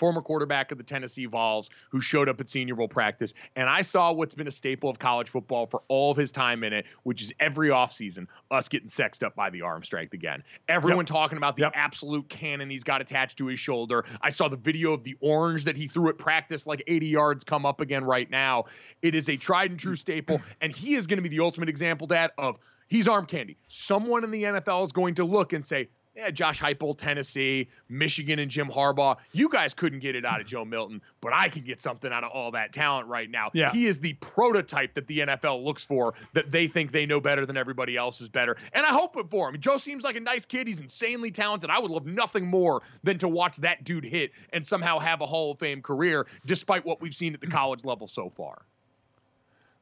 former 0.00 0.22
quarterback 0.22 0.72
of 0.72 0.78
the 0.78 0.84
Tennessee 0.84 1.26
Vols, 1.26 1.68
who 1.90 2.00
showed 2.00 2.26
up 2.26 2.40
at 2.40 2.48
Senior 2.48 2.74
Bowl 2.74 2.88
practice. 2.88 3.34
And 3.54 3.68
I 3.68 3.82
saw 3.82 4.10
what's 4.12 4.32
been 4.32 4.48
a 4.48 4.50
staple 4.50 4.88
of 4.88 4.98
college 4.98 5.28
football 5.28 5.66
for 5.66 5.82
all 5.88 6.10
of 6.10 6.16
his 6.16 6.32
time 6.32 6.64
in 6.64 6.72
it, 6.72 6.86
which 7.02 7.20
is 7.20 7.32
every 7.38 7.68
offseason, 7.68 8.26
us 8.50 8.66
getting 8.66 8.88
sexed 8.88 9.22
up 9.22 9.36
by 9.36 9.50
the 9.50 9.60
arm 9.60 9.84
strength 9.84 10.14
again. 10.14 10.42
Everyone 10.68 11.00
yep. 11.00 11.06
talking 11.06 11.36
about 11.36 11.54
the 11.54 11.62
yep. 11.62 11.72
absolute 11.74 12.26
cannon 12.30 12.70
he's 12.70 12.82
got 12.82 13.02
attached 13.02 13.36
to 13.36 13.46
his 13.46 13.60
shoulder. 13.60 14.06
I 14.22 14.30
saw 14.30 14.48
the 14.48 14.56
video 14.56 14.94
of 14.94 15.04
the 15.04 15.16
orange 15.20 15.64
that 15.66 15.76
he 15.76 15.86
threw 15.86 16.08
at 16.08 16.16
practice 16.16 16.66
like 16.66 16.82
80 16.86 17.06
yards 17.06 17.44
come 17.44 17.66
up 17.66 17.82
again 17.82 18.02
right 18.02 18.30
now. 18.30 18.64
It 19.02 19.14
is 19.14 19.28
a 19.28 19.36
tried 19.36 19.70
and 19.70 19.78
true 19.78 19.96
staple. 19.96 20.40
And 20.62 20.74
he 20.74 20.94
is 20.94 21.06
going 21.06 21.18
to 21.18 21.22
be 21.22 21.28
the 21.28 21.40
ultimate 21.40 21.68
example, 21.68 22.06
Dad, 22.06 22.30
of 22.38 22.58
he's 22.88 23.06
arm 23.06 23.26
candy. 23.26 23.58
Someone 23.68 24.24
in 24.24 24.30
the 24.30 24.44
NFL 24.44 24.86
is 24.86 24.92
going 24.92 25.14
to 25.16 25.24
look 25.24 25.52
and 25.52 25.62
say, 25.62 25.88
yeah, 26.20 26.30
Josh 26.30 26.60
Heupel, 26.60 26.96
Tennessee, 26.96 27.68
Michigan, 27.88 28.38
and 28.38 28.50
Jim 28.50 28.68
Harbaugh. 28.68 29.16
You 29.32 29.48
guys 29.48 29.72
couldn't 29.72 30.00
get 30.00 30.14
it 30.14 30.26
out 30.26 30.40
of 30.40 30.46
Joe 30.46 30.64
Milton, 30.64 31.00
but 31.20 31.32
I 31.32 31.48
can 31.48 31.64
get 31.64 31.80
something 31.80 32.12
out 32.12 32.24
of 32.24 32.30
all 32.30 32.50
that 32.50 32.72
talent 32.72 33.08
right 33.08 33.30
now. 33.30 33.50
Yeah. 33.54 33.72
He 33.72 33.86
is 33.86 33.98
the 33.98 34.12
prototype 34.14 34.94
that 34.94 35.06
the 35.06 35.20
NFL 35.20 35.64
looks 35.64 35.82
for, 35.82 36.12
that 36.34 36.50
they 36.50 36.66
think 36.66 36.92
they 36.92 37.06
know 37.06 37.20
better 37.20 37.46
than 37.46 37.56
everybody 37.56 37.96
else 37.96 38.20
is 38.20 38.28
better. 38.28 38.56
And 38.74 38.84
I 38.84 38.90
hope 38.90 39.16
it 39.16 39.30
for 39.30 39.48
him. 39.48 39.58
Joe 39.60 39.78
seems 39.78 40.04
like 40.04 40.16
a 40.16 40.20
nice 40.20 40.44
kid. 40.44 40.66
He's 40.66 40.80
insanely 40.80 41.30
talented. 41.30 41.70
I 41.70 41.78
would 41.78 41.90
love 41.90 42.06
nothing 42.06 42.46
more 42.46 42.82
than 43.02 43.16
to 43.18 43.28
watch 43.28 43.56
that 43.58 43.84
dude 43.84 44.04
hit 44.04 44.32
and 44.52 44.66
somehow 44.66 44.98
have 44.98 45.22
a 45.22 45.26
Hall 45.26 45.52
of 45.52 45.58
Fame 45.58 45.80
career, 45.80 46.26
despite 46.44 46.84
what 46.84 47.00
we've 47.00 47.14
seen 47.14 47.32
at 47.32 47.40
the 47.40 47.46
college 47.60 47.84
level 47.84 48.06
so 48.06 48.28
far. 48.28 48.62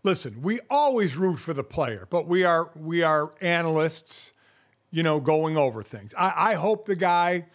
Listen, 0.05 0.41
we 0.43 0.61
always 0.71 1.17
root 1.17 1.39
for 1.39 1.53
the 1.53 1.65
player, 1.65 2.07
but 2.09 2.29
we 2.29 2.45
are 2.45 2.71
we 2.77 3.03
are 3.03 3.33
analysts 3.41 4.33
you 4.91 5.03
know, 5.03 5.21
going 5.21 5.57
over 5.57 5.83
things. 5.83 6.15
I, 6.17 6.53
I 6.53 6.55
hope 6.55 6.87
the 6.87 6.97
guy 6.97 7.47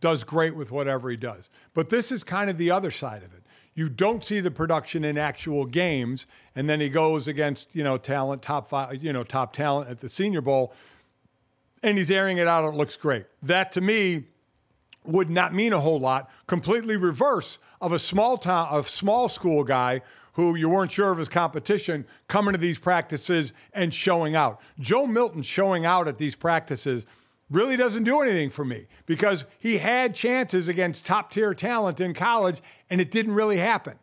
does 0.00 0.24
great 0.24 0.54
with 0.54 0.70
whatever 0.70 1.10
he 1.10 1.16
does. 1.16 1.48
But 1.74 1.88
this 1.88 2.12
is 2.12 2.24
kind 2.24 2.50
of 2.50 2.58
the 2.58 2.70
other 2.70 2.90
side 2.90 3.22
of 3.22 3.32
it. 3.32 3.42
You 3.74 3.88
don't 3.88 4.22
see 4.22 4.40
the 4.40 4.50
production 4.50 5.02
in 5.04 5.16
actual 5.16 5.64
games, 5.64 6.26
and 6.54 6.68
then 6.68 6.80
he 6.80 6.90
goes 6.90 7.26
against, 7.26 7.74
you 7.74 7.82
know, 7.82 7.96
talent, 7.96 8.42
top 8.42 8.68
five, 8.68 9.02
you 9.02 9.12
know, 9.12 9.24
top 9.24 9.54
talent 9.54 9.88
at 9.88 10.00
the 10.00 10.10
Senior 10.10 10.42
Bowl, 10.42 10.74
and 11.82 11.96
he's 11.96 12.10
airing 12.10 12.36
it 12.36 12.46
out 12.46 12.64
and 12.64 12.74
it 12.74 12.76
looks 12.76 12.96
great. 12.96 13.24
That 13.42 13.72
to 13.72 13.80
me 13.80 14.24
would 15.04 15.30
not 15.30 15.54
mean 15.54 15.72
a 15.72 15.80
whole 15.80 15.98
lot. 15.98 16.30
Completely 16.46 16.96
reverse 16.96 17.58
of 17.80 17.92
a 17.92 17.98
small 17.98 18.36
town, 18.36 18.68
a 18.70 18.82
small 18.82 19.28
school 19.28 19.64
guy 19.64 20.02
who 20.32 20.56
you 20.56 20.68
weren't 20.68 20.90
sure 20.90 21.12
of 21.12 21.18
his 21.18 21.28
competition 21.28 22.06
coming 22.28 22.52
to 22.52 22.58
these 22.58 22.78
practices 22.78 23.52
and 23.72 23.92
showing 23.92 24.34
out. 24.34 24.60
Joe 24.78 25.06
Milton 25.06 25.42
showing 25.42 25.84
out 25.84 26.08
at 26.08 26.18
these 26.18 26.34
practices 26.34 27.06
really 27.50 27.76
doesn't 27.76 28.04
do 28.04 28.20
anything 28.22 28.48
for 28.50 28.64
me 28.64 28.86
because 29.04 29.44
he 29.58 29.78
had 29.78 30.14
chances 30.14 30.68
against 30.68 31.04
top 31.04 31.30
tier 31.30 31.54
talent 31.54 32.00
in 32.00 32.14
college 32.14 32.62
and 32.88 33.00
it 33.00 33.10
didn't 33.10 33.34
really 33.34 33.58
happen. 33.58 33.98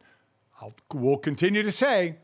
I'll, 0.62 0.74
we'll 0.94 1.18
continue 1.18 1.64
to 1.64 1.72
say, 1.72 2.18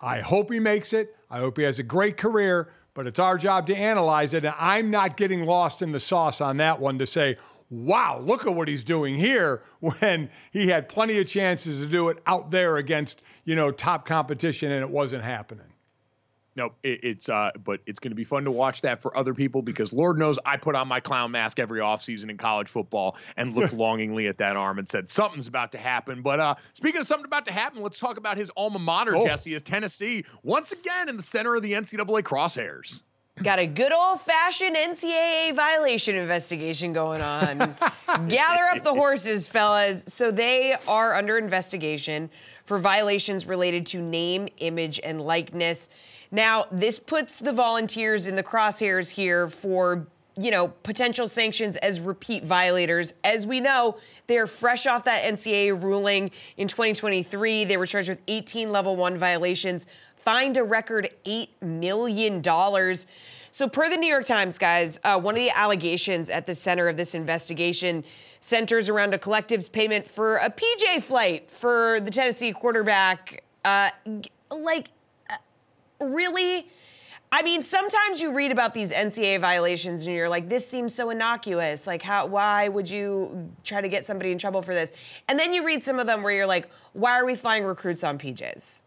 I 0.00 0.20
hope 0.20 0.50
he 0.50 0.58
makes 0.58 0.92
it. 0.92 1.14
I 1.30 1.40
hope 1.40 1.58
he 1.58 1.64
has 1.64 1.78
a 1.78 1.82
great 1.82 2.16
career, 2.16 2.70
but 2.94 3.06
it's 3.06 3.18
our 3.18 3.36
job 3.36 3.66
to 3.66 3.76
analyze 3.76 4.32
it. 4.32 4.44
And 4.44 4.54
I'm 4.58 4.90
not 4.90 5.18
getting 5.18 5.44
lost 5.44 5.82
in 5.82 5.92
the 5.92 6.00
sauce 6.00 6.40
on 6.40 6.56
that 6.56 6.80
one 6.80 6.98
to 6.98 7.06
say, 7.06 7.36
wow, 7.70 8.18
look 8.18 8.46
at 8.46 8.54
what 8.54 8.68
he's 8.68 8.84
doing 8.84 9.16
here 9.16 9.62
when 9.80 10.30
he 10.50 10.68
had 10.68 10.88
plenty 10.88 11.18
of 11.18 11.26
chances 11.26 11.80
to 11.80 11.86
do 11.86 12.08
it 12.08 12.18
out 12.26 12.50
there 12.50 12.76
against, 12.76 13.22
you 13.44 13.54
know, 13.54 13.70
top 13.70 14.06
competition 14.06 14.70
and 14.70 14.82
it 14.82 14.90
wasn't 14.90 15.22
happening. 15.22 15.66
Nope, 16.56 16.74
it, 16.82 17.04
it's 17.04 17.28
uh, 17.28 17.52
but 17.64 17.80
it's 17.86 18.00
going 18.00 18.10
to 18.10 18.16
be 18.16 18.24
fun 18.24 18.44
to 18.44 18.50
watch 18.50 18.82
that 18.82 19.00
for 19.00 19.16
other 19.16 19.32
people 19.32 19.62
because 19.62 19.92
Lord 19.92 20.18
knows 20.18 20.36
I 20.44 20.56
put 20.56 20.74
on 20.74 20.88
my 20.88 20.98
clown 20.98 21.30
mask 21.30 21.60
every 21.60 21.80
offseason 21.80 22.28
in 22.28 22.36
college 22.36 22.68
football 22.68 23.16
and 23.36 23.54
looked 23.54 23.72
longingly 23.72 24.26
at 24.26 24.38
that 24.38 24.56
arm 24.56 24.78
and 24.80 24.88
said 24.88 25.08
something's 25.08 25.46
about 25.46 25.70
to 25.72 25.78
happen. 25.78 26.22
But 26.22 26.40
uh, 26.40 26.56
speaking 26.72 27.00
of 27.00 27.06
something 27.06 27.24
about 27.24 27.46
to 27.46 27.52
happen, 27.52 27.82
let's 27.82 28.00
talk 28.00 28.16
about 28.16 28.36
his 28.36 28.50
alma 28.56 28.80
mater, 28.80 29.16
oh. 29.16 29.24
Jesse, 29.24 29.54
is 29.54 29.62
Tennessee 29.62 30.24
once 30.42 30.72
again 30.72 31.08
in 31.08 31.16
the 31.16 31.22
center 31.22 31.54
of 31.54 31.62
the 31.62 31.72
NCAA 31.72 32.22
crosshairs. 32.24 33.02
Got 33.42 33.58
a 33.58 33.66
good 33.66 33.92
old 33.92 34.20
fashioned 34.20 34.76
NCAA 34.76 35.54
violation 35.54 36.14
investigation 36.14 36.92
going 36.92 37.22
on. 37.22 37.56
Gather 38.28 38.64
up 38.74 38.84
the 38.84 38.92
horses, 38.92 39.48
fellas. 39.48 40.04
So 40.08 40.30
they 40.30 40.76
are 40.86 41.14
under 41.14 41.38
investigation 41.38 42.28
for 42.66 42.78
violations 42.78 43.46
related 43.46 43.86
to 43.86 44.02
name, 44.02 44.48
image, 44.58 45.00
and 45.02 45.22
likeness. 45.22 45.88
Now, 46.30 46.66
this 46.70 46.98
puts 46.98 47.38
the 47.38 47.52
volunteers 47.52 48.26
in 48.26 48.36
the 48.36 48.42
crosshairs 48.42 49.10
here 49.10 49.48
for 49.48 50.06
you 50.36 50.50
know, 50.50 50.68
potential 50.68 51.28
sanctions 51.28 51.76
as 51.78 52.00
repeat 52.00 52.44
violators. 52.44 53.12
As 53.24 53.46
we 53.46 53.60
know, 53.60 53.98
they're 54.26 54.46
fresh 54.46 54.86
off 54.86 55.04
that 55.04 55.24
NCAA 55.24 55.82
ruling 55.82 56.30
in 56.56 56.68
2023. 56.68 57.64
They 57.64 57.76
were 57.76 57.84
charged 57.84 58.08
with 58.08 58.22
18 58.28 58.70
level 58.70 58.96
one 58.96 59.18
violations 59.18 59.86
fined 60.22 60.56
a 60.56 60.64
record 60.64 61.10
$8 61.24 61.48
million. 61.62 62.42
So, 63.52 63.68
per 63.68 63.90
the 63.90 63.96
New 63.96 64.08
York 64.08 64.26
Times, 64.26 64.58
guys, 64.58 65.00
uh, 65.02 65.18
one 65.18 65.34
of 65.34 65.40
the 65.40 65.50
allegations 65.50 66.30
at 66.30 66.46
the 66.46 66.54
center 66.54 66.88
of 66.88 66.96
this 66.96 67.14
investigation 67.14 68.04
centers 68.38 68.88
around 68.88 69.12
a 69.12 69.18
collective's 69.18 69.68
payment 69.68 70.06
for 70.06 70.36
a 70.36 70.50
PJ 70.50 71.02
flight 71.02 71.50
for 71.50 71.98
the 72.00 72.10
Tennessee 72.10 72.52
quarterback. 72.52 73.42
Uh, 73.64 73.90
like, 74.50 74.90
uh, 75.28 75.36
really? 76.00 76.68
I 77.32 77.42
mean, 77.42 77.62
sometimes 77.62 78.20
you 78.20 78.32
read 78.32 78.50
about 78.50 78.74
these 78.74 78.92
NCAA 78.92 79.40
violations 79.40 80.06
and 80.06 80.14
you're 80.14 80.28
like, 80.28 80.48
this 80.48 80.66
seems 80.66 80.94
so 80.94 81.10
innocuous. 81.10 81.86
Like, 81.86 82.02
how, 82.02 82.26
why 82.26 82.68
would 82.68 82.90
you 82.90 83.50
try 83.62 83.80
to 83.80 83.88
get 83.88 84.04
somebody 84.04 84.32
in 84.32 84.38
trouble 84.38 84.62
for 84.62 84.74
this? 84.74 84.92
And 85.28 85.38
then 85.38 85.52
you 85.52 85.64
read 85.64 85.82
some 85.82 86.00
of 86.00 86.06
them 86.06 86.22
where 86.22 86.32
you're 86.32 86.46
like, 86.46 86.68
why 86.92 87.12
are 87.12 87.24
we 87.24 87.36
flying 87.36 87.64
recruits 87.64 88.02
on 88.02 88.18
PJs? 88.18 88.80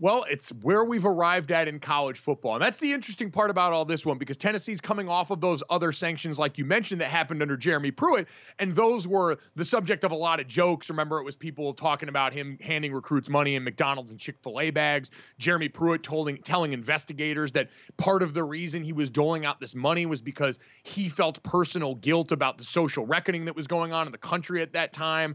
Well, 0.00 0.24
it's 0.30 0.50
where 0.62 0.84
we've 0.84 1.04
arrived 1.04 1.50
at 1.50 1.66
in 1.66 1.80
college 1.80 2.20
football. 2.20 2.54
And 2.54 2.62
that's 2.62 2.78
the 2.78 2.92
interesting 2.92 3.32
part 3.32 3.50
about 3.50 3.72
all 3.72 3.84
this 3.84 4.06
one 4.06 4.16
because 4.16 4.36
Tennessee's 4.36 4.80
coming 4.80 5.08
off 5.08 5.32
of 5.32 5.40
those 5.40 5.60
other 5.70 5.90
sanctions, 5.90 6.38
like 6.38 6.56
you 6.56 6.64
mentioned, 6.64 7.00
that 7.00 7.08
happened 7.08 7.42
under 7.42 7.56
Jeremy 7.56 7.90
Pruitt. 7.90 8.28
And 8.60 8.72
those 8.72 9.08
were 9.08 9.38
the 9.56 9.64
subject 9.64 10.04
of 10.04 10.12
a 10.12 10.14
lot 10.14 10.38
of 10.38 10.46
jokes. 10.46 10.88
Remember, 10.88 11.18
it 11.18 11.24
was 11.24 11.34
people 11.34 11.74
talking 11.74 12.08
about 12.08 12.32
him 12.32 12.58
handing 12.60 12.92
recruits 12.92 13.28
money 13.28 13.56
in 13.56 13.64
McDonald's 13.64 14.12
and 14.12 14.20
Chick 14.20 14.36
fil 14.40 14.60
A 14.60 14.70
bags. 14.70 15.10
Jeremy 15.38 15.68
Pruitt 15.68 16.04
told, 16.04 16.30
telling 16.44 16.72
investigators 16.72 17.50
that 17.52 17.68
part 17.96 18.22
of 18.22 18.34
the 18.34 18.44
reason 18.44 18.84
he 18.84 18.92
was 18.92 19.10
doling 19.10 19.46
out 19.46 19.58
this 19.58 19.74
money 19.74 20.06
was 20.06 20.22
because 20.22 20.60
he 20.84 21.08
felt 21.08 21.42
personal 21.42 21.96
guilt 21.96 22.30
about 22.30 22.56
the 22.56 22.64
social 22.64 23.04
reckoning 23.04 23.44
that 23.46 23.56
was 23.56 23.66
going 23.66 23.92
on 23.92 24.06
in 24.06 24.12
the 24.12 24.18
country 24.18 24.62
at 24.62 24.72
that 24.74 24.92
time. 24.92 25.34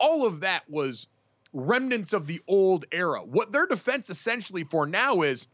All 0.00 0.24
of 0.24 0.40
that 0.40 0.62
was 0.70 1.08
remnants 1.52 2.12
of 2.12 2.26
the 2.26 2.40
old 2.46 2.84
era. 2.92 3.22
What 3.22 3.52
their 3.52 3.66
defense 3.66 4.10
essentially 4.10 4.64
for 4.64 4.86
now 4.86 5.22
is 5.22 5.46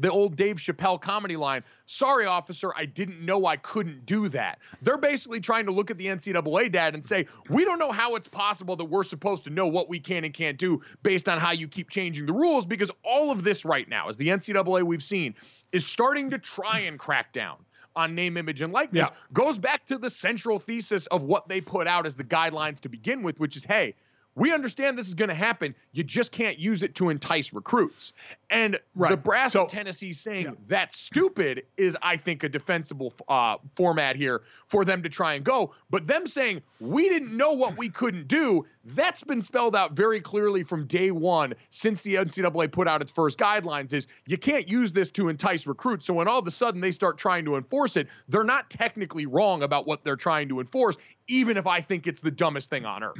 the 0.00 0.10
old 0.10 0.36
Dave 0.36 0.56
Chappelle 0.56 1.00
comedy 1.00 1.36
line, 1.36 1.62
sorry, 1.86 2.26
officer, 2.26 2.72
I 2.76 2.84
didn't 2.84 3.24
know 3.24 3.46
I 3.46 3.56
couldn't 3.56 4.06
do 4.06 4.28
that. 4.30 4.58
They're 4.82 4.98
basically 4.98 5.40
trying 5.40 5.66
to 5.66 5.72
look 5.72 5.90
at 5.90 5.98
the 5.98 6.06
NCAA 6.06 6.72
dad 6.72 6.94
and 6.94 7.04
say, 7.04 7.26
we 7.48 7.64
don't 7.64 7.78
know 7.78 7.92
how 7.92 8.16
it's 8.16 8.28
possible 8.28 8.76
that 8.76 8.84
we're 8.84 9.04
supposed 9.04 9.44
to 9.44 9.50
know 9.50 9.66
what 9.66 9.88
we 9.88 10.00
can 10.00 10.24
and 10.24 10.34
can't 10.34 10.58
do 10.58 10.80
based 11.02 11.28
on 11.28 11.38
how 11.38 11.52
you 11.52 11.68
keep 11.68 11.90
changing 11.90 12.26
the 12.26 12.32
rules 12.32 12.66
because 12.66 12.90
all 13.04 13.30
of 13.30 13.44
this 13.44 13.64
right 13.64 13.88
now, 13.88 14.08
as 14.08 14.16
the 14.16 14.28
NCAA 14.28 14.82
we've 14.82 15.02
seen, 15.02 15.34
is 15.72 15.86
starting 15.86 16.30
to 16.30 16.38
try 16.38 16.80
and 16.80 16.98
crack 16.98 17.32
down 17.32 17.56
on 17.96 18.14
name, 18.14 18.36
image, 18.36 18.60
and 18.60 18.72
likeness 18.72 19.08
yeah. 19.08 19.16
goes 19.32 19.58
back 19.58 19.86
to 19.86 19.98
the 19.98 20.10
central 20.10 20.58
thesis 20.58 21.06
of 21.08 21.22
what 21.22 21.48
they 21.48 21.60
put 21.60 21.86
out 21.86 22.06
as 22.06 22.16
the 22.16 22.24
guidelines 22.24 22.80
to 22.80 22.88
begin 22.88 23.22
with, 23.22 23.38
which 23.38 23.56
is 23.56 23.64
hey, 23.64 23.94
we 24.36 24.52
understand 24.52 24.98
this 24.98 25.08
is 25.08 25.14
going 25.14 25.28
to 25.28 25.34
happen. 25.34 25.74
You 25.92 26.02
just 26.02 26.32
can't 26.32 26.58
use 26.58 26.82
it 26.82 26.94
to 26.96 27.10
entice 27.10 27.52
recruits. 27.52 28.12
And 28.50 28.78
right. 28.94 29.20
brass 29.22 29.52
so, 29.52 29.66
Tennessee 29.66 30.12
saying 30.12 30.46
yeah. 30.46 30.52
that's 30.66 30.98
stupid 30.98 31.64
is, 31.76 31.96
I 32.02 32.16
think, 32.16 32.42
a 32.42 32.48
defensible 32.48 33.14
uh, 33.28 33.56
format 33.74 34.16
here 34.16 34.42
for 34.66 34.84
them 34.84 35.02
to 35.02 35.08
try 35.08 35.34
and 35.34 35.44
go. 35.44 35.72
But 35.90 36.06
them 36.06 36.26
saying 36.26 36.62
we 36.80 37.08
didn't 37.08 37.36
know 37.36 37.52
what 37.52 37.76
we 37.76 37.88
couldn't 37.88 38.28
do, 38.28 38.66
that's 38.84 39.22
been 39.22 39.42
spelled 39.42 39.76
out 39.76 39.92
very 39.92 40.20
clearly 40.20 40.62
from 40.62 40.86
day 40.86 41.10
one 41.10 41.54
since 41.70 42.02
the 42.02 42.16
NCAA 42.16 42.70
put 42.72 42.88
out 42.88 43.02
its 43.02 43.12
first 43.12 43.38
guidelines. 43.38 43.92
Is 43.92 44.08
you 44.26 44.38
can't 44.38 44.68
use 44.68 44.92
this 44.92 45.10
to 45.12 45.28
entice 45.28 45.66
recruits. 45.66 46.06
So 46.06 46.14
when 46.14 46.28
all 46.28 46.38
of 46.38 46.46
a 46.46 46.50
sudden 46.50 46.80
they 46.80 46.90
start 46.90 47.18
trying 47.18 47.44
to 47.44 47.56
enforce 47.56 47.96
it, 47.96 48.08
they're 48.28 48.44
not 48.44 48.68
technically 48.68 49.26
wrong 49.26 49.62
about 49.62 49.86
what 49.86 50.02
they're 50.04 50.16
trying 50.16 50.48
to 50.48 50.60
enforce, 50.60 50.96
even 51.28 51.56
if 51.56 51.66
I 51.66 51.80
think 51.80 52.06
it's 52.06 52.20
the 52.20 52.30
dumbest 52.30 52.68
thing 52.68 52.84
on 52.84 53.02
earth. 53.02 53.18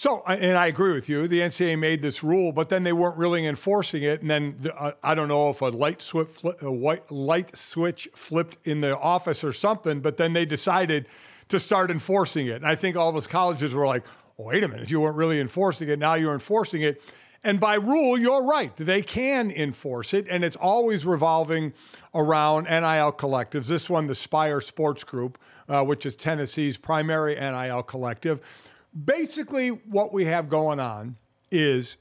So, 0.00 0.22
and 0.26 0.56
I 0.56 0.68
agree 0.68 0.94
with 0.94 1.10
you. 1.10 1.28
The 1.28 1.40
NCAA 1.40 1.78
made 1.78 2.00
this 2.00 2.24
rule, 2.24 2.52
but 2.52 2.70
then 2.70 2.84
they 2.84 2.92
weren't 2.94 3.18
really 3.18 3.46
enforcing 3.46 4.02
it. 4.02 4.22
And 4.22 4.30
then 4.30 4.72
uh, 4.74 4.92
I 5.02 5.14
don't 5.14 5.28
know 5.28 5.50
if 5.50 5.60
a 5.60 5.66
light 5.66 6.00
switch, 6.00 6.42
a 6.62 6.72
white 6.72 7.12
light 7.12 7.54
switch 7.54 8.08
flipped 8.14 8.56
in 8.64 8.80
the 8.80 8.98
office 8.98 9.44
or 9.44 9.52
something. 9.52 10.00
But 10.00 10.16
then 10.16 10.32
they 10.32 10.46
decided 10.46 11.06
to 11.50 11.60
start 11.60 11.90
enforcing 11.90 12.46
it. 12.46 12.54
And 12.54 12.66
I 12.66 12.76
think 12.76 12.96
all 12.96 13.14
us 13.14 13.26
colleges 13.26 13.74
were 13.74 13.84
like, 13.84 14.06
"Wait 14.38 14.64
a 14.64 14.68
minute! 14.68 14.90
You 14.90 15.02
weren't 15.02 15.16
really 15.16 15.38
enforcing 15.38 15.90
it. 15.90 15.98
Now 15.98 16.14
you're 16.14 16.32
enforcing 16.32 16.80
it." 16.80 17.02
And 17.44 17.60
by 17.60 17.74
rule, 17.74 18.18
you're 18.18 18.44
right. 18.44 18.74
They 18.78 19.02
can 19.02 19.50
enforce 19.50 20.14
it, 20.14 20.26
and 20.30 20.44
it's 20.44 20.56
always 20.56 21.04
revolving 21.04 21.74
around 22.14 22.64
NIL 22.64 23.12
collectives. 23.12 23.66
This 23.66 23.90
one, 23.90 24.06
the 24.06 24.14
Spyre 24.14 24.62
Sports 24.62 25.04
Group, 25.04 25.36
uh, 25.68 25.84
which 25.84 26.06
is 26.06 26.16
Tennessee's 26.16 26.78
primary 26.78 27.34
NIL 27.34 27.82
collective 27.82 28.40
basically, 29.04 29.68
what 29.68 30.12
we 30.12 30.24
have 30.24 30.48
going 30.48 30.80
on 30.80 31.16
is 31.50 31.96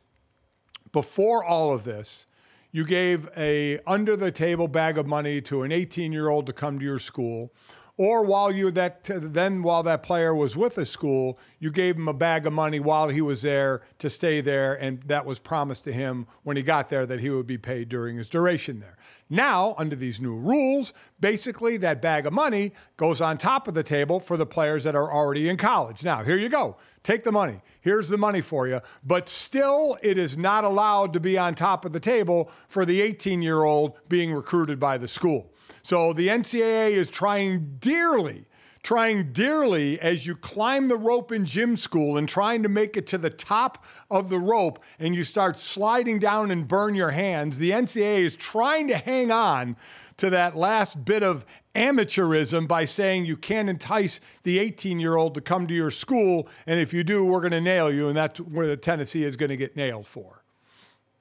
before 0.91 1.43
all 1.43 1.73
of 1.73 1.83
this, 1.83 2.25
you 2.71 2.85
gave 2.85 3.29
a 3.35 3.79
under 3.87 4.15
the 4.15 4.31
table 4.31 4.67
bag 4.67 4.97
of 4.97 5.07
money 5.07 5.41
to 5.41 5.63
an 5.63 5.71
18 5.71 6.11
year 6.11 6.29
old 6.29 6.45
to 6.45 6.53
come 6.53 6.79
to 6.79 6.85
your 6.85 6.99
school 6.99 7.51
or 7.99 8.23
while 8.23 8.49
you 8.49 8.71
that 8.71 9.03
then 9.03 9.61
while 9.61 9.83
that 9.83 10.01
player 10.03 10.33
was 10.33 10.55
with 10.55 10.75
the 10.75 10.85
school, 10.85 11.37
you 11.59 11.69
gave 11.69 11.97
him 11.97 12.07
a 12.07 12.13
bag 12.13 12.47
of 12.47 12.53
money 12.53 12.79
while 12.79 13.09
he 13.09 13.21
was 13.21 13.41
there 13.41 13.81
to 13.97 14.09
stay 14.09 14.39
there, 14.39 14.73
and 14.75 15.03
that 15.03 15.25
was 15.25 15.37
promised 15.37 15.83
to 15.83 15.91
him 15.91 16.25
when 16.43 16.55
he 16.55 16.63
got 16.63 16.89
there 16.89 17.05
that 17.05 17.19
he 17.19 17.29
would 17.29 17.45
be 17.45 17.57
paid 17.57 17.89
during 17.89 18.15
his 18.15 18.29
duration 18.29 18.79
there. 18.79 18.95
Now, 19.29 19.75
under 19.77 19.97
these 19.97 20.21
new 20.21 20.33
rules, 20.33 20.93
basically 21.19 21.75
that 21.75 22.01
bag 22.01 22.25
of 22.25 22.31
money 22.31 22.71
goes 22.95 23.19
on 23.19 23.37
top 23.37 23.67
of 23.67 23.73
the 23.73 23.83
table 23.83 24.21
for 24.21 24.37
the 24.37 24.45
players 24.45 24.85
that 24.85 24.95
are 24.95 25.11
already 25.11 25.49
in 25.49 25.57
college. 25.57 26.01
Now, 26.01 26.23
here 26.23 26.37
you 26.37 26.47
go. 26.47 26.77
Take 27.03 27.25
the 27.25 27.33
money. 27.33 27.61
Here's 27.81 28.07
the 28.07 28.17
money 28.17 28.39
for 28.39 28.65
you. 28.65 28.79
But 29.03 29.27
still, 29.27 29.97
it 30.01 30.17
is 30.17 30.37
not 30.37 30.63
allowed 30.63 31.11
to 31.13 31.19
be 31.19 31.37
on 31.37 31.53
top 31.53 31.83
of 31.83 31.91
the 31.91 31.99
table 31.99 32.49
for 32.69 32.85
the 32.85 33.01
18 33.01 33.41
year 33.41 33.63
old 33.63 33.99
being 34.07 34.31
recruited 34.31 34.79
by 34.79 34.97
the 34.97 35.07
school. 35.09 35.51
So 35.81 36.13
the 36.13 36.27
NCAA 36.27 36.91
is 36.91 37.09
trying 37.09 37.77
dearly, 37.79 38.45
trying 38.83 39.31
dearly 39.33 39.99
as 39.99 40.25
you 40.25 40.35
climb 40.35 40.87
the 40.87 40.97
rope 40.97 41.31
in 41.31 41.45
gym 41.45 41.77
school 41.77 42.17
and 42.17 42.27
trying 42.27 42.63
to 42.63 42.69
make 42.69 42.95
it 42.97 43.07
to 43.07 43.17
the 43.17 43.29
top 43.29 43.85
of 44.09 44.29
the 44.29 44.39
rope 44.39 44.83
and 44.99 45.15
you 45.15 45.23
start 45.23 45.57
sliding 45.57 46.19
down 46.19 46.51
and 46.51 46.67
burn 46.67 46.95
your 46.95 47.11
hands. 47.11 47.57
The 47.57 47.71
NCAA 47.71 48.19
is 48.19 48.35
trying 48.35 48.87
to 48.87 48.97
hang 48.97 49.31
on 49.31 49.75
to 50.17 50.29
that 50.29 50.55
last 50.55 51.05
bit 51.05 51.23
of 51.23 51.45
amateurism 51.75 52.67
by 52.67 52.85
saying 52.85 53.25
you 53.25 53.37
can't 53.37 53.69
entice 53.69 54.19
the 54.43 54.59
18 54.59 54.99
year 54.99 55.15
old 55.15 55.33
to 55.35 55.41
come 55.41 55.67
to 55.67 55.73
your 55.73 55.91
school. 55.91 56.47
And 56.67 56.79
if 56.79 56.93
you 56.93 57.03
do, 57.03 57.23
we're 57.25 57.39
going 57.39 57.51
to 57.51 57.61
nail 57.61 57.91
you. 57.91 58.07
And 58.07 58.17
that's 58.17 58.39
where 58.39 58.67
the 58.67 58.77
Tennessee 58.77 59.23
is 59.23 59.35
going 59.35 59.49
to 59.49 59.57
get 59.57 59.75
nailed 59.75 60.07
for. 60.07 60.43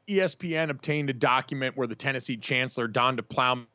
ESPN 0.09 0.71
obtained 0.71 1.11
a 1.11 1.15
document 1.15 1.77
where 1.77 1.87
the 1.87 1.95
Tennessee 1.95 2.37
Chancellor, 2.37 2.89
Don 2.89 3.17
Plowman, 3.19 3.67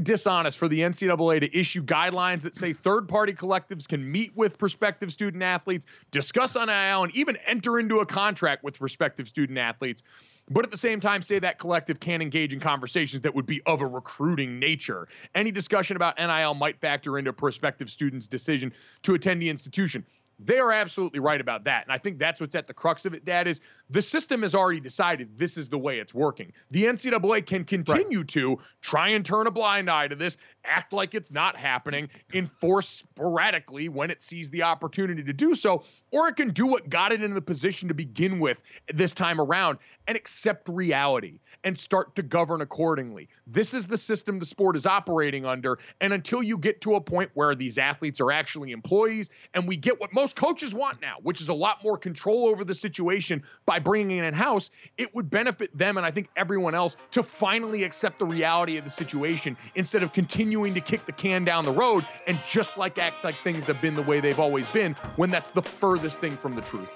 dishonest 0.00 0.58
for 0.58 0.68
the 0.68 0.80
NCAA 0.80 1.40
to 1.40 1.58
issue 1.58 1.82
guidelines 1.82 2.42
that 2.42 2.54
say 2.54 2.72
third 2.72 3.08
party 3.08 3.32
collectives 3.32 3.88
can 3.88 4.10
meet 4.10 4.36
with 4.36 4.58
prospective 4.58 5.12
student 5.12 5.42
athletes, 5.42 5.86
discuss 6.10 6.56
NIL, 6.56 7.04
and 7.04 7.14
even 7.14 7.36
enter 7.46 7.78
into 7.78 8.00
a 8.00 8.06
contract 8.06 8.64
with 8.64 8.78
prospective 8.78 9.28
student 9.28 9.58
athletes. 9.58 10.02
But 10.48 10.64
at 10.64 10.70
the 10.70 10.76
same 10.76 11.00
time, 11.00 11.22
say 11.22 11.38
that 11.40 11.58
collective 11.58 11.98
can 11.98 12.22
engage 12.22 12.52
in 12.52 12.60
conversations 12.60 13.22
that 13.22 13.34
would 13.34 13.46
be 13.46 13.62
of 13.66 13.80
a 13.80 13.86
recruiting 13.86 14.58
nature. 14.58 15.08
Any 15.34 15.50
discussion 15.50 15.96
about 15.96 16.18
NIL 16.18 16.54
might 16.54 16.80
factor 16.80 17.18
into 17.18 17.30
a 17.30 17.32
prospective 17.32 17.90
student's 17.90 18.28
decision 18.28 18.72
to 19.02 19.14
attend 19.14 19.42
the 19.42 19.48
institution. 19.48 20.04
They 20.38 20.58
are 20.58 20.72
absolutely 20.72 21.18
right 21.18 21.40
about 21.40 21.64
that. 21.64 21.84
And 21.84 21.92
I 21.92 21.98
think 21.98 22.18
that's 22.18 22.40
what's 22.40 22.54
at 22.54 22.66
the 22.66 22.74
crux 22.74 23.06
of 23.06 23.14
it, 23.14 23.24
Dad, 23.24 23.46
is 23.46 23.60
the 23.88 24.02
system 24.02 24.42
has 24.42 24.54
already 24.54 24.80
decided 24.80 25.38
this 25.38 25.56
is 25.56 25.68
the 25.68 25.78
way 25.78 25.98
it's 25.98 26.12
working. 26.12 26.52
The 26.70 26.84
NCAA 26.84 27.46
can 27.46 27.64
continue 27.64 28.18
right. 28.18 28.28
to 28.28 28.58
try 28.82 29.08
and 29.08 29.24
turn 29.24 29.46
a 29.46 29.50
blind 29.50 29.90
eye 29.90 30.08
to 30.08 30.16
this, 30.16 30.36
act 30.64 30.92
like 30.92 31.14
it's 31.14 31.30
not 31.30 31.56
happening, 31.56 32.08
enforce 32.34 32.88
sporadically 32.88 33.88
when 33.88 34.10
it 34.10 34.20
sees 34.20 34.50
the 34.50 34.62
opportunity 34.62 35.22
to 35.22 35.32
do 35.32 35.54
so, 35.54 35.84
or 36.10 36.28
it 36.28 36.36
can 36.36 36.50
do 36.50 36.66
what 36.66 36.88
got 36.88 37.12
it 37.12 37.22
in 37.22 37.34
the 37.34 37.40
position 37.40 37.88
to 37.88 37.94
begin 37.94 38.38
with 38.38 38.62
this 38.92 39.14
time 39.14 39.40
around 39.40 39.78
and 40.06 40.16
accept 40.16 40.68
reality 40.68 41.38
and 41.64 41.78
start 41.78 42.14
to 42.16 42.22
govern 42.22 42.60
accordingly. 42.60 43.28
This 43.46 43.74
is 43.74 43.86
the 43.86 43.96
system 43.96 44.38
the 44.38 44.46
sport 44.46 44.76
is 44.76 44.86
operating 44.86 45.44
under. 45.44 45.78
And 46.00 46.12
until 46.12 46.42
you 46.42 46.58
get 46.58 46.80
to 46.82 46.94
a 46.94 47.00
point 47.00 47.30
where 47.34 47.54
these 47.54 47.78
athletes 47.78 48.20
are 48.20 48.30
actually 48.30 48.72
employees 48.72 49.30
and 49.54 49.66
we 49.66 49.76
get 49.76 50.00
what 50.00 50.12
most 50.12 50.25
coaches 50.32 50.74
want 50.74 51.00
now, 51.00 51.16
which 51.22 51.40
is 51.40 51.48
a 51.48 51.54
lot 51.54 51.82
more 51.82 51.98
control 51.98 52.48
over 52.48 52.64
the 52.64 52.74
situation 52.74 53.42
by 53.64 53.78
bringing 53.78 54.18
it 54.18 54.24
in 54.24 54.34
house, 54.34 54.70
it 54.98 55.14
would 55.14 55.30
benefit 55.30 55.76
them 55.76 55.96
and 55.96 56.06
I 56.06 56.10
think 56.10 56.28
everyone 56.36 56.74
else 56.74 56.96
to 57.12 57.22
finally 57.22 57.84
accept 57.84 58.18
the 58.18 58.26
reality 58.26 58.76
of 58.76 58.84
the 58.84 58.90
situation 58.90 59.56
instead 59.74 60.02
of 60.02 60.12
continuing 60.12 60.74
to 60.74 60.80
kick 60.80 61.06
the 61.06 61.12
can 61.12 61.44
down 61.44 61.64
the 61.64 61.72
road 61.72 62.06
and 62.26 62.40
just 62.46 62.76
like 62.76 62.98
act 62.98 63.24
like 63.24 63.36
things 63.42 63.64
have 63.64 63.80
been 63.80 63.94
the 63.94 64.02
way 64.02 64.20
they've 64.20 64.40
always 64.40 64.68
been 64.68 64.94
when 65.16 65.30
that's 65.30 65.50
the 65.50 65.62
furthest 65.62 66.20
thing 66.20 66.36
from 66.36 66.54
the 66.54 66.62
truth. 66.62 66.88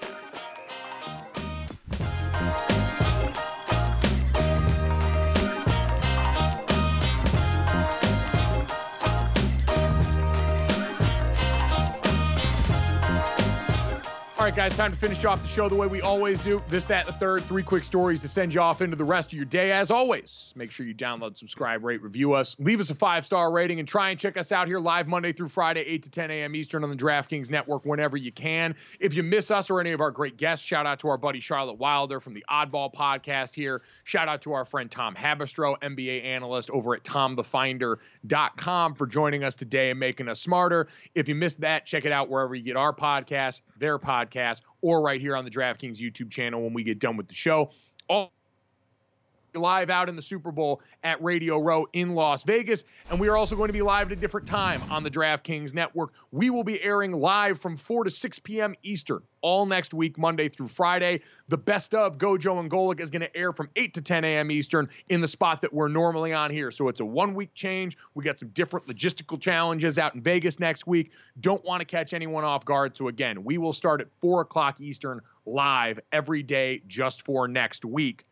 All 14.41 14.47
right, 14.47 14.55
guys, 14.55 14.75
time 14.75 14.91
to 14.91 14.97
finish 14.97 15.23
off 15.23 15.39
the 15.39 15.47
show 15.47 15.69
the 15.69 15.75
way 15.75 15.85
we 15.85 16.01
always 16.01 16.39
do. 16.39 16.63
This, 16.67 16.83
that, 16.85 17.05
the 17.05 17.13
third, 17.13 17.43
three 17.43 17.61
quick 17.61 17.83
stories 17.83 18.21
to 18.21 18.27
send 18.27 18.55
you 18.55 18.59
off 18.59 18.81
into 18.81 18.95
the 18.95 19.05
rest 19.05 19.31
of 19.31 19.33
your 19.35 19.45
day. 19.45 19.71
As 19.71 19.91
always, 19.91 20.51
make 20.55 20.71
sure 20.71 20.83
you 20.83 20.95
download, 20.95 21.37
subscribe, 21.37 21.83
rate, 21.83 22.01
review 22.01 22.33
us, 22.33 22.55
leave 22.57 22.79
us 22.79 22.89
a 22.89 22.95
five 22.95 23.23
star 23.23 23.51
rating, 23.51 23.77
and 23.77 23.87
try 23.87 24.09
and 24.09 24.19
check 24.19 24.37
us 24.37 24.51
out 24.51 24.65
here 24.65 24.79
live 24.79 25.07
Monday 25.07 25.31
through 25.31 25.49
Friday, 25.49 25.81
8 25.81 26.01
to 26.01 26.09
10 26.09 26.31
a.m. 26.31 26.55
Eastern 26.55 26.83
on 26.83 26.89
the 26.89 26.95
DraftKings 26.95 27.51
Network 27.51 27.85
whenever 27.85 28.17
you 28.17 28.31
can. 28.31 28.73
If 28.99 29.13
you 29.13 29.21
miss 29.21 29.51
us 29.51 29.69
or 29.69 29.79
any 29.79 29.91
of 29.91 30.01
our 30.01 30.09
great 30.09 30.37
guests, 30.37 30.65
shout 30.65 30.87
out 30.87 30.97
to 31.01 31.09
our 31.09 31.19
buddy 31.19 31.39
Charlotte 31.39 31.77
Wilder 31.77 32.19
from 32.19 32.33
the 32.33 32.43
Oddball 32.49 32.91
podcast 32.91 33.53
here. 33.53 33.83
Shout 34.05 34.27
out 34.27 34.41
to 34.41 34.53
our 34.53 34.65
friend 34.65 34.89
Tom 34.89 35.13
Haberstroh, 35.13 35.79
NBA 35.81 36.25
analyst 36.25 36.71
over 36.71 36.95
at 36.95 37.03
tomthefinder.com 37.03 38.95
for 38.95 39.05
joining 39.05 39.43
us 39.43 39.53
today 39.53 39.91
and 39.91 39.99
making 39.99 40.27
us 40.27 40.41
smarter. 40.41 40.87
If 41.13 41.29
you 41.29 41.35
missed 41.35 41.61
that, 41.61 41.85
check 41.85 42.05
it 42.05 42.11
out 42.11 42.27
wherever 42.27 42.55
you 42.55 42.63
get 42.63 42.75
our 42.75 42.91
podcast, 42.91 43.61
their 43.77 43.99
podcast 43.99 44.30
podcast 44.31 44.61
or 44.81 45.01
right 45.01 45.21
here 45.21 45.35
on 45.35 45.45
the 45.45 45.51
DraftKings 45.51 45.97
YouTube 45.97 46.29
channel 46.29 46.61
when 46.63 46.73
we 46.73 46.83
get 46.83 46.99
done 46.99 47.17
with 47.17 47.27
the 47.27 47.33
show. 47.33 47.71
Live 49.53 49.89
out 49.89 50.07
in 50.07 50.15
the 50.15 50.21
Super 50.21 50.51
Bowl 50.51 50.81
at 51.03 51.21
Radio 51.21 51.59
Row 51.59 51.85
in 51.93 52.15
Las 52.15 52.43
Vegas. 52.43 52.85
And 53.09 53.19
we 53.19 53.27
are 53.27 53.35
also 53.35 53.55
going 53.55 53.67
to 53.67 53.73
be 53.73 53.81
live 53.81 54.07
at 54.07 54.13
a 54.13 54.21
different 54.21 54.47
time 54.47 54.81
on 54.89 55.03
the 55.03 55.11
DraftKings 55.11 55.73
Network. 55.73 56.13
We 56.31 56.49
will 56.49 56.63
be 56.63 56.81
airing 56.81 57.11
live 57.11 57.59
from 57.59 57.75
4 57.75 58.05
to 58.05 58.09
6 58.09 58.39
p.m. 58.39 58.75
Eastern 58.83 59.21
all 59.41 59.65
next 59.65 59.93
week, 59.93 60.17
Monday 60.17 60.47
through 60.47 60.67
Friday. 60.67 61.21
The 61.49 61.57
best 61.57 61.93
of 61.93 62.17
Gojo 62.17 62.59
and 62.59 62.71
Golic 62.71 62.99
is 62.99 63.09
going 63.09 63.21
to 63.21 63.35
air 63.35 63.51
from 63.51 63.69
8 63.75 63.93
to 63.95 64.01
10 64.01 64.23
a.m. 64.23 64.51
Eastern 64.51 64.87
in 65.09 65.19
the 65.19 65.27
spot 65.27 65.61
that 65.61 65.73
we're 65.73 65.89
normally 65.89 66.31
on 66.31 66.49
here. 66.49 66.71
So 66.71 66.87
it's 66.87 67.01
a 67.01 67.05
one 67.05 67.33
week 67.33 67.53
change. 67.53 67.97
We 68.13 68.23
got 68.23 68.37
some 68.37 68.49
different 68.49 68.87
logistical 68.87 69.39
challenges 69.39 69.97
out 69.97 70.15
in 70.15 70.21
Vegas 70.21 70.59
next 70.59 70.87
week. 70.87 71.11
Don't 71.41 71.63
want 71.65 71.81
to 71.81 71.85
catch 71.85 72.13
anyone 72.13 72.43
off 72.43 72.63
guard. 72.63 72.95
So 72.95 73.09
again, 73.09 73.43
we 73.43 73.57
will 73.57 73.73
start 73.73 73.99
at 73.99 74.07
4 74.21 74.41
o'clock 74.41 74.79
Eastern 74.79 75.21
live 75.45 75.99
every 76.11 76.43
day 76.43 76.81
just 76.87 77.23
for 77.23 77.47
next 77.47 77.83
week. 77.83 78.25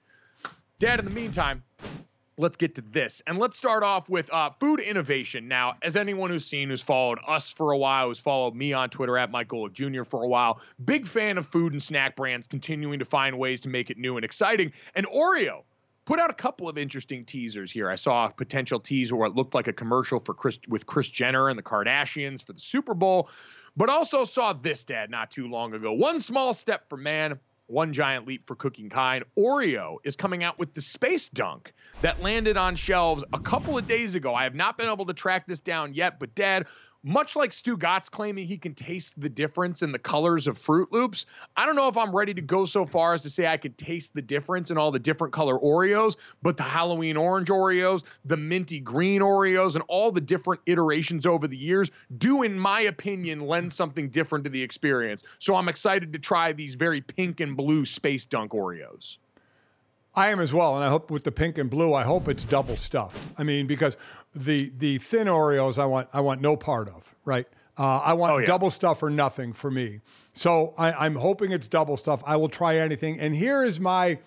Dad, 0.79 0.99
in 0.99 1.05
the 1.05 1.11
meantime, 1.11 1.61
let's 2.37 2.55
get 2.55 2.73
to 2.75 2.81
this. 2.81 3.21
And 3.27 3.37
let's 3.37 3.57
start 3.57 3.83
off 3.83 4.07
with 4.07 4.31
uh, 4.31 4.51
food 4.61 4.79
innovation. 4.79 5.49
Now, 5.49 5.75
as 5.81 5.97
anyone 5.97 6.29
who's 6.29 6.45
seen, 6.45 6.69
who's 6.69 6.81
followed 6.81 7.19
us 7.27 7.51
for 7.51 7.73
a 7.73 7.77
while, 7.77 8.07
who's 8.07 8.17
followed 8.17 8.55
me 8.55 8.71
on 8.71 8.89
Twitter 8.89 9.17
at 9.17 9.29
Golic 9.29 9.73
Jr. 9.73 10.05
for 10.05 10.23
a 10.23 10.27
while, 10.27 10.61
big 10.85 11.05
fan 11.05 11.37
of 11.37 11.45
food 11.45 11.73
and 11.73 11.83
snack 11.83 12.15
brands 12.15 12.47
continuing 12.47 12.97
to 12.97 13.03
find 13.03 13.37
ways 13.37 13.59
to 13.61 13.69
make 13.69 13.89
it 13.89 13.97
new 13.97 14.15
and 14.15 14.23
exciting. 14.23 14.71
And 14.95 15.05
Oreo 15.07 15.63
put 16.05 16.17
out 16.17 16.29
a 16.29 16.33
couple 16.33 16.69
of 16.69 16.77
interesting 16.77 17.25
teasers 17.25 17.73
here. 17.73 17.89
I 17.89 17.95
saw 17.95 18.27
a 18.27 18.31
potential 18.31 18.79
teaser 18.79 19.17
where 19.17 19.27
it 19.27 19.35
looked 19.35 19.53
like 19.53 19.67
a 19.67 19.73
commercial 19.73 20.17
for 20.17 20.33
Kris 20.33 20.59
with 20.69 20.85
Kris 20.85 21.09
Jenner 21.09 21.49
and 21.49 21.59
the 21.59 21.63
Kardashians 21.63 22.41
for 22.41 22.53
the 22.53 22.61
Super 22.61 22.93
Bowl, 22.93 23.29
but 23.75 23.89
also 23.89 24.23
saw 24.23 24.53
this 24.53 24.85
dad 24.85 25.11
not 25.11 25.29
too 25.29 25.49
long 25.49 25.73
ago. 25.73 25.91
One 25.91 26.21
small 26.21 26.53
step 26.53 26.87
for 26.87 26.95
man, 26.95 27.37
one 27.69 27.93
giant 27.93 28.27
leap 28.27 28.47
for 28.47 28.55
cooking 28.55 28.89
kind. 28.89 29.23
Oreo 29.37 29.97
is 30.03 30.15
coming 30.15 30.43
out 30.43 30.57
with 30.57 30.73
the 30.73 30.81
Space 30.81 31.29
Dunk 31.29 31.73
that 32.01 32.21
landed 32.21 32.57
on 32.57 32.75
shelves 32.75 33.23
a 33.33 33.39
couple 33.39 33.77
of 33.77 33.87
days 33.87 34.15
ago. 34.15 34.33
I 34.33 34.43
have 34.43 34.55
not 34.55 34.77
been 34.77 34.89
able 34.89 35.05
to 35.05 35.13
track 35.13 35.45
this 35.47 35.59
down 35.59 35.93
yet, 35.93 36.19
but 36.19 36.33
Dad, 36.35 36.67
much 37.03 37.35
like 37.35 37.51
Stugotz 37.51 38.09
claiming 38.09 38.45
he 38.45 38.57
can 38.57 38.75
taste 38.75 39.19
the 39.19 39.29
difference 39.29 39.81
in 39.81 39.91
the 39.91 39.99
colors 39.99 40.47
of 40.47 40.57
Fruit 40.57 40.91
Loops, 40.91 41.25
I 41.55 41.65
don't 41.65 41.75
know 41.75 41.87
if 41.87 41.97
I'm 41.97 42.15
ready 42.15 42.33
to 42.33 42.41
go 42.41 42.65
so 42.65 42.85
far 42.85 43.13
as 43.13 43.21
to 43.23 43.29
say 43.29 43.47
I 43.47 43.57
can 43.57 43.73
taste 43.73 44.13
the 44.13 44.21
difference 44.21 44.71
in 44.71 44.77
all 44.77 44.91
the 44.91 44.99
different 44.99 45.33
color 45.33 45.57
Oreos, 45.57 46.17
but 46.41 46.57
the 46.57 46.63
Halloween 46.63 47.15
orange 47.15 47.49
Oreos, 47.49 48.03
the 48.25 48.37
minty 48.37 48.79
green 48.79 49.21
Oreos, 49.21 49.75
and 49.75 49.83
all 49.87 50.11
the 50.11 50.21
different 50.21 50.61
iterations 50.65 51.25
over 51.25 51.47
the 51.47 51.57
years 51.57 51.89
do, 52.17 52.43
in 52.43 52.59
my 52.59 52.81
opinion, 52.81 53.47
lend 53.47 53.71
something 53.71 54.09
different 54.09 54.43
to 54.43 54.49
the 54.49 54.61
experience. 54.61 55.23
So 55.39 55.55
I'm 55.55 55.69
excited 55.69 56.13
to 56.13 56.19
try 56.19 56.51
these 56.51 56.75
very 56.75 57.01
pink 57.01 57.39
and 57.39 57.55
blue 57.55 57.85
Space 57.85 58.25
Dunk 58.25 58.51
Oreos. 58.51 59.17
I 60.15 60.29
am 60.29 60.39
as 60.39 60.51
well, 60.51 60.75
and 60.75 60.83
I 60.83 60.89
hope 60.89 61.11
with 61.11 61.23
the 61.23 61.31
pink 61.31 61.57
and 61.57 61.69
blue, 61.69 61.93
I 61.93 62.03
hope 62.03 62.27
it's 62.27 62.43
double 62.43 62.75
stuffed. 62.75 63.21
I 63.37 63.43
mean, 63.43 63.67
because 63.67 63.95
the 64.35 64.71
the 64.77 64.97
thin 64.99 65.27
Oreos, 65.27 65.77
I 65.77 65.85
want 65.85 66.09
I 66.13 66.21
want 66.21 66.41
no 66.41 66.55
part 66.55 66.87
of. 66.89 67.15
Right? 67.25 67.47
Uh, 67.77 68.01
I 68.03 68.13
want 68.13 68.33
oh, 68.33 68.37
yeah. 68.39 68.45
double 68.45 68.69
stuff 68.69 69.01
or 69.01 69.09
nothing 69.09 69.53
for 69.53 69.71
me. 69.71 70.01
So 70.33 70.73
I, 70.77 71.05
am 71.05 71.15
hoping 71.15 71.53
it's 71.53 71.67
double 71.67 71.95
stuff. 71.95 72.21
I 72.25 72.35
will 72.35 72.49
try 72.49 72.77
anything. 72.77 73.17
And 73.19 73.33
here 73.33 73.63
is 73.63 73.79
my. 73.79 74.19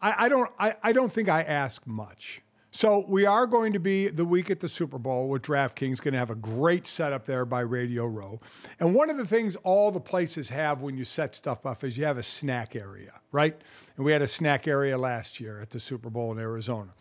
I, 0.00 0.24
I 0.24 0.28
don't. 0.30 0.50
I, 0.58 0.74
I 0.82 0.92
don't 0.92 1.12
think 1.12 1.28
I 1.28 1.42
ask 1.42 1.86
much. 1.86 2.40
So 2.74 3.04
we 3.06 3.26
are 3.26 3.46
going 3.46 3.74
to 3.74 3.78
be 3.78 4.08
the 4.08 4.24
week 4.24 4.50
at 4.50 4.60
the 4.60 4.68
Super 4.70 4.98
Bowl 4.98 5.28
with 5.28 5.42
DraftKings. 5.42 6.00
Going 6.00 6.12
to 6.12 6.18
have 6.18 6.30
a 6.30 6.34
great 6.34 6.86
setup 6.86 7.26
there 7.26 7.44
by 7.44 7.60
Radio 7.60 8.06
Row. 8.06 8.40
And 8.80 8.94
one 8.94 9.10
of 9.10 9.18
the 9.18 9.26
things 9.26 9.56
all 9.56 9.90
the 9.90 10.00
places 10.00 10.48
have 10.48 10.80
when 10.80 10.96
you 10.96 11.04
set 11.04 11.34
stuff 11.34 11.66
up 11.66 11.84
is 11.84 11.98
you 11.98 12.06
have 12.06 12.16
a 12.16 12.22
snack 12.22 12.74
area, 12.74 13.20
right? 13.30 13.54
And 13.98 14.06
we 14.06 14.12
had 14.12 14.22
a 14.22 14.26
snack 14.26 14.66
area 14.66 14.96
last 14.96 15.38
year 15.38 15.60
at 15.60 15.68
the 15.68 15.78
Super 15.78 16.08
Bowl 16.08 16.32
in 16.32 16.38
Arizona. 16.38 16.94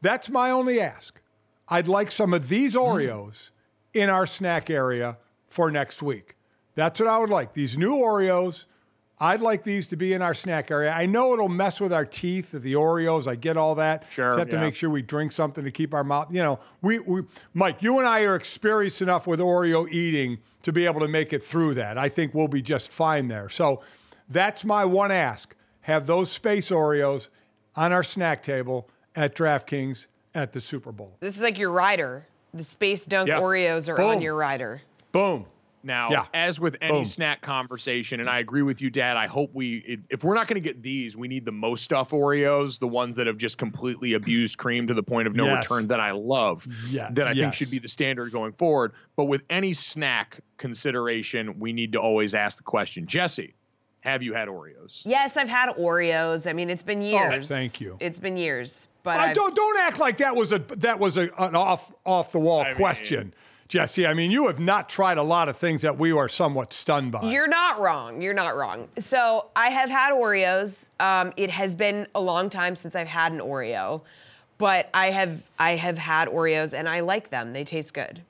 That's 0.00 0.30
my 0.30 0.52
only 0.52 0.80
ask. 0.80 1.20
I'd 1.68 1.88
like 1.88 2.10
some 2.10 2.32
of 2.32 2.48
these 2.48 2.74
mm-hmm. 2.74 2.96
Oreos 2.98 3.50
in 3.92 4.10
our 4.10 4.26
snack 4.26 4.70
area 4.70 5.18
for 5.48 5.70
next 5.70 6.02
week. 6.02 6.36
That's 6.74 7.00
what 7.00 7.08
I 7.08 7.18
would 7.18 7.30
like. 7.30 7.54
These 7.54 7.78
new 7.78 7.96
Oreos 7.96 8.66
I'd 9.18 9.40
like 9.40 9.62
these 9.62 9.86
to 9.88 9.96
be 9.96 10.12
in 10.12 10.20
our 10.20 10.34
snack 10.34 10.70
area. 10.70 10.92
I 10.92 11.06
know 11.06 11.32
it'll 11.32 11.48
mess 11.48 11.80
with 11.80 11.92
our 11.92 12.04
teeth, 12.04 12.52
the 12.52 12.74
Oreos. 12.74 13.26
I 13.26 13.34
get 13.34 13.56
all 13.56 13.74
that. 13.76 14.04
Sure. 14.10 14.28
Just 14.28 14.38
have 14.38 14.48
yeah. 14.48 14.54
to 14.56 14.60
make 14.60 14.74
sure 14.74 14.90
we 14.90 15.00
drink 15.00 15.32
something 15.32 15.64
to 15.64 15.70
keep 15.70 15.94
our 15.94 16.04
mouth. 16.04 16.30
You 16.30 16.42
know, 16.42 16.60
we, 16.82 16.98
we, 16.98 17.22
Mike, 17.54 17.82
you 17.82 17.98
and 17.98 18.06
I 18.06 18.22
are 18.24 18.36
experienced 18.36 19.00
enough 19.00 19.26
with 19.26 19.40
Oreo 19.40 19.90
eating 19.90 20.38
to 20.62 20.72
be 20.72 20.84
able 20.84 21.00
to 21.00 21.08
make 21.08 21.32
it 21.32 21.42
through 21.42 21.74
that. 21.74 21.96
I 21.96 22.10
think 22.10 22.34
we'll 22.34 22.48
be 22.48 22.60
just 22.60 22.90
fine 22.90 23.28
there. 23.28 23.48
So 23.48 23.80
that's 24.28 24.66
my 24.66 24.84
one 24.84 25.10
ask. 25.10 25.54
Have 25.82 26.06
those 26.06 26.30
space 26.30 26.70
Oreos 26.70 27.30
on 27.74 27.92
our 27.92 28.02
snack 28.02 28.42
table 28.42 28.90
at 29.14 29.34
DraftKings 29.34 30.08
at 30.36 30.52
the 30.52 30.60
Super 30.60 30.92
Bowl. 30.92 31.16
This 31.20 31.36
is 31.36 31.42
like 31.42 31.58
your 31.58 31.70
rider. 31.70 32.26
The 32.54 32.62
space 32.62 33.04
dunk 33.06 33.28
yep. 33.28 33.42
Oreos 33.42 33.88
are 33.88 33.96
Boom. 33.96 34.06
on 34.06 34.22
your 34.22 34.34
rider. 34.34 34.82
Boom. 35.10 35.46
Now, 35.82 36.10
yeah. 36.10 36.26
as 36.34 36.58
with 36.58 36.76
any 36.80 36.92
Boom. 36.92 37.04
snack 37.04 37.42
conversation, 37.42 38.18
and 38.18 38.28
I 38.28 38.40
agree 38.40 38.62
with 38.62 38.82
you, 38.82 38.90
Dad. 38.90 39.16
I 39.16 39.28
hope 39.28 39.50
we, 39.54 40.00
if 40.10 40.24
we're 40.24 40.34
not 40.34 40.48
going 40.48 40.60
to 40.60 40.68
get 40.68 40.82
these, 40.82 41.16
we 41.16 41.28
need 41.28 41.44
the 41.44 41.52
most 41.52 41.84
stuff 41.84 42.10
Oreos, 42.10 42.78
the 42.78 42.88
ones 42.88 43.14
that 43.16 43.28
have 43.28 43.38
just 43.38 43.56
completely 43.56 44.14
abused 44.14 44.58
cream 44.58 44.88
to 44.88 44.94
the 44.94 45.02
point 45.02 45.28
of 45.28 45.36
no 45.36 45.46
yes. 45.46 45.64
return 45.64 45.86
that 45.88 46.00
I 46.00 46.10
love, 46.10 46.66
yeah. 46.90 47.08
that 47.12 47.28
I 47.28 47.32
yes. 47.32 47.44
think 47.44 47.54
should 47.54 47.70
be 47.70 47.78
the 47.78 47.88
standard 47.88 48.32
going 48.32 48.52
forward. 48.52 48.92
But 49.14 49.24
with 49.26 49.42
any 49.48 49.72
snack 49.74 50.40
consideration, 50.58 51.60
we 51.60 51.72
need 51.72 51.92
to 51.92 52.00
always 52.00 52.34
ask 52.34 52.58
the 52.58 52.64
question, 52.64 53.06
Jesse. 53.06 53.54
Have 54.00 54.22
you 54.22 54.34
had 54.34 54.46
Oreos? 54.46 55.02
Yes, 55.04 55.36
I've 55.36 55.48
had 55.48 55.68
Oreos. 55.70 56.48
I 56.48 56.52
mean, 56.52 56.70
it's 56.70 56.84
been 56.84 57.00
oh, 57.00 57.06
years. 57.06 57.50
Oh, 57.50 57.54
thank 57.54 57.80
you. 57.80 57.96
It's 57.98 58.20
been 58.20 58.36
years, 58.36 58.88
but 59.06 59.20
uh, 59.20 59.32
don't 59.32 59.54
don't 59.54 59.78
act 59.78 60.00
like 60.00 60.16
that 60.16 60.34
was 60.34 60.50
a 60.50 60.58
that 60.58 60.98
was 60.98 61.16
a, 61.16 61.30
an 61.38 61.54
off 61.54 61.92
off 62.04 62.32
the 62.32 62.40
wall 62.40 62.66
question. 62.74 63.26
Mean, 63.26 63.32
Jesse, 63.68 64.04
I 64.04 64.14
mean, 64.14 64.32
you 64.32 64.48
have 64.48 64.58
not 64.58 64.88
tried 64.88 65.16
a 65.16 65.22
lot 65.22 65.48
of 65.48 65.56
things 65.56 65.82
that 65.82 65.96
we 65.96 66.10
are 66.12 66.28
somewhat 66.28 66.72
stunned 66.72 67.12
by. 67.12 67.30
You're 67.30 67.48
not 67.48 67.80
wrong. 67.80 68.20
You're 68.20 68.34
not 68.34 68.56
wrong. 68.56 68.88
So 68.98 69.46
I 69.56 69.70
have 69.70 69.90
had 69.90 70.12
Oreos. 70.12 70.90
Um, 71.00 71.32
it 71.36 71.50
has 71.50 71.74
been 71.74 72.08
a 72.16 72.20
long 72.20 72.50
time 72.50 72.74
since 72.74 72.96
I've 72.96 73.06
had 73.06 73.32
an 73.32 73.38
Oreo, 73.38 74.02
but 74.58 74.90
I 74.92 75.10
have 75.10 75.44
I 75.56 75.76
have 75.76 75.98
had 75.98 76.26
Oreos 76.26 76.76
and 76.76 76.88
I 76.88 77.00
like 77.00 77.30
them. 77.30 77.52
They 77.52 77.62
taste 77.62 77.94
good 77.94 78.22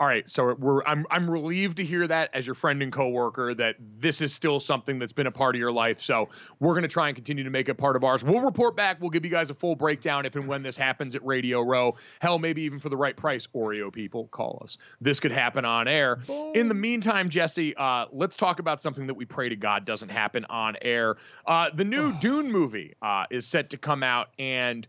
all 0.00 0.06
right, 0.06 0.28
so 0.30 0.54
we're 0.54 0.82
I'm 0.84 1.04
I'm 1.10 1.30
relieved 1.30 1.76
to 1.76 1.84
hear 1.84 2.06
that 2.06 2.30
as 2.32 2.46
your 2.46 2.54
friend 2.54 2.82
and 2.82 2.90
coworker 2.90 3.52
that 3.52 3.76
this 3.98 4.22
is 4.22 4.32
still 4.32 4.58
something 4.58 4.98
that's 4.98 5.12
been 5.12 5.26
a 5.26 5.30
part 5.30 5.54
of 5.54 5.58
your 5.58 5.70
life. 5.70 6.00
So 6.00 6.30
we're 6.58 6.74
gonna 6.74 6.88
try 6.88 7.08
and 7.08 7.14
continue 7.14 7.44
to 7.44 7.50
make 7.50 7.68
it 7.68 7.74
part 7.74 7.96
of 7.96 8.02
ours. 8.02 8.24
We'll 8.24 8.40
report 8.40 8.74
back. 8.74 8.98
We'll 8.98 9.10
give 9.10 9.26
you 9.26 9.30
guys 9.30 9.50
a 9.50 9.54
full 9.54 9.76
breakdown 9.76 10.24
if 10.24 10.36
and 10.36 10.48
when 10.48 10.62
this 10.62 10.74
happens 10.74 11.14
at 11.14 11.24
Radio 11.26 11.60
Row. 11.60 11.96
Hell, 12.22 12.38
maybe 12.38 12.62
even 12.62 12.78
for 12.78 12.88
the 12.88 12.96
right 12.96 13.14
price. 13.14 13.46
Oreo 13.54 13.92
people, 13.92 14.28
call 14.28 14.58
us. 14.62 14.78
This 15.02 15.20
could 15.20 15.32
happen 15.32 15.66
on 15.66 15.86
air. 15.86 16.16
Boom. 16.16 16.52
In 16.54 16.68
the 16.68 16.74
meantime, 16.74 17.28
Jesse, 17.28 17.76
uh, 17.76 18.06
let's 18.10 18.36
talk 18.36 18.58
about 18.58 18.80
something 18.80 19.06
that 19.06 19.14
we 19.14 19.26
pray 19.26 19.50
to 19.50 19.56
God 19.56 19.84
doesn't 19.84 20.08
happen 20.08 20.46
on 20.46 20.76
air. 20.80 21.18
Uh, 21.46 21.68
the 21.74 21.84
new 21.84 22.10
Dune 22.20 22.50
movie 22.50 22.94
uh, 23.02 23.26
is 23.30 23.46
set 23.46 23.68
to 23.68 23.76
come 23.76 24.02
out 24.02 24.30
and 24.38 24.86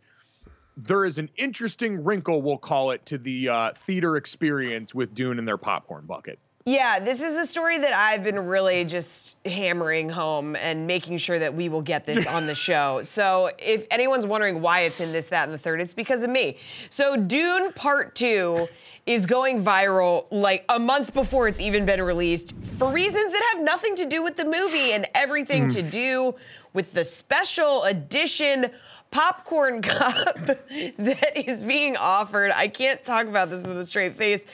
there 0.87 1.05
is 1.05 1.17
an 1.17 1.29
interesting 1.37 2.03
wrinkle, 2.03 2.41
we'll 2.41 2.57
call 2.57 2.91
it, 2.91 3.05
to 3.07 3.17
the 3.17 3.49
uh, 3.49 3.71
theater 3.73 4.17
experience 4.17 4.95
with 4.95 5.13
Dune 5.13 5.39
in 5.39 5.45
their 5.45 5.57
popcorn 5.57 6.05
bucket. 6.05 6.39
Yeah, 6.63 6.99
this 6.99 7.23
is 7.23 7.37
a 7.37 7.45
story 7.45 7.79
that 7.79 7.93
I've 7.93 8.23
been 8.23 8.37
really 8.45 8.85
just 8.85 9.35
hammering 9.45 10.09
home 10.09 10.55
and 10.55 10.85
making 10.85 11.17
sure 11.17 11.39
that 11.39 11.55
we 11.55 11.69
will 11.69 11.81
get 11.81 12.05
this 12.05 12.27
on 12.27 12.45
the 12.45 12.53
show. 12.67 13.01
So, 13.01 13.49
if 13.57 13.87
anyone's 13.89 14.27
wondering 14.27 14.61
why 14.61 14.81
it's 14.81 14.99
in 14.99 15.11
this, 15.11 15.29
that, 15.29 15.45
and 15.45 15.53
the 15.53 15.57
third, 15.57 15.81
it's 15.81 15.95
because 15.95 16.23
of 16.23 16.29
me. 16.29 16.57
So, 16.91 17.17
Dune 17.17 17.73
Part 17.73 18.13
2 18.13 18.67
is 19.07 19.25
going 19.25 19.63
viral 19.63 20.27
like 20.29 20.63
a 20.69 20.77
month 20.77 21.15
before 21.15 21.47
it's 21.47 21.59
even 21.59 21.87
been 21.87 22.01
released 22.01 22.55
for 22.77 22.91
reasons 22.91 23.31
that 23.31 23.53
have 23.55 23.63
nothing 23.63 23.95
to 23.95 24.05
do 24.05 24.21
with 24.21 24.35
the 24.35 24.45
movie 24.45 24.91
and 24.91 25.07
everything 25.15 25.65
mm. 25.65 25.73
to 25.73 25.81
do 25.81 26.35
with 26.73 26.93
the 26.93 27.03
special 27.03 27.83
edition 27.85 28.69
popcorn 29.11 29.81
cup 29.81 30.35
that 30.45 31.31
is 31.35 31.63
being 31.63 31.97
offered. 31.97 32.51
I 32.55 32.67
can't 32.67 33.03
talk 33.05 33.27
about 33.27 33.49
this 33.49 33.67
with 33.67 33.77
a 33.77 33.85
straight 33.85 34.15
face. 34.15 34.45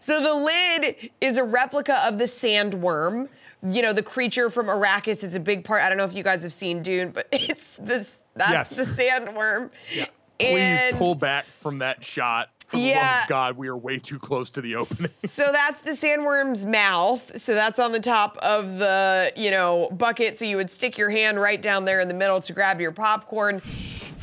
So 0.00 0.22
the 0.22 0.34
lid 0.34 1.10
is 1.20 1.36
a 1.36 1.44
replica 1.44 2.06
of 2.06 2.18
the 2.18 2.24
sandworm. 2.24 3.28
You 3.62 3.82
know, 3.82 3.92
the 3.92 4.02
creature 4.02 4.50
from 4.50 4.66
Arrakis 4.66 5.24
It's 5.24 5.36
a 5.36 5.40
big 5.40 5.64
part. 5.64 5.82
I 5.82 5.88
don't 5.88 5.98
know 5.98 6.04
if 6.04 6.14
you 6.14 6.22
guys 6.22 6.42
have 6.42 6.52
seen 6.52 6.82
Dune, 6.82 7.10
but 7.10 7.28
it's 7.32 7.76
this 7.76 8.20
that's 8.34 8.76
yes. 8.76 8.96
the 8.96 9.02
sandworm. 9.02 9.70
Yeah. 9.94 10.06
Please 10.38 10.98
pull 10.98 11.14
back 11.14 11.46
from 11.60 11.78
that 11.78 12.04
shot. 12.04 12.50
For 12.74 12.80
the 12.80 12.86
yeah. 12.86 13.12
love 13.12 13.22
of 13.22 13.28
God, 13.28 13.56
we 13.56 13.68
are 13.68 13.76
way 13.76 13.98
too 13.98 14.18
close 14.18 14.50
to 14.52 14.60
the 14.60 14.74
opening. 14.74 14.86
so 15.08 15.52
that's 15.52 15.80
the 15.82 15.92
sandworm's 15.92 16.66
mouth. 16.66 17.40
So 17.40 17.54
that's 17.54 17.78
on 17.78 17.92
the 17.92 18.00
top 18.00 18.36
of 18.38 18.78
the, 18.78 19.32
you 19.36 19.52
know, 19.52 19.88
bucket. 19.92 20.36
So 20.36 20.44
you 20.44 20.56
would 20.56 20.70
stick 20.70 20.98
your 20.98 21.10
hand 21.10 21.40
right 21.40 21.60
down 21.60 21.84
there 21.84 22.00
in 22.00 22.08
the 22.08 22.14
middle 22.14 22.40
to 22.40 22.52
grab 22.52 22.80
your 22.80 22.92
popcorn. 22.92 23.62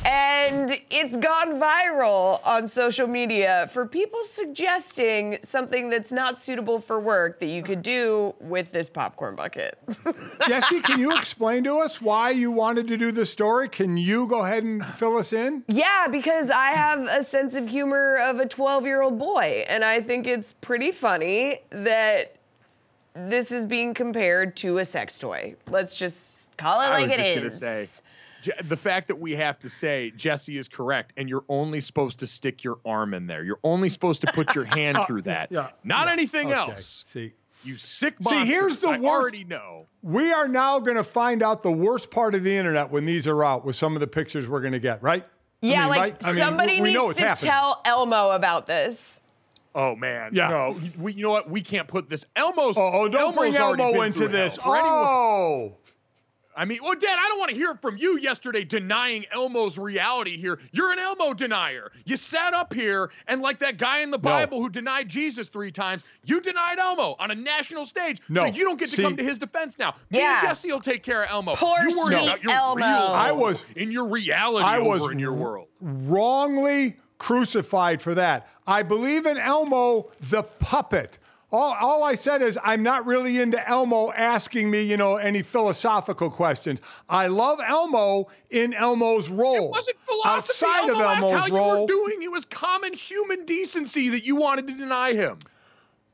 And 0.04 0.80
it's 0.90 1.16
gone 1.16 1.60
viral 1.60 2.44
on 2.44 2.66
social 2.66 3.06
media 3.06 3.68
for 3.72 3.86
people 3.86 4.18
suggesting 4.24 5.38
something 5.42 5.90
that's 5.90 6.10
not 6.10 6.40
suitable 6.40 6.80
for 6.80 6.98
work 6.98 7.38
that 7.38 7.46
you 7.46 7.62
could 7.62 7.82
do 7.82 8.34
with 8.40 8.72
this 8.72 8.90
popcorn 8.90 9.36
bucket. 9.36 9.78
Jesse, 10.48 10.80
can 10.80 10.98
you 10.98 11.16
explain 11.16 11.62
to 11.64 11.76
us 11.76 12.00
why 12.00 12.30
you 12.30 12.50
wanted 12.50 12.88
to 12.88 12.96
do 12.96 13.12
this 13.12 13.30
story? 13.30 13.68
Can 13.68 13.96
you 13.96 14.26
go 14.26 14.44
ahead 14.44 14.64
and 14.64 14.84
fill 14.84 15.16
us 15.16 15.32
in? 15.32 15.62
Yeah, 15.68 16.08
because 16.10 16.50
I 16.50 16.70
have 16.70 17.06
a 17.06 17.22
sense 17.22 17.54
of 17.54 17.68
humor 17.68 18.16
of 18.16 18.40
a 18.40 18.41
12 18.46 18.84
year 18.84 19.02
old 19.02 19.18
boy. 19.18 19.64
And 19.68 19.84
I 19.84 20.00
think 20.00 20.26
it's 20.26 20.52
pretty 20.60 20.90
funny 20.90 21.60
that 21.70 22.36
this 23.14 23.52
is 23.52 23.66
being 23.66 23.94
compared 23.94 24.56
to 24.56 24.78
a 24.78 24.84
sex 24.84 25.18
toy. 25.18 25.54
Let's 25.70 25.96
just 25.96 26.56
call 26.56 26.80
it 26.80 26.90
like 26.90 27.10
it 27.10 27.20
is. 27.20 27.58
Say, 27.58 27.86
the 28.64 28.76
fact 28.76 29.08
that 29.08 29.18
we 29.18 29.32
have 29.32 29.58
to 29.60 29.68
say 29.70 30.12
Jesse 30.16 30.58
is 30.58 30.68
correct, 30.68 31.12
and 31.16 31.28
you're 31.28 31.44
only 31.48 31.80
supposed 31.80 32.18
to 32.20 32.26
stick 32.26 32.64
your 32.64 32.78
arm 32.84 33.14
in 33.14 33.26
there. 33.26 33.44
You're 33.44 33.60
only 33.62 33.88
supposed 33.88 34.20
to 34.22 34.32
put 34.32 34.54
your 34.54 34.64
hand 34.76 34.98
through 35.06 35.22
that, 35.22 35.52
yeah, 35.52 35.70
not 35.84 36.06
yeah, 36.06 36.12
anything 36.12 36.48
okay. 36.48 36.56
else. 36.56 37.04
See, 37.06 37.34
You 37.62 37.76
sick 37.76 38.14
See, 38.20 38.44
here's 38.44 38.78
the 38.78 38.88
I 38.88 38.98
worst- 38.98 39.04
already 39.04 39.44
know. 39.44 39.86
We 40.02 40.32
are 40.32 40.48
now 40.48 40.80
going 40.80 40.96
to 40.96 41.04
find 41.04 41.42
out 41.42 41.62
the 41.62 41.70
worst 41.70 42.10
part 42.10 42.34
of 42.34 42.42
the 42.42 42.56
internet 42.56 42.90
when 42.90 43.04
these 43.04 43.28
are 43.28 43.44
out 43.44 43.64
with 43.64 43.76
some 43.76 43.94
of 43.94 44.00
the 44.00 44.08
pictures 44.08 44.48
we're 44.48 44.60
going 44.60 44.72
to 44.72 44.80
get, 44.80 45.00
right? 45.02 45.24
I 45.62 45.66
Yeah, 45.66 45.80
mean, 45.82 45.88
like 45.90 46.00
right? 46.00 46.24
I 46.24 46.28
mean, 46.32 46.36
somebody 46.38 46.74
we, 46.76 46.80
we 46.92 46.96
needs 46.98 47.16
to 47.16 47.22
happening. 47.26 47.50
tell 47.50 47.82
Elmo 47.84 48.30
about 48.30 48.66
this. 48.66 49.22
Oh 49.74 49.96
man, 49.96 50.32
Yeah. 50.34 50.48
No, 50.50 50.80
we, 50.98 51.14
you 51.14 51.22
know 51.22 51.30
what? 51.30 51.48
We 51.48 51.62
can't 51.62 51.88
put 51.88 52.10
this. 52.10 52.24
Elmo's. 52.36 52.76
Oh, 52.76 52.90
oh, 52.92 53.08
don't 53.08 53.20
Elmo's 53.20 53.36
bring 53.36 53.54
Elmo 53.56 54.02
into 54.02 54.28
this. 54.28 54.56
hell. 54.58 54.74
Anyone- 54.74 54.92
Oh, 54.94 55.76
I 56.54 56.66
mean, 56.66 56.80
well, 56.82 56.94
Dad, 56.94 57.16
I 57.18 57.28
don't 57.28 57.38
want 57.38 57.50
to 57.50 57.56
hear 57.56 57.70
it 57.70 57.80
from 57.80 57.96
you 57.96 58.18
yesterday 58.18 58.62
denying 58.64 59.24
Elmo's 59.32 59.78
reality 59.78 60.36
here. 60.36 60.58
You're 60.72 60.92
an 60.92 60.98
Elmo 60.98 61.32
denier. 61.32 61.90
You 62.04 62.16
sat 62.16 62.52
up 62.52 62.74
here 62.74 63.10
and, 63.26 63.40
like 63.40 63.58
that 63.60 63.78
guy 63.78 64.00
in 64.00 64.10
the 64.10 64.18
Bible 64.18 64.60
who 64.60 64.68
denied 64.68 65.08
Jesus 65.08 65.48
three 65.48 65.72
times, 65.72 66.02
you 66.24 66.40
denied 66.42 66.78
Elmo 66.78 67.16
on 67.18 67.30
a 67.30 67.34
national 67.34 67.86
stage. 67.86 68.18
No. 68.28 68.42
So 68.42 68.46
you 68.54 68.64
don't 68.64 68.78
get 68.78 68.90
to 68.90 68.96
See- 68.96 69.02
come 69.02 69.16
to 69.16 69.24
his 69.24 69.38
defense 69.38 69.78
now. 69.78 69.94
Me 70.10 70.18
Yeah. 70.18 70.38
and 70.40 70.48
Jesse 70.48 70.70
will 70.70 70.80
take 70.80 71.02
care 71.02 71.22
of 71.22 71.30
Elmo. 71.30 71.54
Poor 71.54 71.78
you 71.88 71.96
worry 71.98 72.14
sweet 72.16 72.22
about 72.24 72.42
your 72.42 72.52
Elmo. 72.52 72.76
real 72.76 72.86
I 72.86 73.32
was- 73.32 73.64
in 73.74 73.90
your 73.90 74.06
reality 74.06 74.66
I 74.66 74.78
was 74.78 75.00
over 75.02 75.12
in 75.12 75.18
your 75.18 75.32
world. 75.32 75.68
wrongly 75.80 76.96
crucified 77.18 78.02
for 78.02 78.14
that. 78.14 78.46
I 78.66 78.82
believe 78.82 79.26
in 79.26 79.38
Elmo 79.38 80.10
the 80.20 80.42
puppet. 80.42 81.18
All, 81.52 81.76
all 81.78 82.02
I 82.02 82.14
said 82.14 82.40
is 82.40 82.58
I'm 82.64 82.82
not 82.82 83.04
really 83.04 83.38
into 83.38 83.68
Elmo 83.68 84.10
asking 84.12 84.70
me, 84.70 84.82
you 84.82 84.96
know, 84.96 85.16
any 85.16 85.42
philosophical 85.42 86.30
questions. 86.30 86.80
I 87.10 87.26
love 87.26 87.60
Elmo 87.60 88.28
in 88.48 88.72
Elmo's 88.72 89.28
role. 89.28 89.66
It 89.66 89.70
wasn't 89.70 89.98
philosophy. 90.06 90.66
Outside 90.66 90.88
Elmo 90.88 90.94
of 90.94 91.00
asked 91.02 91.22
Elmo's 91.22 91.40
how 91.40 91.46
you 91.48 91.54
role, 91.56 91.80
were 91.82 91.86
doing. 91.86 92.22
It 92.22 92.32
was 92.32 92.46
common 92.46 92.94
human 92.94 93.44
decency 93.44 94.08
that 94.08 94.24
you 94.24 94.34
wanted 94.36 94.66
to 94.68 94.74
deny 94.74 95.12
him. 95.12 95.36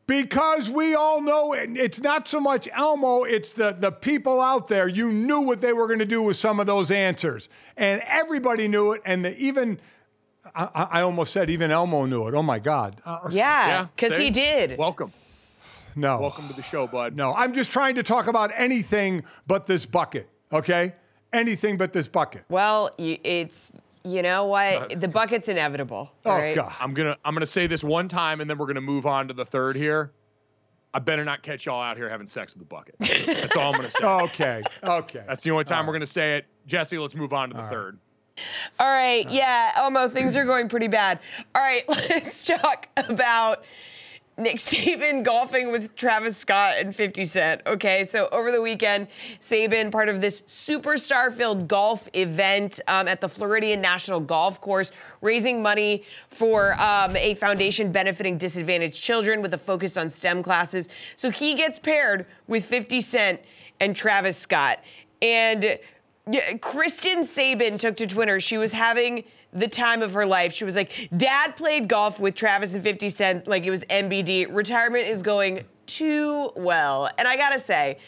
Because 0.08 0.70
we 0.70 0.94
all 0.94 1.20
know 1.20 1.52
it, 1.52 1.70
it's 1.76 2.00
not 2.00 2.26
so 2.26 2.40
much 2.40 2.66
Elmo, 2.72 3.24
it's 3.24 3.52
the, 3.52 3.76
the 3.78 3.92
people 3.92 4.40
out 4.40 4.66
there. 4.66 4.88
You 4.88 5.12
knew 5.12 5.42
what 5.42 5.60
they 5.60 5.72
were 5.72 5.86
going 5.86 5.98
to 5.98 6.06
do 6.06 6.22
with 6.22 6.36
some 6.38 6.58
of 6.58 6.66
those 6.66 6.90
answers. 6.90 7.48
And 7.76 8.02
everybody 8.06 8.66
knew 8.66 8.92
it. 8.92 9.02
And 9.04 9.24
the, 9.24 9.38
even, 9.38 9.78
I, 10.54 10.68
I 10.74 10.82
I 10.82 11.02
almost 11.02 11.32
said 11.32 11.50
even 11.50 11.70
Elmo 11.70 12.06
knew 12.06 12.26
it. 12.26 12.34
Oh 12.34 12.42
my 12.42 12.58
God. 12.58 13.00
Uh, 13.04 13.28
Yeah, 13.30 13.86
because 13.94 14.16
see? 14.16 14.24
he 14.24 14.30
did. 14.30 14.78
Welcome. 14.78 15.12
No. 15.96 16.20
Welcome 16.20 16.48
to 16.48 16.54
the 16.54 16.62
show, 16.62 16.86
bud. 16.86 17.16
No, 17.16 17.34
I'm 17.34 17.52
just 17.52 17.70
trying 17.72 17.94
to 17.96 18.02
talk 18.02 18.26
about 18.26 18.50
anything 18.54 19.24
but 19.46 19.66
this 19.66 19.86
bucket, 19.86 20.28
okay? 20.52 20.94
Anything 21.32 21.76
but 21.76 21.92
this 21.92 22.08
bucket. 22.08 22.44
Well, 22.48 22.90
it's 22.98 23.72
you 24.04 24.22
know 24.22 24.46
what? 24.46 24.92
Uh, 24.92 24.98
the 24.98 25.08
bucket's 25.08 25.48
inevitable. 25.48 26.12
Oh, 26.24 26.30
all 26.30 26.38
right? 26.38 26.54
God. 26.54 26.72
I'm 26.80 26.94
gonna 26.94 27.16
I'm 27.24 27.34
gonna 27.34 27.46
say 27.46 27.66
this 27.66 27.84
one 27.84 28.08
time 28.08 28.40
and 28.40 28.48
then 28.48 28.56
we're 28.58 28.66
gonna 28.66 28.80
move 28.80 29.06
on 29.06 29.28
to 29.28 29.34
the 29.34 29.44
third 29.44 29.76
here. 29.76 30.12
I 30.94 31.00
better 31.00 31.24
not 31.24 31.42
catch 31.42 31.66
y'all 31.66 31.82
out 31.82 31.98
here 31.98 32.08
having 32.08 32.26
sex 32.26 32.54
with 32.54 32.60
the 32.60 32.64
bucket. 32.74 32.94
That's 32.98 33.54
all 33.56 33.74
I'm 33.74 33.76
gonna 33.76 33.90
say. 33.90 33.98
Okay, 34.04 34.62
okay. 34.82 35.24
That's 35.26 35.42
the 35.42 35.50
only 35.50 35.64
time 35.64 35.86
we're 35.86 35.92
gonna 35.92 36.06
say 36.06 36.38
it. 36.38 36.46
Jesse, 36.66 36.98
let's 36.98 37.14
move 37.14 37.32
on 37.32 37.50
to 37.50 37.56
the 37.56 37.68
third. 37.68 37.98
All 38.78 38.88
right, 38.88 39.28
yeah, 39.30 39.72
Elmo, 39.76 40.08
things 40.08 40.36
are 40.36 40.44
going 40.44 40.68
pretty 40.68 40.86
bad. 40.88 41.18
All 41.54 41.60
right, 41.60 41.82
let's 41.88 42.46
talk 42.46 42.88
about 42.96 43.64
Nick 44.38 44.56
Saban 44.56 45.22
golfing 45.24 45.72
with 45.72 45.96
Travis 45.96 46.36
Scott 46.36 46.74
and 46.78 46.94
50 46.94 47.24
Cent. 47.24 47.60
Okay, 47.66 48.04
so 48.04 48.28
over 48.30 48.52
the 48.52 48.62
weekend, 48.62 49.08
Saban, 49.40 49.90
part 49.90 50.08
of 50.08 50.20
this 50.20 50.42
superstar 50.42 51.32
filled 51.32 51.66
golf 51.66 52.08
event 52.14 52.80
um, 52.86 53.08
at 53.08 53.20
the 53.20 53.28
Floridian 53.28 53.80
National 53.80 54.20
Golf 54.20 54.60
Course, 54.60 54.92
raising 55.20 55.60
money 55.60 56.04
for 56.30 56.80
um, 56.80 57.16
a 57.16 57.34
foundation 57.34 57.90
benefiting 57.90 58.38
disadvantaged 58.38 59.02
children 59.02 59.42
with 59.42 59.52
a 59.54 59.58
focus 59.58 59.96
on 59.96 60.08
STEM 60.08 60.42
classes. 60.42 60.88
So 61.16 61.30
he 61.30 61.54
gets 61.54 61.78
paired 61.78 62.26
with 62.46 62.64
50 62.64 63.00
Cent 63.00 63.40
and 63.80 63.94
Travis 63.94 64.36
Scott. 64.36 64.78
And 65.20 65.78
Kristen 66.60 67.20
Saban 67.20 67.78
took 67.78 67.96
to 67.96 68.06
Twitter. 68.06 68.38
She 68.38 68.58
was 68.58 68.72
having 68.72 69.24
the 69.52 69.68
time 69.68 70.02
of 70.02 70.14
her 70.14 70.26
life. 70.26 70.52
She 70.52 70.64
was 70.64 70.76
like, 70.76 71.08
Dad 71.16 71.56
played 71.56 71.88
golf 71.88 72.20
with 72.20 72.34
Travis 72.34 72.74
and 72.74 72.84
50 72.84 73.08
Cent 73.08 73.48
like 73.48 73.64
it 73.64 73.70
was 73.70 73.84
NBD. 73.84 74.54
Retirement 74.54 75.06
is 75.06 75.22
going 75.22 75.64
too 75.86 76.50
well. 76.54 77.08
And 77.18 77.26
I 77.26 77.36
gotta 77.36 77.58
say, 77.58 77.98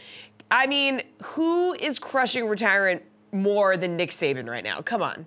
I 0.50 0.66
mean, 0.66 1.02
who 1.22 1.74
is 1.74 1.98
crushing 1.98 2.46
retirement 2.46 3.02
more 3.32 3.76
than 3.76 3.96
Nick 3.96 4.10
Saban 4.10 4.48
right 4.48 4.64
now? 4.64 4.80
Come 4.82 5.02
on. 5.02 5.26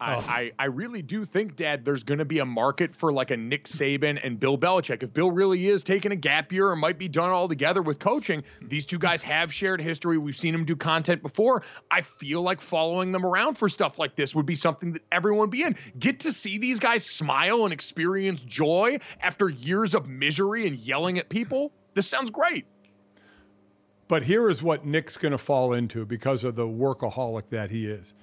I, 0.00 0.14
oh. 0.14 0.24
I, 0.28 0.52
I 0.58 0.64
really 0.66 1.00
do 1.00 1.24
think, 1.24 1.56
Dad, 1.56 1.84
there's 1.84 2.02
going 2.02 2.18
to 2.18 2.24
be 2.24 2.40
a 2.40 2.44
market 2.44 2.94
for 2.94 3.12
like 3.12 3.30
a 3.30 3.36
Nick 3.36 3.64
Saban 3.64 4.20
and 4.22 4.38
Bill 4.38 4.58
Belichick. 4.58 5.02
If 5.02 5.14
Bill 5.14 5.30
really 5.30 5.68
is 5.68 5.82
taking 5.82 6.12
a 6.12 6.16
gap 6.16 6.52
year 6.52 6.68
or 6.68 6.76
might 6.76 6.98
be 6.98 7.08
done 7.08 7.30
all 7.30 7.48
together 7.48 7.82
with 7.82 7.98
coaching, 7.98 8.44
these 8.62 8.84
two 8.84 8.98
guys 8.98 9.22
have 9.22 9.52
shared 9.52 9.80
history. 9.80 10.18
We've 10.18 10.36
seen 10.36 10.52
them 10.52 10.64
do 10.64 10.76
content 10.76 11.22
before. 11.22 11.62
I 11.90 12.02
feel 12.02 12.42
like 12.42 12.60
following 12.60 13.12
them 13.12 13.24
around 13.24 13.56
for 13.56 13.68
stuff 13.68 13.98
like 13.98 14.16
this 14.16 14.34
would 14.34 14.46
be 14.46 14.54
something 14.54 14.92
that 14.92 15.02
everyone 15.12 15.40
would 15.40 15.50
be 15.50 15.62
in. 15.62 15.76
Get 15.98 16.20
to 16.20 16.32
see 16.32 16.58
these 16.58 16.78
guys 16.78 17.04
smile 17.04 17.64
and 17.64 17.72
experience 17.72 18.42
joy 18.42 18.98
after 19.22 19.48
years 19.48 19.94
of 19.94 20.08
misery 20.08 20.66
and 20.66 20.76
yelling 20.76 21.18
at 21.18 21.28
people. 21.28 21.72
This 21.94 22.06
sounds 22.06 22.30
great. 22.30 22.66
But 24.08 24.22
here 24.22 24.48
is 24.50 24.62
what 24.62 24.84
Nick's 24.84 25.16
going 25.16 25.32
to 25.32 25.38
fall 25.38 25.72
into 25.72 26.04
because 26.04 26.44
of 26.44 26.54
the 26.54 26.66
workaholic 26.66 27.48
that 27.48 27.70
he 27.70 27.86
is. 27.86 28.14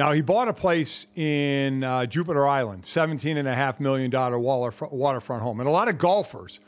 Now, 0.00 0.12
he 0.12 0.22
bought 0.22 0.48
a 0.48 0.54
place 0.54 1.08
in 1.14 1.84
uh, 1.84 2.06
Jupiter 2.06 2.48
Island, 2.48 2.84
$17.5 2.84 3.80
million 3.80 4.10
waterfront, 4.10 5.42
home. 5.42 5.60
And 5.60 5.68
a 5.68 5.70
lot 5.70 5.88
of 5.88 5.98
golfers 5.98 6.60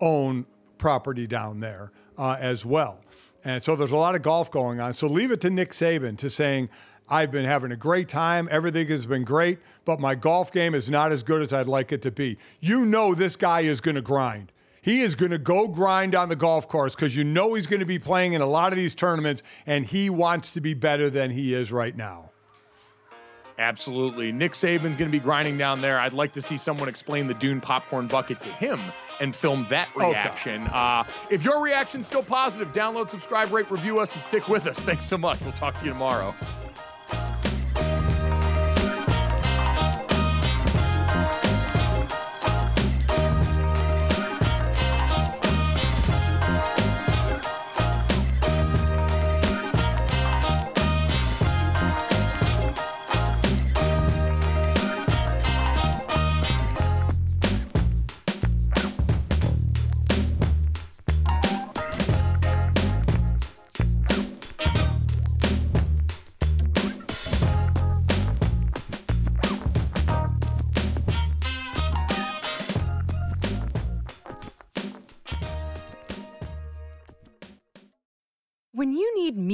own 0.00 0.44
property 0.76 1.28
down 1.28 1.60
there 1.60 1.92
uh, 2.18 2.36
as 2.40 2.64
well. 2.64 3.00
And 3.44 3.62
so 3.62 3.76
there's 3.76 3.92
a 3.92 3.96
lot 3.96 4.16
of 4.16 4.22
golf 4.22 4.50
going 4.50 4.80
on. 4.80 4.92
So 4.94 5.06
leave 5.06 5.30
it 5.30 5.40
to 5.42 5.50
Nick 5.50 5.70
Saban 5.70 6.18
to 6.18 6.28
saying, 6.28 6.68
I've 7.08 7.30
been 7.30 7.44
having 7.44 7.70
a 7.70 7.76
great 7.76 8.08
time. 8.08 8.48
Everything 8.50 8.88
has 8.88 9.06
been 9.06 9.22
great, 9.22 9.60
but 9.84 10.00
my 10.00 10.16
golf 10.16 10.50
game 10.50 10.74
is 10.74 10.90
not 10.90 11.12
as 11.12 11.22
good 11.22 11.42
as 11.42 11.52
I'd 11.52 11.68
like 11.68 11.92
it 11.92 12.02
to 12.02 12.10
be. 12.10 12.38
You 12.58 12.84
know, 12.84 13.14
this 13.14 13.36
guy 13.36 13.60
is 13.60 13.80
going 13.80 13.94
to 13.94 14.02
grind. 14.02 14.50
He 14.82 15.02
is 15.02 15.14
going 15.14 15.30
to 15.30 15.38
go 15.38 15.68
grind 15.68 16.16
on 16.16 16.28
the 16.28 16.34
golf 16.34 16.66
course 16.66 16.96
because 16.96 17.14
you 17.14 17.22
know 17.22 17.54
he's 17.54 17.68
going 17.68 17.78
to 17.78 17.86
be 17.86 18.00
playing 18.00 18.32
in 18.32 18.40
a 18.40 18.46
lot 18.46 18.72
of 18.72 18.76
these 18.76 18.96
tournaments 18.96 19.44
and 19.64 19.86
he 19.86 20.10
wants 20.10 20.50
to 20.54 20.60
be 20.60 20.74
better 20.74 21.08
than 21.08 21.30
he 21.30 21.54
is 21.54 21.70
right 21.70 21.96
now. 21.96 22.32
Absolutely. 23.60 24.32
Nick 24.32 24.54
Saban's 24.54 24.96
going 24.96 25.10
to 25.10 25.12
be 25.12 25.18
grinding 25.18 25.58
down 25.58 25.82
there. 25.82 26.00
I'd 26.00 26.14
like 26.14 26.32
to 26.32 26.40
see 26.40 26.56
someone 26.56 26.88
explain 26.88 27.26
the 27.26 27.34
Dune 27.34 27.60
popcorn 27.60 28.08
bucket 28.08 28.40
to 28.40 28.48
him 28.48 28.80
and 29.20 29.36
film 29.36 29.66
that 29.68 29.94
reaction. 29.94 30.62
Uh, 30.68 31.04
if 31.28 31.44
your 31.44 31.62
reaction's 31.62 32.06
still 32.06 32.22
positive, 32.22 32.72
download, 32.72 33.10
subscribe, 33.10 33.52
rate, 33.52 33.70
review 33.70 33.98
us, 33.98 34.14
and 34.14 34.22
stick 34.22 34.48
with 34.48 34.66
us. 34.66 34.80
Thanks 34.80 35.04
so 35.04 35.18
much. 35.18 35.42
We'll 35.42 35.52
talk 35.52 35.78
to 35.78 35.84
you 35.84 35.92
tomorrow. 35.92 36.34